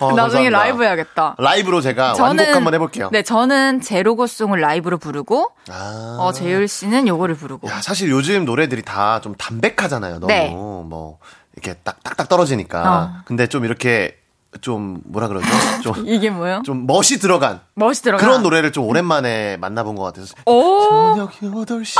어, 0.00 0.12
나중에 0.12 0.50
감사합니다. 0.50 0.58
라이브 0.58 0.82
해야겠다. 0.84 1.34
라이브로 1.38 1.80
제가 1.80 2.14
완곡 2.18 2.48
한번 2.48 2.74
해볼게요. 2.74 3.10
네, 3.12 3.22
저는 3.22 3.80
제 3.80 4.02
로고송을 4.02 4.60
라이브로 4.60 4.98
부르고, 4.98 5.50
아. 5.70 6.16
어, 6.20 6.32
재율 6.32 6.66
씨는 6.68 7.06
요거를 7.06 7.34
부르고. 7.36 7.68
야, 7.68 7.80
사실 7.82 8.10
요즘 8.10 8.44
노래들이 8.44 8.82
다 8.82 9.20
좀 9.22 9.34
담백하잖아요. 9.36 10.14
너무 10.20 10.26
네. 10.26 10.50
뭐 10.50 11.18
이렇게 11.54 11.74
딱 11.84 12.02
딱딱 12.02 12.28
떨어지니까. 12.28 12.92
어. 12.92 13.22
근데 13.26 13.46
좀 13.46 13.64
이렇게 13.64 14.16
좀 14.60 15.00
뭐라 15.04 15.28
그러죠? 15.28 15.46
좀, 15.82 15.94
이게 16.08 16.30
뭐예요? 16.30 16.62
좀 16.64 16.86
멋이 16.86 17.18
들어간 17.20 17.60
멋이 17.74 17.94
들어가. 17.94 18.24
그런 18.24 18.42
노래를 18.42 18.72
좀 18.72 18.84
오랜만에 18.84 19.56
만나본 19.56 19.96
것 19.96 20.02
같아서. 20.04 20.34
오. 20.46 21.14
저녁 21.14 21.32
8시. 21.32 21.96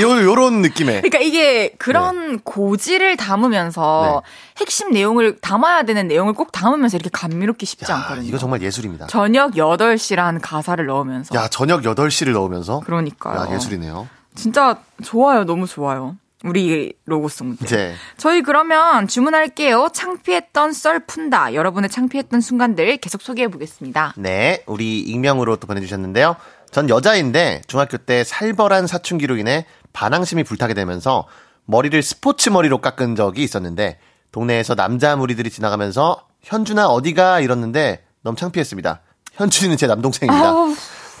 요, 0.00 0.22
요런 0.24 0.62
느낌의. 0.62 1.02
그러니까 1.02 1.18
이게 1.18 1.70
그런 1.78 2.40
고지를 2.40 3.16
담으면서 3.16 4.22
네. 4.24 4.60
핵심 4.60 4.90
내용을 4.90 5.38
담아야 5.40 5.82
되는 5.82 6.08
내용을 6.08 6.32
꼭 6.32 6.52
담으면서 6.52 6.96
이렇게 6.96 7.10
감미롭기 7.12 7.66
쉽지 7.66 7.90
야, 7.90 7.96
않거든요. 7.96 8.26
이거 8.28 8.38
정말 8.38 8.62
예술입니다. 8.62 9.06
저녁 9.06 9.52
8시라는 9.52 10.40
가사를 10.42 10.84
넣으면서. 10.86 11.34
야, 11.34 11.48
저녁 11.48 11.82
8시를 11.82 12.32
넣으면서. 12.32 12.80
그러니까요. 12.80 13.40
야, 13.50 13.54
예술이네요. 13.54 14.08
진짜 14.34 14.78
좋아요. 15.02 15.44
너무 15.44 15.66
좋아요. 15.66 16.16
우리 16.44 16.92
로고송들. 17.06 17.66
이제 17.66 17.94
저희 18.16 18.42
그러면 18.42 19.08
주문할게요. 19.08 19.88
창피했던 19.92 20.72
썰 20.72 21.00
푼다. 21.06 21.54
여러분의 21.54 21.88
창피했던 21.90 22.40
순간들 22.40 22.98
계속 22.98 23.22
소개해 23.22 23.48
보겠습니다. 23.48 24.14
네, 24.16 24.62
우리 24.66 25.00
익명으로 25.00 25.56
또 25.56 25.66
보내주셨는데요. 25.66 26.36
전 26.70 26.88
여자인데 26.90 27.62
중학교 27.66 27.96
때 27.96 28.24
살벌한 28.24 28.86
사춘기로 28.86 29.36
인해 29.38 29.64
반항심이 29.92 30.44
불타게 30.44 30.74
되면서 30.74 31.26
머리를 31.66 32.02
스포츠 32.02 32.50
머리로 32.50 32.78
깎은 32.78 33.16
적이 33.16 33.42
있었는데 33.44 33.98
동네에서 34.32 34.74
남자 34.74 35.16
무리들이 35.16 35.48
지나가면서 35.48 36.26
현준아 36.42 36.88
어디가 36.88 37.40
이렀는데 37.40 38.04
너무 38.22 38.36
창피했습니다. 38.36 39.00
현준이는 39.34 39.76
제 39.76 39.86
남동생입니다. 39.86 40.48
아우. 40.48 40.74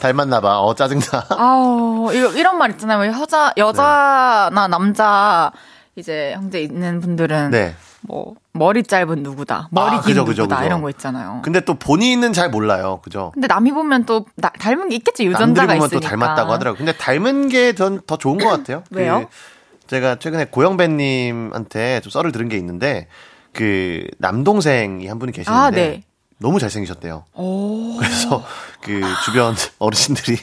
닮았나봐. 0.08 0.60
어 0.60 0.74
짜증나. 0.74 1.04
아우, 1.30 2.12
이거, 2.12 2.28
이런 2.32 2.58
말 2.58 2.70
있잖아요. 2.72 2.98
왜 3.00 3.08
여자, 3.08 3.52
여자나 3.56 4.68
남자, 4.68 5.50
이제, 5.96 6.32
형제 6.34 6.60
있는 6.60 7.00
분들은. 7.00 7.50
네. 7.50 7.74
뭐, 8.02 8.34
머리 8.52 8.82
짧은 8.82 9.22
누구다. 9.22 9.68
머리 9.70 9.96
아, 9.96 10.00
긴 10.02 10.10
그죠, 10.10 10.24
그죠, 10.26 10.42
누구다. 10.42 10.56
그죠. 10.56 10.66
이런 10.66 10.82
거 10.82 10.90
있잖아요. 10.90 11.40
근데 11.42 11.60
또 11.60 11.74
본인은 11.74 12.34
잘 12.34 12.50
몰라요. 12.50 13.00
그죠? 13.02 13.30
근데 13.32 13.46
남이 13.48 13.72
보면 13.72 14.04
또, 14.04 14.26
나- 14.36 14.50
닮은 14.50 14.90
게 14.90 14.96
있겠지, 14.96 15.24
남들이 15.24 15.34
유전자가 15.34 15.66
보면 15.74 15.86
있으니까. 15.86 16.00
또 16.00 16.06
닮았다고 16.06 16.52
하더라고요. 16.52 16.76
근데 16.76 16.92
닮은 16.92 17.48
게전더 17.48 18.18
좋은 18.18 18.36
것 18.38 18.48
같아요. 18.48 18.84
왜요? 18.92 19.26
그 19.30 19.86
제가 19.86 20.16
최근에 20.16 20.46
고영배님한테 20.46 22.00
좀 22.00 22.10
썰을 22.10 22.32
들은 22.32 22.48
게 22.50 22.56
있는데 22.58 23.06
그 23.52 24.06
남동생이 24.18 25.06
한 25.06 25.18
분이 25.18 25.32
계시는데 25.32 25.58
아, 25.62 25.70
네. 25.70 26.02
너무 26.44 26.58
잘생기셨대요. 26.58 27.24
오. 27.32 27.96
그래서 27.96 28.44
그 28.82 29.00
주변 29.24 29.54
어르신들이 29.78 30.36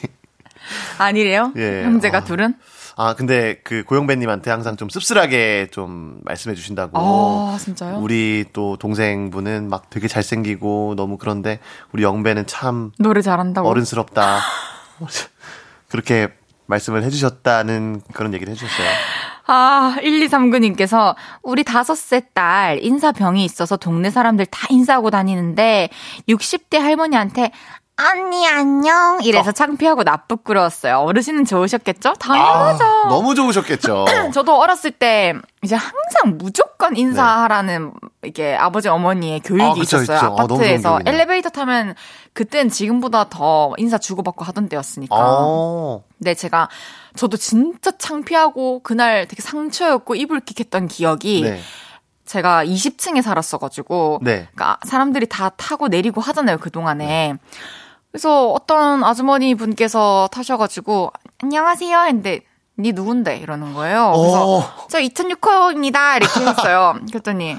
아니래요? 0.98 1.52
예. 1.56 1.84
형제가 1.84 2.18
아. 2.18 2.24
둘은? 2.24 2.56
아 2.96 3.14
근데 3.14 3.60
그 3.62 3.84
고영배님한테 3.84 4.50
항상 4.50 4.76
좀 4.76 4.88
씁쓸하게 4.88 5.68
좀 5.70 6.18
말씀해 6.24 6.56
주신다고. 6.56 6.98
아, 6.98 7.56
진짜요? 7.56 7.98
우리 8.00 8.44
또 8.52 8.76
동생분은 8.76 9.68
막 9.68 9.90
되게 9.90 10.08
잘생기고 10.08 10.94
너무 10.96 11.18
그런데 11.18 11.60
우리 11.92 12.02
영배는 12.02 12.48
참 12.48 12.90
노래 12.98 13.22
잘한다고. 13.22 13.68
어른스럽다. 13.68 14.40
그렇게 15.88 16.28
말씀을 16.66 17.04
해주셨다는 17.04 18.02
그런 18.12 18.34
얘기를 18.34 18.52
해주셨어요. 18.52 18.88
아, 19.46 19.96
1239님께서 19.98 21.14
우리 21.42 21.64
다섯째 21.64 22.22
딸 22.32 22.82
인사병이 22.82 23.44
있어서 23.44 23.76
동네 23.76 24.10
사람들 24.10 24.46
다 24.46 24.66
인사하고 24.70 25.10
다니는데 25.10 25.90
60대 26.28 26.78
할머니한테 26.78 27.50
언니 28.10 28.48
안녕 28.48 29.20
이래서 29.22 29.52
창피하고 29.52 30.02
나쁘끄러웠어요. 30.02 30.98
어르신은 30.98 31.44
좋으셨겠죠? 31.44 32.14
당연하죠. 32.14 32.84
아, 32.84 33.08
너무 33.08 33.34
좋으셨겠죠. 33.34 34.06
저도 34.34 34.58
어렸을 34.58 34.90
때 34.90 35.34
이제 35.62 35.74
항상 35.74 36.38
무조건 36.38 36.96
인사하라는 36.96 37.92
이게 38.24 38.54
아버지 38.54 38.88
어머니의 38.88 39.40
교육이 39.40 39.64
아, 39.64 39.74
그쵸, 39.74 39.98
있었어요. 39.98 40.18
그쵸. 40.18 40.36
아, 40.38 40.42
아파트에서 40.42 40.90
교육이네요. 40.90 41.14
엘리베이터 41.14 41.48
타면 41.50 41.94
그땐 42.32 42.68
지금보다 42.68 43.28
더 43.28 43.74
인사 43.78 43.98
주고받고 43.98 44.44
하던 44.44 44.68
때였으니까. 44.68 45.14
어, 45.16 46.02
근데 46.18 46.34
제가 46.34 46.68
저도 47.14 47.36
진짜 47.36 47.90
창피하고 47.96 48.80
그날 48.82 49.26
되게 49.28 49.42
상처였고 49.42 50.14
이불킥했던 50.14 50.88
기억이 50.88 51.42
네. 51.42 51.60
제가 52.24 52.64
20층에 52.64 53.20
살았어가지고 53.20 54.20
네. 54.22 54.48
그러니까 54.54 54.78
사람들이 54.86 55.26
다 55.26 55.50
타고 55.50 55.88
내리고 55.88 56.20
하잖아요 56.20 56.58
그 56.58 56.70
동안에. 56.70 57.36
그래서 58.12 58.52
어떤 58.52 59.02
아주머니 59.04 59.54
분께서 59.54 60.28
타셔가지고 60.32 61.12
안녕하세요 61.42 61.98
했는데 61.98 62.42
니 62.78 62.92
누군데 62.92 63.38
이러는 63.38 63.74
거예요. 63.74 64.12
그래서 64.14 64.56
어. 64.58 64.86
저 64.88 64.98
2006호입니다 64.98 66.16
이렇게 66.16 66.40
했어요. 66.40 66.94
그랬더니 67.08 67.56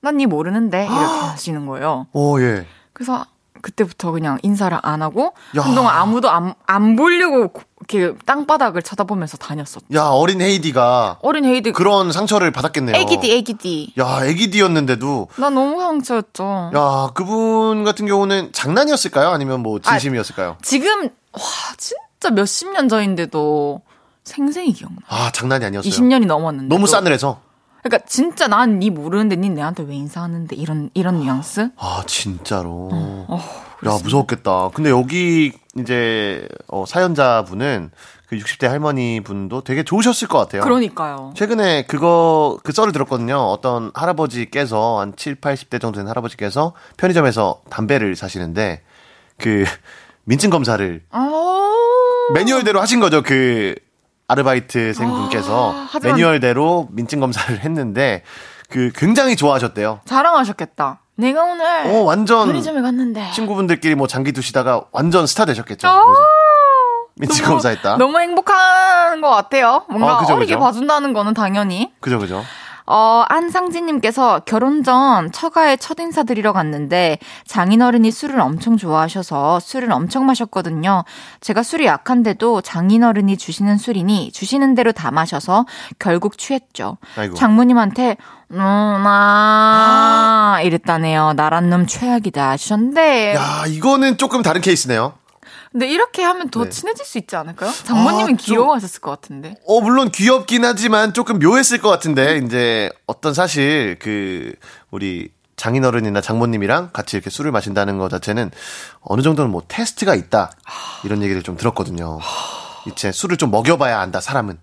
난 0.00 0.16
니 0.16 0.26
모르는데 0.26 0.84
이렇게 0.84 0.94
하시는 0.94 1.66
거예요. 1.66 2.06
오, 2.12 2.38
예. 2.40 2.66
그래서 2.92 3.24
그때부터 3.64 4.10
그냥 4.12 4.38
인사를 4.42 4.76
안 4.82 5.00
하고 5.00 5.32
야. 5.56 5.62
한동안 5.62 5.96
아무도 5.96 6.28
안, 6.28 6.54
안 6.66 6.96
보려고 6.96 7.50
이렇게 7.88 8.14
땅바닥을 8.26 8.82
쳐다보면서 8.82 9.38
다녔었죠. 9.38 9.86
야, 9.94 10.04
어린 10.08 10.42
헤이디가 10.42 11.20
어린 11.22 11.46
헤이드 11.46 11.72
그런 11.72 12.12
상처를 12.12 12.50
받았겠네요. 12.50 12.94
애기디 12.94 13.32
애기디. 13.32 13.94
야, 13.98 14.24
애기디였는데도 14.26 15.28
나 15.36 15.48
너무 15.48 15.80
상처였죠. 15.80 16.72
야, 16.76 17.10
그분 17.14 17.84
같은 17.84 18.06
경우는 18.06 18.52
장난이었을까요? 18.52 19.30
아니면 19.30 19.62
뭐 19.62 19.80
진심이었을까요? 19.80 20.58
지금 20.62 21.04
와 21.32 21.40
진짜 21.78 22.30
몇십 22.34 22.70
년 22.70 22.88
전인데도 22.90 23.80
생생히 24.24 24.72
기억나. 24.74 24.98
아, 25.08 25.30
장난이 25.32 25.64
아니었어요. 25.64 25.90
20년이 25.90 26.26
넘었는데. 26.26 26.74
너무 26.74 26.86
싸늘해서. 26.86 27.40
그러니까 27.84 28.06
진짜 28.08 28.48
난 28.48 28.78
니 28.78 28.88
모르는데 28.90 29.36
니 29.36 29.50
내한테 29.50 29.82
왜 29.84 29.94
인사하는데 29.94 30.56
이런 30.56 30.90
이런 30.94 31.20
뉘앙스? 31.20 31.70
아, 31.76 32.02
진짜로. 32.06 32.88
어, 32.92 33.38
야, 33.86 33.98
무서웠겠다. 34.02 34.70
근데 34.74 34.88
여기 34.90 35.52
이제 35.78 36.48
어, 36.68 36.84
사연자 36.86 37.44
분은 37.46 37.90
그 38.26 38.36
60대 38.38 38.66
할머니 38.66 39.20
분도 39.20 39.60
되게 39.62 39.82
좋으셨을 39.82 40.28
것 40.28 40.38
같아요. 40.38 40.62
그러니까요. 40.62 41.34
최근에 41.36 41.84
그거 41.86 42.58
그 42.64 42.72
썰을 42.72 42.92
들었거든요. 42.92 43.36
어떤 43.36 43.90
할아버지께서 43.94 45.00
한 45.00 45.12
7, 45.14 45.36
80대 45.36 45.78
정도 45.80 45.98
된 45.98 46.08
할아버지께서 46.08 46.72
편의점에서 46.96 47.60
담배를 47.68 48.16
사시는데 48.16 48.80
그 49.38 49.64
민증 50.24 50.48
검사를 50.48 51.02
어. 51.12 51.70
매뉴얼대로 52.32 52.80
하신 52.80 53.00
거죠. 53.00 53.22
그 53.22 53.74
아르바이트생 54.28 55.08
분께서 55.10 55.72
아, 55.74 55.98
매뉴얼대로 56.02 56.88
민증 56.92 57.20
검사를 57.20 57.58
했는데 57.60 58.22
그 58.70 58.90
굉장히 58.94 59.36
좋아하셨대요. 59.36 60.00
자랑하셨겠다. 60.04 61.00
내가 61.16 61.44
오늘 61.44 61.64
어, 61.86 62.02
완전 62.02 62.46
편의점에 62.46 62.80
갔는데. 62.82 63.30
친구분들끼리 63.32 63.94
뭐 63.94 64.06
장기 64.06 64.32
두시다가 64.32 64.84
완전 64.90 65.26
스타 65.26 65.44
되셨겠죠. 65.44 65.86
어. 65.88 66.14
민증 67.16 67.44
검사했다. 67.44 67.96
너무 67.98 68.18
행복한 68.18 69.20
것 69.20 69.30
같아요. 69.30 69.84
뭔가 69.88 70.16
어, 70.16 70.20
그죠, 70.20 70.34
어리게 70.34 70.54
그죠. 70.54 70.64
봐준다는 70.64 71.12
거는 71.12 71.32
당연히. 71.34 71.92
그죠, 72.00 72.18
그죠. 72.18 72.42
어, 72.86 73.24
안상진님께서 73.28 74.40
결혼 74.40 74.82
전 74.82 75.32
처가에 75.32 75.78
첫 75.78 75.98
인사드리러 75.98 76.52
갔는데 76.52 77.18
장인어른이 77.46 78.10
술을 78.10 78.38
엄청 78.40 78.76
좋아하셔서 78.76 79.60
술을 79.60 79.90
엄청 79.90 80.26
마셨거든요. 80.26 81.04
제가 81.40 81.62
술이 81.62 81.86
약한데도 81.86 82.60
장인어른이 82.60 83.38
주시는 83.38 83.78
술이니 83.78 84.32
주시는 84.32 84.74
대로 84.74 84.92
다 84.92 85.10
마셔서 85.10 85.64
결국 85.98 86.36
취했죠. 86.36 86.98
아이고. 87.16 87.34
장모님한테 87.34 88.18
누나 88.50 90.60
이랬다네요. 90.62 91.32
나란 91.34 91.70
놈 91.70 91.86
최악이다 91.86 92.50
하셨는데 92.50 93.34
야, 93.34 93.64
이거는 93.66 94.18
조금 94.18 94.42
다른 94.42 94.60
케이스네요. 94.60 95.14
근데 95.74 95.88
이렇게 95.88 96.22
하면 96.22 96.50
더 96.50 96.62
네. 96.62 96.70
친해질 96.70 97.04
수 97.04 97.18
있지 97.18 97.34
않을까요? 97.34 97.72
장모님은 97.72 98.22
아, 98.22 98.26
좀- 98.28 98.36
귀여워하셨을 98.36 99.00
것 99.00 99.10
같은데. 99.10 99.56
어, 99.66 99.80
물론 99.80 100.12
귀엽긴 100.12 100.64
하지만 100.64 101.12
조금 101.12 101.40
묘했을 101.40 101.78
것 101.80 101.88
같은데, 101.88 102.38
이제 102.38 102.92
어떤 103.08 103.34
사실 103.34 103.96
그, 103.98 104.54
우리 104.92 105.32
장인어른이나 105.56 106.20
장모님이랑 106.20 106.90
같이 106.92 107.16
이렇게 107.16 107.28
술을 107.28 107.50
마신다는 107.50 107.98
것 107.98 108.08
자체는 108.08 108.52
어느 109.00 109.22
정도는 109.22 109.50
뭐 109.50 109.62
테스트가 109.66 110.14
있다. 110.14 110.52
이런 111.02 111.24
얘기를 111.24 111.42
좀 111.42 111.56
들었거든요. 111.56 112.20
이제 112.86 113.10
술을 113.10 113.36
좀 113.36 113.50
먹여봐야 113.50 113.98
안다, 113.98 114.20
사람은. 114.20 114.60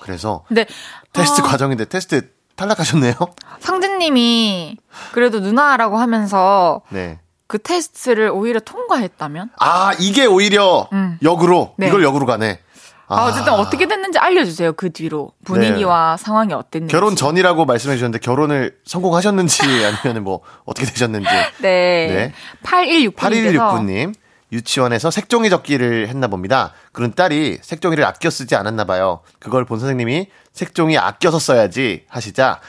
그래서 0.00 0.44
근데 0.48 0.66
테스트 1.14 1.40
아. 1.40 1.44
과정인데 1.44 1.86
테스트 1.86 2.30
탈락하셨네요? 2.54 3.14
상진님이 3.60 4.76
그래도 5.12 5.40
누나라고 5.40 5.96
하면서 5.98 6.82
네. 6.90 7.18
그 7.48 7.58
테스트를 7.58 8.30
오히려 8.30 8.60
통과했다면? 8.60 9.50
아, 9.58 9.92
이게 9.98 10.26
오히려 10.26 10.88
음. 10.92 11.18
역으로, 11.22 11.74
네. 11.76 11.88
이걸 11.88 12.04
역으로 12.04 12.26
가네. 12.26 12.60
아, 13.08 13.24
어쨌든 13.24 13.54
어떻게 13.54 13.88
됐는지 13.88 14.18
알려주세요. 14.18 14.74
그 14.74 14.92
뒤로 14.92 15.32
분위기와 15.44 16.18
상황이 16.18 16.52
어땠는지. 16.52 16.92
네. 16.92 16.96
결혼 16.96 17.16
전이라고 17.16 17.64
말씀해 17.64 17.96
주셨는데 17.96 18.18
결혼을 18.18 18.76
성공하셨는지 18.84 19.62
아니면 20.04 20.24
뭐 20.24 20.40
어떻게 20.66 20.86
되셨는지. 20.86 21.26
네. 21.62 22.06
네. 22.06 22.32
8169님께서 22.62 23.14
8169님. 23.14 24.14
유치원에서 24.50 25.10
색종이 25.10 25.50
접기를 25.50 26.08
했나 26.08 26.26
봅니다. 26.26 26.72
그런 26.92 27.12
딸이 27.12 27.58
색종이를 27.60 28.04
아껴 28.04 28.30
쓰지 28.30 28.56
않았나 28.56 28.84
봐요. 28.84 29.20
그걸 29.38 29.66
본 29.66 29.78
선생님이 29.78 30.28
색종이 30.54 30.96
아껴서 30.96 31.38
써야지 31.38 32.04
하시자 32.08 32.60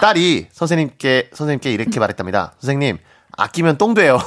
딸이 0.00 0.48
선생님께 0.50 1.30
선생님께 1.32 1.70
이렇게 1.70 2.00
말했답니다. 2.00 2.54
선생님 2.58 2.98
아끼면 3.38 3.78
똥 3.78 3.94
돼요. 3.94 4.18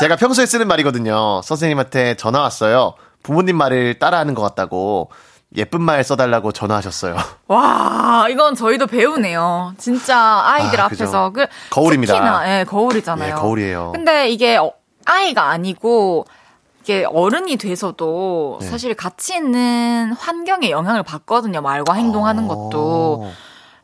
제가 0.00 0.16
평소에 0.16 0.44
쓰는 0.44 0.68
말이거든요. 0.68 1.40
선생님한테 1.42 2.16
전화 2.16 2.40
왔어요. 2.42 2.94
부모님 3.22 3.56
말을 3.56 3.98
따라하는 3.98 4.34
것 4.34 4.42
같다고 4.42 5.10
예쁜 5.56 5.80
말 5.80 6.04
써달라고 6.04 6.52
전화하셨어요. 6.52 7.16
와, 7.46 8.26
이건 8.28 8.54
저희도 8.56 8.88
배우네요. 8.88 9.72
진짜 9.78 10.42
아이들 10.44 10.80
아, 10.80 10.84
앞에서. 10.86 11.30
그 11.30 11.46
거울입니다. 11.70 12.12
특히나, 12.12 12.58
예, 12.60 12.64
거울이잖아요. 12.64 13.30
예, 13.30 13.34
거울이에요. 13.40 13.92
근데 13.94 14.28
이게 14.28 14.56
어- 14.56 14.72
아이가 15.06 15.48
아니고, 15.50 16.26
이게 16.82 17.04
어른이 17.08 17.56
돼서도 17.56 18.58
네. 18.60 18.66
사실 18.66 18.94
같이 18.94 19.34
있는 19.34 20.12
환경에 20.18 20.70
영향을 20.70 21.02
받거든요. 21.04 21.60
말과 21.62 21.94
행동하는 21.94 22.48
것도. 22.48 23.30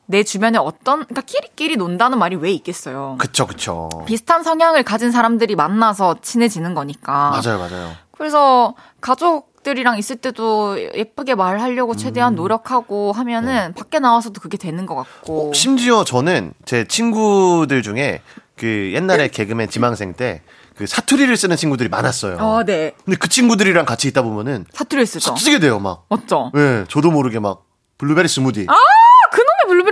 어. 0.02 0.06
내 0.06 0.22
주변에 0.22 0.58
어떤, 0.58 1.04
그러니까 1.04 1.22
끼리끼리 1.22 1.76
논다는 1.76 2.18
말이 2.18 2.36
왜 2.36 2.50
있겠어요. 2.52 3.16
그쵸, 3.18 3.46
그쵸. 3.46 3.88
비슷한 4.06 4.42
성향을 4.42 4.82
가진 4.82 5.10
사람들이 5.10 5.56
만나서 5.56 6.16
친해지는 6.22 6.74
거니까. 6.74 7.30
맞아요, 7.42 7.58
맞아요. 7.58 7.92
그래서 8.12 8.74
가족 9.00 9.52
가족들이랑 9.62 9.96
있을 9.98 10.16
때도 10.16 10.76
예쁘게 10.96 11.36
말하려고 11.36 11.94
최대한 11.94 12.34
노력하고 12.34 13.12
하면은 13.12 13.72
밖에 13.74 14.00
나와서도 14.00 14.40
그게 14.40 14.56
되는 14.58 14.86
것 14.86 14.96
같고. 14.96 15.50
어, 15.50 15.52
심지어 15.54 16.02
저는 16.02 16.52
제 16.64 16.84
친구들 16.84 17.82
중에 17.82 18.22
그 18.56 18.90
옛날에 18.92 19.28
개그맨 19.28 19.70
지망생 19.70 20.14
때 20.14 20.42
그 20.76 20.86
사투리를 20.86 21.36
쓰는 21.36 21.56
친구들이 21.56 21.88
많았어요. 21.88 22.38
아, 22.38 22.64
네. 22.64 22.92
근데 23.04 23.16
그 23.16 23.28
친구들이랑 23.28 23.84
같이 23.84 24.08
있다 24.08 24.22
보면은 24.22 24.64
사투리 24.72 25.04
쓰죠. 25.06 25.36
쓰게 25.36 25.58
돼요, 25.58 25.78
막. 25.78 26.06
맞죠? 26.08 26.50
예, 26.56 26.84
저도 26.88 27.10
모르게 27.10 27.38
막 27.38 27.66
블루베리 27.98 28.26
스무디. 28.28 28.66
아, 28.68 28.74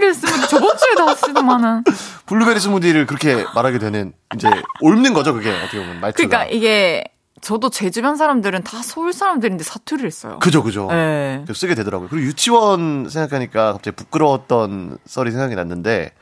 블루베리 0.01 0.15
쓰면 0.15 0.49
저번 0.49 0.77
주에 0.77 0.95
나왔으더만은. 0.97 1.85
블루베리 2.27 2.59
스무디를 2.59 3.07
그렇게 3.07 3.45
말하게 3.55 3.79
되는 3.79 4.13
이제 4.35 4.49
옮는 4.81 5.13
거죠, 5.15 5.35
그게 5.35 5.51
어떻게 5.51 5.79
보면 5.79 6.01
말투가. 6.01 6.27
그러니까 6.29 6.47
이게 6.47 7.05
저도 7.41 7.71
제 7.71 7.91
주변 7.91 8.17
사람들은 8.17 8.63
다 8.65 8.83
서울 8.83 9.13
사람들인데 9.13 9.63
사투리를 9.65 10.11
써요. 10.11 10.39
그죠, 10.41 10.63
그죠. 10.63 10.89
네. 10.91 11.45
쓰게 11.53 11.75
되더라고요. 11.75 12.09
그리고 12.09 12.27
유치원 12.27 13.09
생각하니까 13.09 13.75
갑자기 13.75 13.97
부끄러웠던 13.97 14.99
썰이 15.07 15.31
생각이 15.31 15.55
났는데 15.55 16.13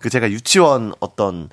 그 0.00 0.10
제가 0.10 0.30
유치원 0.30 0.92
어떤 1.00 1.48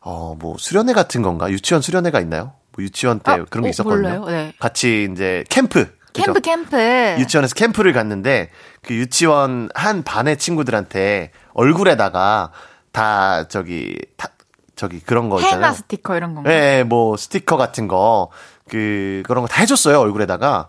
어 0.00 0.34
뭐 0.38 0.56
수련회 0.58 0.92
같은 0.92 1.22
건가? 1.22 1.50
유치원 1.50 1.80
수련회가 1.80 2.20
있나요? 2.20 2.52
뭐 2.76 2.84
유치원 2.84 3.20
때 3.20 3.32
아, 3.32 3.44
그런 3.48 3.62
게 3.62 3.68
어, 3.68 3.70
있었거든요. 3.70 4.20
몰라요. 4.20 4.24
네. 4.26 4.52
같이 4.58 5.08
이제 5.10 5.44
캠프? 5.48 5.88
캠프 6.14 6.40
캠프. 6.40 6.76
유치원에서 7.18 7.54
캠프를 7.54 7.92
갔는데 7.92 8.50
그 8.82 8.94
유치원 8.94 9.68
한 9.74 10.02
반의 10.02 10.36
친구들한테 10.38 11.30
얼굴에다가 11.54 12.52
다 12.92 13.48
저기 13.48 13.98
다 14.16 14.28
저기 14.76 15.00
그런 15.00 15.28
거 15.28 15.38
있잖아요. 15.40 15.56
해나 15.66 15.72
스티커 15.72 16.16
이런 16.16 16.34
건가? 16.34 16.50
예, 16.52 16.84
뭐 16.84 17.16
스티커 17.16 17.56
같은 17.56 17.88
거 17.88 18.30
그 18.68 19.22
그런 19.26 19.42
거 19.42 19.48
다 19.48 19.60
해줬어요 19.60 20.00
얼굴에다가. 20.00 20.68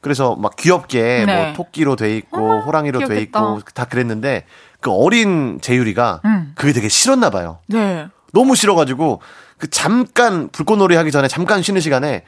그래서 0.00 0.36
막 0.36 0.54
귀엽게 0.54 1.24
네. 1.26 1.44
뭐 1.46 1.52
토끼로 1.54 1.96
돼 1.96 2.16
있고 2.18 2.60
호랑이로 2.60 3.00
돼 3.00 3.06
귀엽겠다. 3.06 3.22
있고 3.40 3.60
다 3.74 3.86
그랬는데 3.86 4.44
그 4.80 4.92
어린 4.92 5.58
재율이가 5.60 6.20
음. 6.24 6.52
그게 6.54 6.72
되게 6.72 6.88
싫었나 6.88 7.30
봐요. 7.30 7.58
네. 7.66 8.06
너무 8.32 8.54
싫어가지고 8.54 9.20
그 9.58 9.68
잠깐 9.70 10.48
불꽃놀이 10.50 10.94
하기 10.94 11.10
전에 11.10 11.26
잠깐 11.26 11.62
쉬는 11.62 11.80
시간에 11.80 12.22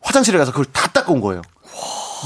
화장실에 0.00 0.38
가서 0.38 0.52
그걸 0.52 0.64
다온 0.66 1.20
거예요. 1.20 1.42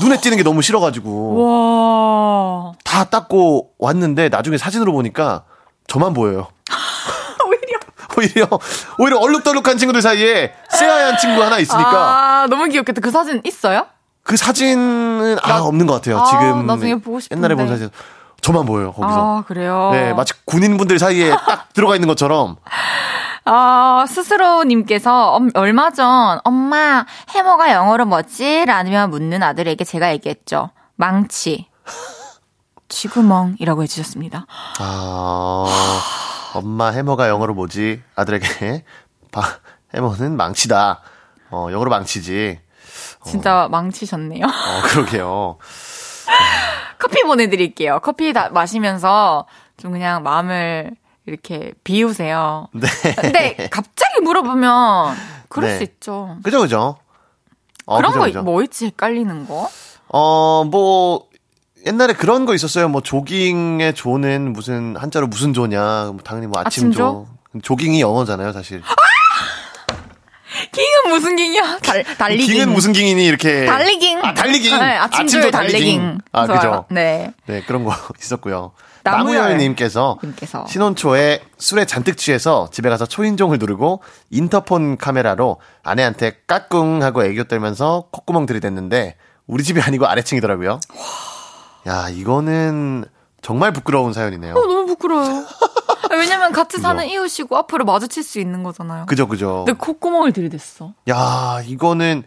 눈에 0.01 0.19
띄는 0.21 0.37
게 0.39 0.43
너무 0.43 0.63
싫어가지고 0.63 1.45
와. 1.45 2.73
다 2.85 3.05
닦고 3.05 3.71
왔는데 3.79 4.29
나중에 4.31 4.57
사진으로 4.59 4.93
보니까 4.93 5.45
저만 5.87 6.15
보여요. 6.15 6.49
오히려. 7.47 7.79
오히려 8.17 8.49
오히려 8.99 9.19
얼룩덜룩한 9.19 9.79
친구들 9.79 10.01
사이에 10.03 10.53
새하얀 10.71 11.19
친구 11.19 11.43
하나 11.43 11.59
있으니까 11.59 12.43
아, 12.43 12.47
너무 12.49 12.67
귀엽겠다. 12.69 13.01
그 13.01 13.11
사진 13.11 13.41
있어요? 13.45 13.87
그 14.23 14.37
사진은 14.37 15.39
아 15.43 15.49
나- 15.49 15.63
없는 15.65 15.87
것 15.87 15.95
같아요. 15.95 16.19
아, 16.19 16.25
지금 16.25 16.67
나중에 16.67 16.95
보고 16.97 17.21
싶은데. 17.21 17.39
옛날에 17.39 17.55
본 17.55 17.69
사진 17.69 17.91
저만 18.41 18.67
보여요 18.67 18.93
거기서. 18.93 19.39
아, 19.39 19.45
그래요? 19.47 19.91
네, 19.93 20.13
마치 20.15 20.33
군인분들 20.45 20.99
사이에 20.99 21.31
딱 21.31 21.73
들어가 21.75 21.95
있는 21.97 22.09
것처럼. 22.09 22.57
아, 23.45 24.05
스스로님께서 24.09 25.32
엄- 25.32 25.51
얼마 25.55 25.90
전 25.90 26.38
엄마 26.45 27.05
해머가 27.30 27.72
영어로 27.72 28.07
뭐지? 28.07 28.64
라며 28.66 29.09
묻는 29.09 29.43
아들에게 29.43 29.82
제가 29.84 30.12
얘기했죠. 30.12 30.70
망치. 30.97 31.68
쥐구멍이라고 32.88 33.82
해주셨습니다. 33.82 34.47
아, 34.78 35.66
엄마 36.55 36.88
해머가 36.90 37.28
영어로 37.28 37.55
뭐지? 37.55 38.03
아들에게 38.14 38.84
바, 39.32 39.43
해머는 39.95 40.36
망치다. 40.36 41.01
어, 41.51 41.68
영어로 41.72 41.90
망치지. 41.90 42.61
진짜 43.24 43.68
망치셨네요. 43.70 44.45
어, 44.45 44.82
그러게요. 44.88 45.59
커피 46.99 47.22
보내드릴게요. 47.22 47.99
커피 48.03 48.32
다 48.32 48.51
마시면서 48.51 49.47
좀 49.76 49.93
그냥 49.93 50.22
마음을 50.22 50.93
이렇게 51.27 51.73
비우세요. 51.85 52.68
네. 52.73 52.89
근데 53.16 53.68
갑자기 53.70 54.20
물어보면 54.23 55.14
그럴 55.49 55.70
네. 55.70 55.77
수 55.79 55.83
있죠. 55.85 56.37
그죠, 56.43 56.61
그죠? 56.61 56.97
어, 57.87 57.97
그런 57.97 58.12
그죠, 58.12 58.39
거. 58.39 58.43
뭐 58.43 58.62
있지 58.62 58.87
헷갈리는 58.87 59.47
거? 59.47 59.68
어, 60.09 60.64
뭐, 60.64 61.27
옛날에 61.87 62.12
그런 62.12 62.45
거 62.47 62.55
있었어요. 62.55 62.89
뭐, 62.89 63.01
조깅의 63.01 63.95
조는 63.95 64.53
무슨, 64.53 64.97
한자로 64.97 65.27
무슨 65.27 65.53
조냐. 65.53 66.11
뭐 66.12 66.18
당연히 66.23 66.47
뭐, 66.47 66.61
아침 66.61 66.89
아침조? 66.89 66.99
조. 66.99 67.27
조깅이 67.62 68.01
영어잖아요, 68.01 68.53
사실. 68.53 68.81
깅은 68.81 68.95
무슨 71.13 71.37
깅이야? 71.37 71.79
달, 71.79 72.05
달리깅. 72.19 72.47
깅은 72.55 72.73
무슨 72.73 72.93
깅이니, 72.93 73.25
이렇게. 73.25 73.67
달리깅. 73.67 74.19
아, 74.25 74.35
달리깅. 74.35 74.79
네, 74.79 74.97
아침조에 74.97 75.51
달리깅. 75.51 76.19
아. 76.33 76.47
그죠. 76.47 76.87
네. 76.91 77.33
네, 77.47 77.63
그런 77.67 77.85
거 77.85 77.95
있었고요. 78.21 78.73
나무열 79.05 79.41
나무열님께서 79.41 80.19
님께서. 80.23 80.65
신혼초에 80.69 81.43
술에 81.59 81.85
잔뜩 81.87 82.17
취해서 82.17 82.69
집에 82.73 82.89
가서 82.89 83.05
초인종을 83.05 83.59
누르고 83.59 84.01
인터폰 84.31 84.97
카메라로 84.97 85.59
아내한테 85.83 86.37
까꿍 86.47 87.03
하고 87.03 87.25
애교 87.25 87.45
떨면서 87.45 88.07
콧구멍 88.13 88.47
들이댔는데 88.47 89.17
우리 89.49 89.65
집이 89.65 89.81
아니고 89.81 90.07
아래층이더라고요. 90.07 90.79
야, 91.89 92.09
이거는 92.11 93.05
정말 93.43 93.73
부끄러운 93.73 94.13
사연이네요. 94.13 94.55
어, 94.55 94.61
너무 94.61 94.87
부끄러워요. 94.87 95.47
아, 96.13 96.17
왜냐면 96.17 96.53
같이 96.53 96.79
사는 96.79 97.03
그죠. 97.03 97.15
이웃이고 97.15 97.57
앞으로 97.57 97.85
마주칠 97.85 98.23
수 98.23 98.39
있는 98.39 98.63
거잖아요. 98.63 99.07
그죠, 99.07 99.27
그죠. 99.27 99.65
근데 99.67 99.73
콧구멍을 99.79 100.33
들이댔어. 100.33 100.93
야, 101.09 101.61
이거는 101.65 102.25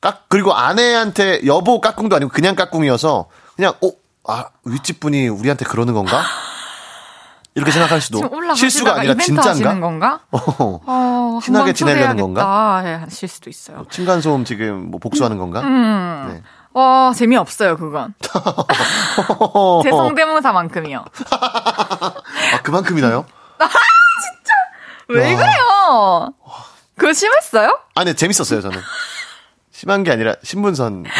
까 0.00 0.20
그리고 0.28 0.54
아내한테 0.54 1.46
여보 1.46 1.80
까꿍도 1.80 2.16
아니고 2.16 2.30
그냥 2.30 2.54
까꿍이어서 2.54 3.26
그냥 3.56 3.74
어, 3.82 3.90
아, 4.24 4.46
윗집 4.64 5.00
분이 5.00 5.28
우리한테 5.28 5.64
그러는 5.64 5.94
건가? 5.94 6.22
이렇게 7.54 7.70
생각할 7.70 8.02
수도 8.02 8.20
실수가 8.54 9.00
아니라? 9.00 9.14
하시는 9.16 9.80
건가? 9.80 10.20
어. 10.30 10.80
어, 10.84 11.38
친하게 11.42 11.72
지내려는 11.72 12.18
초대해야겠다 12.18 12.82
예, 12.84 12.94
하실 12.96 13.28
수도 13.28 13.48
있어요. 13.48 13.86
층간소음 13.90 14.44
지금 14.44 14.90
뭐 14.90 15.00
복수하는 15.00 15.38
건가? 15.38 15.60
음. 15.62 16.26
네. 16.28 16.42
와, 16.76 17.10
재미없어요, 17.14 17.78
그건. 17.78 18.12
제 19.82 19.90
성대모사만큼이요. 19.90 21.06
아, 21.32 22.62
그만큼이나요? 22.62 23.24
왜 25.08 25.32
와. 25.34 25.40
그래요? 25.40 26.34
그거 26.98 27.14
심했어요? 27.14 27.78
아, 27.94 28.04
네, 28.04 28.12
재밌었어요, 28.12 28.60
저는. 28.60 28.78
심한 29.70 30.04
게 30.04 30.10
아니라 30.12 30.34
신분선이었어요. 30.42 31.14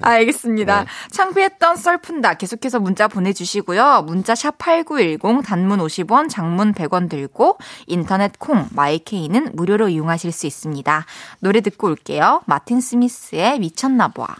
알겠습니다. 0.00 0.80
네. 0.80 0.86
창피했던 1.10 1.76
썰푼다. 1.76 2.34
계속해서 2.34 2.80
문자 2.80 3.06
보내주시고요. 3.06 4.04
문자 4.06 4.34
샵 4.34 4.56
8910, 4.56 5.42
단문 5.44 5.78
50원, 5.80 6.30
장문 6.30 6.72
100원 6.72 7.10
들고, 7.10 7.58
인터넷 7.86 8.38
콩, 8.38 8.66
마이케이는 8.70 9.50
무료로 9.52 9.90
이용하실 9.90 10.32
수 10.32 10.46
있습니다. 10.46 11.04
노래 11.40 11.60
듣고 11.60 11.88
올게요. 11.88 12.40
마틴 12.46 12.80
스미스의 12.80 13.58
미쳤나봐. 13.58 14.36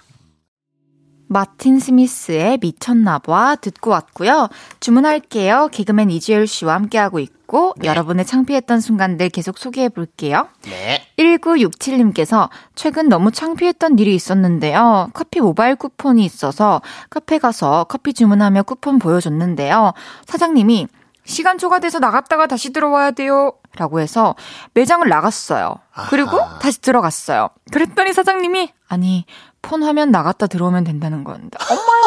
마틴 1.32 1.78
스미스의 1.78 2.58
미쳤나봐 2.60 3.56
듣고 3.56 3.90
왔고요. 3.90 4.48
주문할게요. 4.80 5.68
개그맨 5.72 6.10
이주열 6.10 6.46
씨와 6.46 6.74
함께하고 6.74 7.18
있고, 7.18 7.74
여러분의 7.82 8.24
창피했던 8.24 8.80
순간들 8.80 9.28
계속 9.30 9.58
소개해 9.58 9.88
볼게요. 9.88 10.48
네. 10.62 11.02
1967님께서 11.18 12.48
최근 12.74 13.08
너무 13.08 13.30
창피했던 13.30 13.98
일이 13.98 14.14
있었는데요. 14.14 15.10
커피 15.12 15.40
모바일 15.40 15.76
쿠폰이 15.76 16.24
있어서 16.24 16.80
카페 17.10 17.38
가서 17.38 17.84
커피 17.84 18.14
주문하며 18.14 18.62
쿠폰 18.62 18.98
보여줬는데요. 18.98 19.92
사장님이 20.26 20.86
시간 21.24 21.58
초과돼서 21.58 21.98
나갔다가 21.98 22.46
다시 22.46 22.72
들어와야 22.72 23.12
돼요. 23.12 23.52
라고 23.76 24.00
해서 24.00 24.34
매장을 24.74 25.08
나갔어요. 25.08 25.76
그리고 26.10 26.38
다시 26.60 26.80
들어갔어요. 26.80 27.48
그랬더니 27.70 28.12
사장님이 28.12 28.70
아니 28.88 29.24
폰 29.62 29.82
화면 29.82 30.10
나갔다 30.10 30.46
들어오면 30.48 30.84
된다는 30.84 31.24
건데. 31.24 31.56
엄마야. 31.70 32.02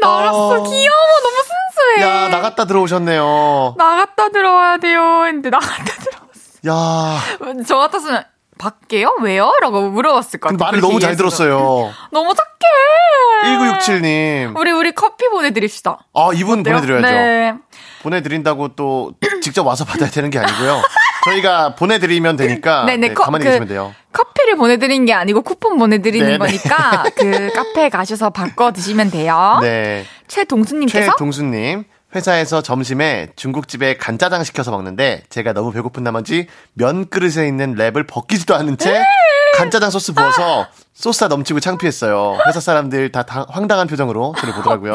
나 0.00 0.18
알았어. 0.18 0.48
어. 0.48 0.62
귀여워. 0.62 0.96
너무 1.22 1.36
순수해. 1.36 2.02
야, 2.02 2.28
나갔다 2.28 2.64
들어오셨네요. 2.64 3.74
나갔다 3.76 4.28
들어와야 4.30 4.76
돼요. 4.78 5.24
했는데 5.26 5.50
나갔다 5.50 5.84
들어. 5.84 6.24
야, 6.74 7.20
저 7.66 7.76
같았으면 7.78 8.24
밖에요? 8.58 9.14
왜요? 9.20 9.52
라고 9.60 9.90
물어봤을 9.90 10.40
것그 10.40 10.56
같아요. 10.56 10.66
말을 10.66 10.80
너무 10.80 11.00
잘. 11.00 11.16
들었어요. 11.16 11.92
너무 12.10 12.32
착해. 12.34 12.54
1967님. 13.44 14.56
우리 14.58 14.70
우리 14.70 14.92
커피 14.92 15.28
보내드립시다. 15.28 15.98
아, 16.14 16.30
이분 16.34 16.60
어때요? 16.60 16.76
보내드려야죠. 16.76 17.06
네. 17.08 17.54
보내드린다고 18.02 18.68
또 18.76 19.12
직접 19.42 19.66
와서 19.66 19.84
받아야 19.84 20.08
되는 20.08 20.30
게 20.30 20.38
아니고요. 20.38 20.80
저희가 21.24 21.74
보내드리면 21.74 22.36
되니까 22.36 22.84
네네, 22.86 23.08
네, 23.08 23.14
커- 23.14 23.24
가만히 23.24 23.44
그- 23.44 23.50
계시면 23.50 23.68
돼요. 23.68 23.94
커피를 24.12 24.56
보내드린 24.56 25.04
게 25.06 25.12
아니고 25.12 25.42
쿠폰 25.42 25.76
보내드리는 25.78 26.24
네네. 26.26 26.38
거니까 26.38 27.04
그 27.16 27.50
카페에 27.52 27.88
가셔서 27.88 28.30
바꿔 28.30 28.72
드시면 28.72 29.10
돼요. 29.10 29.58
네. 29.62 30.04
최동수님께서 30.28 31.12
최동수님. 31.12 31.84
회사에서 32.14 32.62
점심에 32.62 33.30
중국집에 33.34 33.96
간짜장 33.96 34.44
시켜서 34.44 34.70
먹는데 34.70 35.24
제가 35.30 35.52
너무 35.52 35.72
배고픈 35.72 36.04
나머지 36.04 36.46
면 36.74 37.08
그릇에 37.08 37.48
있는 37.48 37.74
랩을 37.74 38.06
벗기지도 38.06 38.54
않은 38.54 38.78
채 38.78 39.02
간짜장 39.56 39.90
소스 39.90 40.12
부어서 40.12 40.68
소스가 40.92 41.26
넘치고 41.26 41.58
창피했어요. 41.58 42.38
회사 42.46 42.60
사람들 42.60 43.10
다 43.10 43.24
당- 43.24 43.46
황당한 43.48 43.88
표정으로 43.88 44.32
저를 44.38 44.54
보더라고요. 44.54 44.92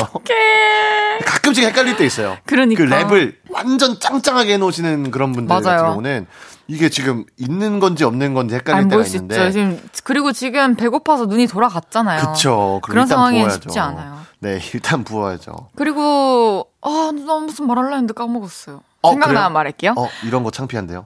가끔씩 1.26 1.64
헷갈릴 1.66 1.98
때 1.98 2.06
있어요. 2.06 2.38
그러니까. 2.46 2.84
그 2.84 2.90
랩을 2.90 3.36
완전 3.50 4.00
짱짱하게 4.00 4.54
해놓으시는 4.54 5.12
그런 5.12 5.32
분들 5.34 5.48
같은 5.54 5.70
맞아요. 5.70 5.84
경우는 5.92 6.28
이게 6.68 6.90
지금 6.90 7.26
있는 7.38 7.80
건지 7.80 8.04
없는 8.04 8.34
건지 8.34 8.56
헷갈릴 8.56 8.82
안 8.84 8.88
때가 8.90 9.04
있는데. 9.04 9.36
있죠. 9.36 9.52
지금 9.52 9.90
그리고 10.04 10.32
지금 10.32 10.76
배고파서 10.76 11.26
눈이 11.26 11.48
돌아갔잖아요. 11.48 12.34
그쵸. 12.34 12.80
그럼 12.84 12.94
그런 12.94 13.06
일단 13.06 13.18
상황이 13.18 13.40
부어야죠. 13.40 13.62
쉽지 13.62 13.80
않아요. 13.80 14.20
네, 14.40 14.60
일단 14.74 15.04
부어야죠. 15.04 15.70
그리고 15.76 16.68
아, 16.82 17.12
나 17.14 17.36
무슨 17.40 17.68
말하려 17.68 17.90
했는데 17.90 18.14
까먹었어요. 18.14 18.82
어, 19.02 19.12
생각나면? 19.12 19.54
말할게요. 19.54 19.94
어, 19.98 20.08
이런 20.24 20.44
거 20.44 20.52
창피한데요? 20.52 21.06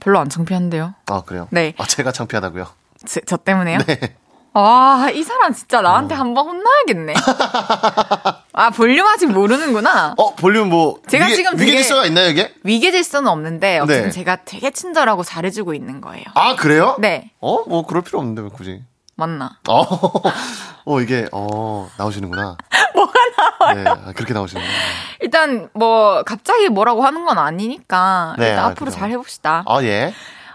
별로 0.00 0.18
안 0.18 0.28
창피한데요. 0.28 0.94
아, 1.06 1.22
그래요? 1.22 1.46
네. 1.50 1.74
아, 1.78 1.86
제가 1.86 2.10
창피하다고요? 2.12 2.66
제- 3.06 3.20
저 3.26 3.36
때문에요? 3.36 3.78
네. 3.86 4.16
아, 4.54 5.08
이 5.14 5.22
사람 5.22 5.52
진짜 5.54 5.78
어. 5.78 5.82
나한테 5.82 6.14
한번 6.14 6.46
혼나야겠네. 6.46 7.14
아, 8.52 8.70
볼륨 8.70 9.06
아직 9.06 9.26
모르는구나. 9.32 10.14
어, 10.18 10.34
볼륨 10.34 10.68
뭐. 10.68 10.98
제가 11.08 11.24
위계, 11.26 11.36
지금 11.36 11.56
되게- 11.56 11.70
위계 11.70 11.82
질서가 11.82 12.04
있나요, 12.06 12.28
이게? 12.28 12.52
위계 12.62 12.90
질서는 12.90 13.30
없는데 13.30 13.78
어쨌든 13.78 14.04
네. 14.04 14.10
제가 14.10 14.38
되게 14.44 14.70
친절하고 14.70 15.22
잘해주고 15.24 15.72
있는 15.74 16.00
거예요. 16.02 16.24
아, 16.34 16.54
그래요? 16.56 16.96
네, 16.98 17.30
어, 17.40 17.64
뭐, 17.66 17.86
그럴 17.86 18.02
필요 18.02 18.18
없는데, 18.18 18.42
왜 18.42 18.48
굳이. 18.48 18.82
맞나? 19.16 19.58
어, 19.68 19.82
어, 20.84 21.00
이게, 21.00 21.26
어, 21.32 21.88
나오시는구나. 21.96 22.56
뭐가 22.94 23.12
나와요? 23.60 23.82
네, 23.82 23.88
아, 23.88 24.12
그렇게 24.14 24.34
나오시는구나. 24.34 24.74
일단 25.20 25.68
뭐 25.72 26.22
갑자기 26.24 26.68
뭐라고 26.68 27.04
하는 27.04 27.24
건 27.24 27.38
아니니까 27.38 28.34
네, 28.38 28.48
일단 28.48 28.64
아, 28.64 28.66
앞으로 28.68 28.90
그래요. 28.90 28.98
잘 29.00 29.10
해봅시다. 29.10 29.64
아, 29.66 29.82
예. 29.82 30.12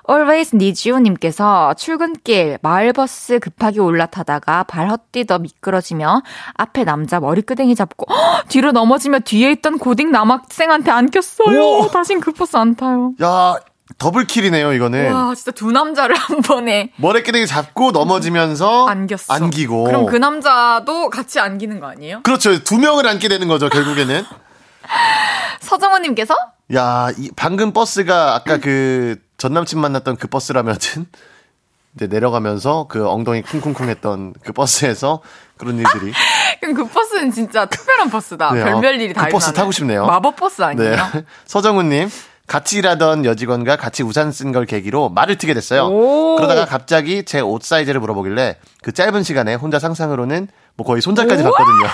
Always 0.10 0.56
Needs 0.56 0.88
You님께서 0.90 1.74
출근길 1.74 2.58
마을버스 2.62 3.40
급하게 3.40 3.80
올라타다가 3.82 4.64
발 4.64 4.90
헛디뎌 4.90 5.40
미끄러지며 5.40 6.22
앞에 6.56 6.86
남자 6.86 7.20
머리끄댕이 7.20 7.76
잡고 7.76 8.06
헉! 8.14 8.48
뒤로 8.48 8.72
넘어지며 8.72 9.20
뒤에 9.20 9.52
있던 9.54 9.78
고딩 9.80 10.12
남학생한테 10.12 10.92
안겼어요. 10.92 11.90
다신 11.92 12.22
그 12.22 12.32
버스 12.32 12.56
안 12.56 12.76
타요. 12.76 13.14
야, 13.22 13.56
더블킬이네요, 13.98 14.74
이거는. 14.74 15.12
와 15.12 15.36
진짜 15.36 15.52
두 15.52 15.72
남자를 15.72 16.16
한 16.16 16.42
번에 16.42 16.92
머리끼리 16.98 17.46
잡고 17.46 17.92
넘어지면서. 17.92 18.88
안겼어. 18.88 19.34
안기고. 19.34 19.84
그럼 19.86 20.06
그 20.06 20.16
남자도 20.16 21.10
같이 21.10 21.40
안기는 21.40 21.80
거 21.82 21.88
아니에요? 21.88 22.22
그렇죠. 22.24 22.64
두 22.64 22.78
명을 22.78 23.08
안게 23.08 23.28
되는 23.28 23.48
거죠, 23.48 23.68
결국에는. 23.70 24.24
서정호님께서 25.60 26.34
야, 26.76 27.10
이 27.18 27.30
방금 27.36 27.72
버스가 27.72 28.36
아까 28.36 28.58
그 28.58 29.18
전남친 29.38 29.80
만났던 29.80 30.18
그 30.18 30.28
버스라면은 30.28 30.78
이제 31.96 32.08
내려가면서 32.08 32.86
그 32.90 33.08
엉덩이 33.08 33.42
쿵쿵쿵 33.42 33.90
했던 33.90 34.34
그 34.44 34.54
버스에서 34.54 35.22
그런 35.58 35.78
일들이 35.78 36.12
그럼 36.62 36.76
그 36.76 36.86
버스는 36.88 37.32
진짜 37.32 37.66
특별한 37.66 38.10
버스다. 38.10 38.52
네, 38.54 38.64
별별 38.64 38.86
어, 38.86 38.96
일이 38.96 39.08
그다 39.08 39.28
버스. 39.30 39.52
타고 39.54 39.72
싶네요. 39.72 40.06
마법 40.06 40.36
버스 40.36 40.62
아니에요? 40.62 40.92
네. 40.92 41.24
서정훈 41.46 41.90
님 41.90 42.10
같이 42.46 42.78
일하던 42.78 43.26
여직원과 43.26 43.76
같이 43.78 44.04
우산 44.04 44.32
쓴 44.32 44.52
걸 44.52 44.66
계기로 44.66 45.10
말을 45.10 45.38
트게 45.38 45.54
됐어요. 45.54 45.86
오. 45.88 46.36
그러다가 46.36 46.66
갑자기 46.66 47.24
제 47.26 47.40
옷 47.42 47.64
사이즈를 47.64 48.00
물어보길래 48.02 48.58
그 48.84 48.92
짧은 48.92 49.24
시간에 49.24 49.56
혼자 49.56 49.80
상상으로는 49.80 50.48
뭐 50.76 50.86
거의 50.86 51.02
손자까지 51.02 51.42
우와. 51.44 51.52
봤거든요. 51.52 51.88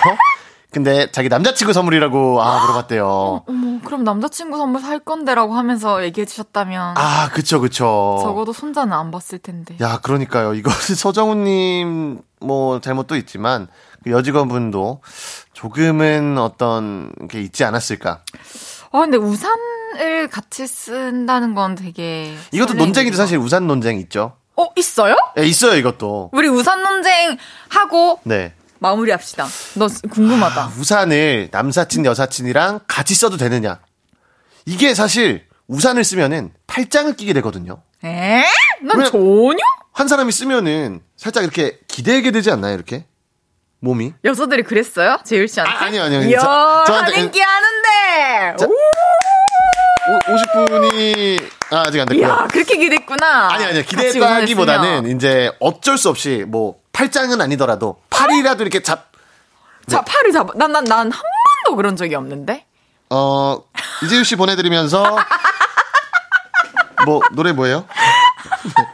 근데 0.74 1.08
자기 1.12 1.28
남자친구 1.28 1.72
선물이라고 1.72 2.42
아 2.42 2.62
물어봤대요. 2.62 3.44
어머, 3.46 3.80
그럼 3.84 4.02
남자친구 4.02 4.56
선물 4.56 4.80
살 4.80 4.98
건데라고 4.98 5.54
하면서 5.54 6.02
얘기해 6.02 6.24
주셨다면 6.24 6.96
아 6.98 7.28
그쵸 7.28 7.60
그쵸. 7.60 8.18
적어도 8.20 8.52
손자는 8.52 8.92
안 8.92 9.12
봤을 9.12 9.38
텐데. 9.38 9.76
야, 9.80 10.00
그러니까요. 10.02 10.52
이것은 10.54 10.96
서정훈님 10.96 12.20
뭐 12.40 12.80
잘못도 12.80 13.14
있지만 13.14 13.68
그 14.02 14.10
여직원분도 14.10 15.00
조금은 15.52 16.38
어떤 16.38 17.12
게 17.30 17.40
있지 17.40 17.62
않았을까. 17.62 18.22
아 18.90 18.98
근데 18.98 19.16
우산을 19.16 20.28
같이 20.28 20.66
쓴다는 20.66 21.54
건 21.54 21.76
되게 21.76 22.34
이것도 22.50 22.74
일이다. 22.74 23.16
사실 23.16 23.38
우산 23.38 23.68
논쟁 23.68 23.98
있죠. 24.00 24.32
어 24.56 24.66
있어요? 24.74 25.14
예, 25.38 25.44
있어요 25.44 25.76
이것도. 25.76 26.30
우리 26.32 26.48
우산 26.48 26.82
논쟁 26.82 27.36
하고 27.68 28.18
네. 28.24 28.54
마무리합시다. 28.88 29.46
너 29.76 29.88
궁금하다. 30.10 30.62
아, 30.62 30.72
우산을 30.78 31.48
남사친 31.50 32.04
여사친이랑 32.04 32.80
같이 32.86 33.14
써도 33.14 33.36
되느냐. 33.38 33.80
이게 34.66 34.94
사실 34.94 35.46
우산을 35.68 36.04
쓰면은 36.04 36.52
팔짱을 36.66 37.16
끼게 37.16 37.32
되거든요. 37.34 37.82
에? 38.04 38.44
난 38.82 38.98
왜? 38.98 39.04
전혀 39.06 39.56
한 39.92 40.06
사람이 40.08 40.30
쓰면은 40.32 41.00
살짝 41.16 41.44
이렇게 41.44 41.78
기대게 41.88 42.30
되지 42.30 42.50
않나요 42.50 42.74
이렇게 42.74 43.06
몸이? 43.80 44.12
여자들이 44.24 44.62
그랬어요? 44.64 45.18
제일 45.24 45.48
씨한테? 45.48 45.72
아, 45.72 45.84
아니요, 45.84 46.02
아니요. 46.02 46.20
이야, 46.22 46.38
저- 46.38 46.84
저한테- 46.86 47.14
한 47.14 47.24
인기 47.24 47.40
하는데. 47.40 48.56
자, 48.58 48.66
오, 50.06 50.18
50분이 50.18 51.42
아, 51.70 51.84
아직 51.86 52.00
안 52.00 52.06
됐고요. 52.08 52.26
이야, 52.26 52.46
그렇게 52.50 52.76
기대했구나. 52.76 53.48
아니 53.52 53.64
우산을 53.64 53.84
기대했다기보다는. 53.84 55.16
이제 55.16 55.50
어쩔 55.60 55.96
수 55.96 56.10
없이 56.10 56.44
뭐 56.46 56.76
팔짱은 56.92 57.40
아니더라도 57.40 57.96
팔이라도 58.10 58.62
이렇게 58.62 58.82
잡 58.82 59.10
자, 59.88 60.02
팔을 60.02 60.32
잡아. 60.32 60.52
난, 60.56 60.72
난, 60.72 60.84
난 60.84 61.10
한 61.10 61.22
번도 61.66 61.76
그런 61.76 61.96
적이 61.96 62.14
없는데? 62.14 62.64
어, 63.10 63.58
이재유 64.02 64.24
씨 64.24 64.34
보내드리면서, 64.36 65.04
뭐, 67.04 67.20
노래 67.32 67.52
뭐예요? 67.52 67.86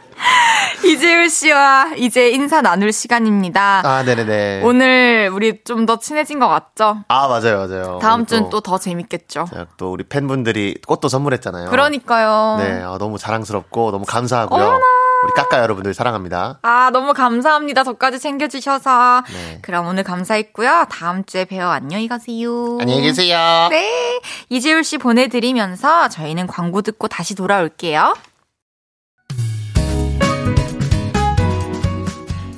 이재율 0.83 1.29
씨와 1.29 1.91
이제 1.97 2.29
인사 2.29 2.61
나눌 2.61 2.91
시간입니다. 2.91 3.81
아, 3.85 4.03
네네네. 4.03 4.61
오늘 4.63 5.29
우리 5.33 5.63
좀 5.63 5.85
더 5.85 5.97
친해진 5.99 6.39
것 6.39 6.47
같죠? 6.47 7.03
아, 7.07 7.27
맞아요, 7.27 7.57
맞아요. 7.67 7.99
다음 8.01 8.25
주는 8.27 8.49
또 8.49 8.61
더 8.61 8.77
재밌겠죠? 8.77 9.45
또 9.77 9.91
우리 9.91 10.03
팬분들이 10.03 10.75
꽃도 10.87 11.07
선물했잖아요. 11.09 11.69
그러니까요. 11.71 12.57
네, 12.59 12.81
아, 12.83 12.97
너무 12.99 13.17
자랑스럽고 13.17 13.91
너무 13.91 14.05
감사하고요. 14.05 14.61
어머나. 14.61 14.79
우리 15.23 15.33
까까 15.33 15.59
여러분들 15.59 15.93
사랑합니다. 15.93 16.59
아, 16.63 16.89
너무 16.93 17.13
감사합니다. 17.13 17.83
저까지 17.83 18.19
챙겨주셔서. 18.19 19.23
네. 19.31 19.59
그럼 19.61 19.87
오늘 19.87 20.03
감사했고요. 20.03 20.85
다음 20.89 21.23
주에 21.25 21.45
뵈어 21.45 21.67
안녕히 21.69 22.07
가세요. 22.07 22.77
안녕히 22.79 23.01
계세요. 23.01 23.67
네. 23.69 24.19
이재율 24.49 24.83
씨 24.83 24.97
보내드리면서 24.97 26.09
저희는 26.09 26.47
광고 26.47 26.81
듣고 26.81 27.07
다시 27.07 27.35
돌아올게요. 27.35 28.15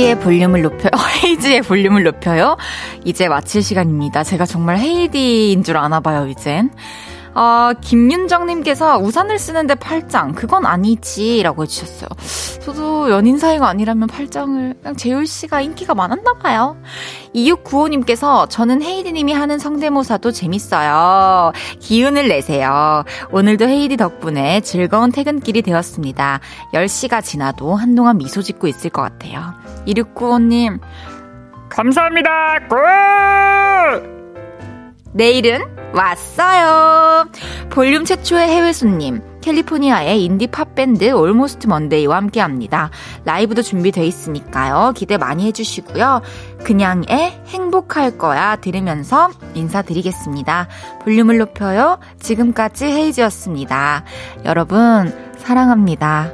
헤이디의 0.00 0.20
볼륨을 0.20 0.62
높여, 0.62 0.88
헤이지의 1.22 1.62
볼륨을 1.62 2.04
높여요. 2.04 2.56
이제 3.04 3.28
마칠 3.28 3.62
시간입니다. 3.62 4.24
제가 4.24 4.46
정말 4.46 4.78
헤이디인 4.78 5.62
줄 5.62 5.76
아나 5.76 6.00
봐요, 6.00 6.26
이젠. 6.26 6.70
아, 7.34 7.74
김윤정님께서 7.80 8.98
우산을 8.98 9.38
쓰는데 9.38 9.74
팔짱, 9.74 10.32
그건 10.32 10.64
아니지. 10.64 11.42
라고 11.42 11.62
해주셨어요. 11.62 12.08
저도 12.62 13.10
연인 13.10 13.38
사이가 13.38 13.68
아니라면 13.68 14.08
팔짱을, 14.08 14.74
그냥 14.80 14.96
재율씨가 14.96 15.60
인기가 15.60 15.94
많았나 15.94 16.32
봐요. 16.34 16.76
2695님께서 17.34 18.48
저는 18.48 18.82
헤이디님이 18.82 19.34
하는 19.34 19.58
성대모사도 19.58 20.32
재밌어요. 20.32 21.52
기운을 21.78 22.26
내세요. 22.28 23.04
오늘도 23.32 23.68
헤이디 23.68 23.98
덕분에 23.98 24.60
즐거운 24.62 25.12
퇴근길이 25.12 25.60
되었습니다. 25.62 26.40
10시가 26.72 27.22
지나도 27.22 27.76
한동안 27.76 28.16
미소 28.16 28.40
짓고 28.40 28.66
있을 28.66 28.90
것 28.90 29.02
같아요. 29.02 29.59
2695님, 29.86 30.80
감사합니다. 31.68 32.68
Good! 32.68 32.76
내일은 35.12 35.60
왔어요. 35.92 37.26
볼륨 37.70 38.04
최초의 38.04 38.48
해외 38.48 38.72
손님. 38.72 39.22
캘리포니아의 39.40 40.22
인디 40.22 40.46
팝밴드 40.46 41.12
Almost 41.12 41.66
Monday와 41.66 42.16
함께 42.16 42.40
합니다. 42.40 42.90
라이브도 43.24 43.62
준비돼 43.62 44.04
있으니까요. 44.06 44.92
기대 44.94 45.16
많이 45.16 45.46
해주시고요. 45.46 46.20
그냥의 46.62 47.42
행복할 47.46 48.18
거야 48.18 48.56
들으면서 48.56 49.30
인사드리겠습니다. 49.54 50.68
볼륨을 51.02 51.38
높여요. 51.38 51.98
지금까지 52.20 52.84
헤이즈였습니다. 52.84 54.04
여러분, 54.44 55.12
사랑합니다. 55.38 56.30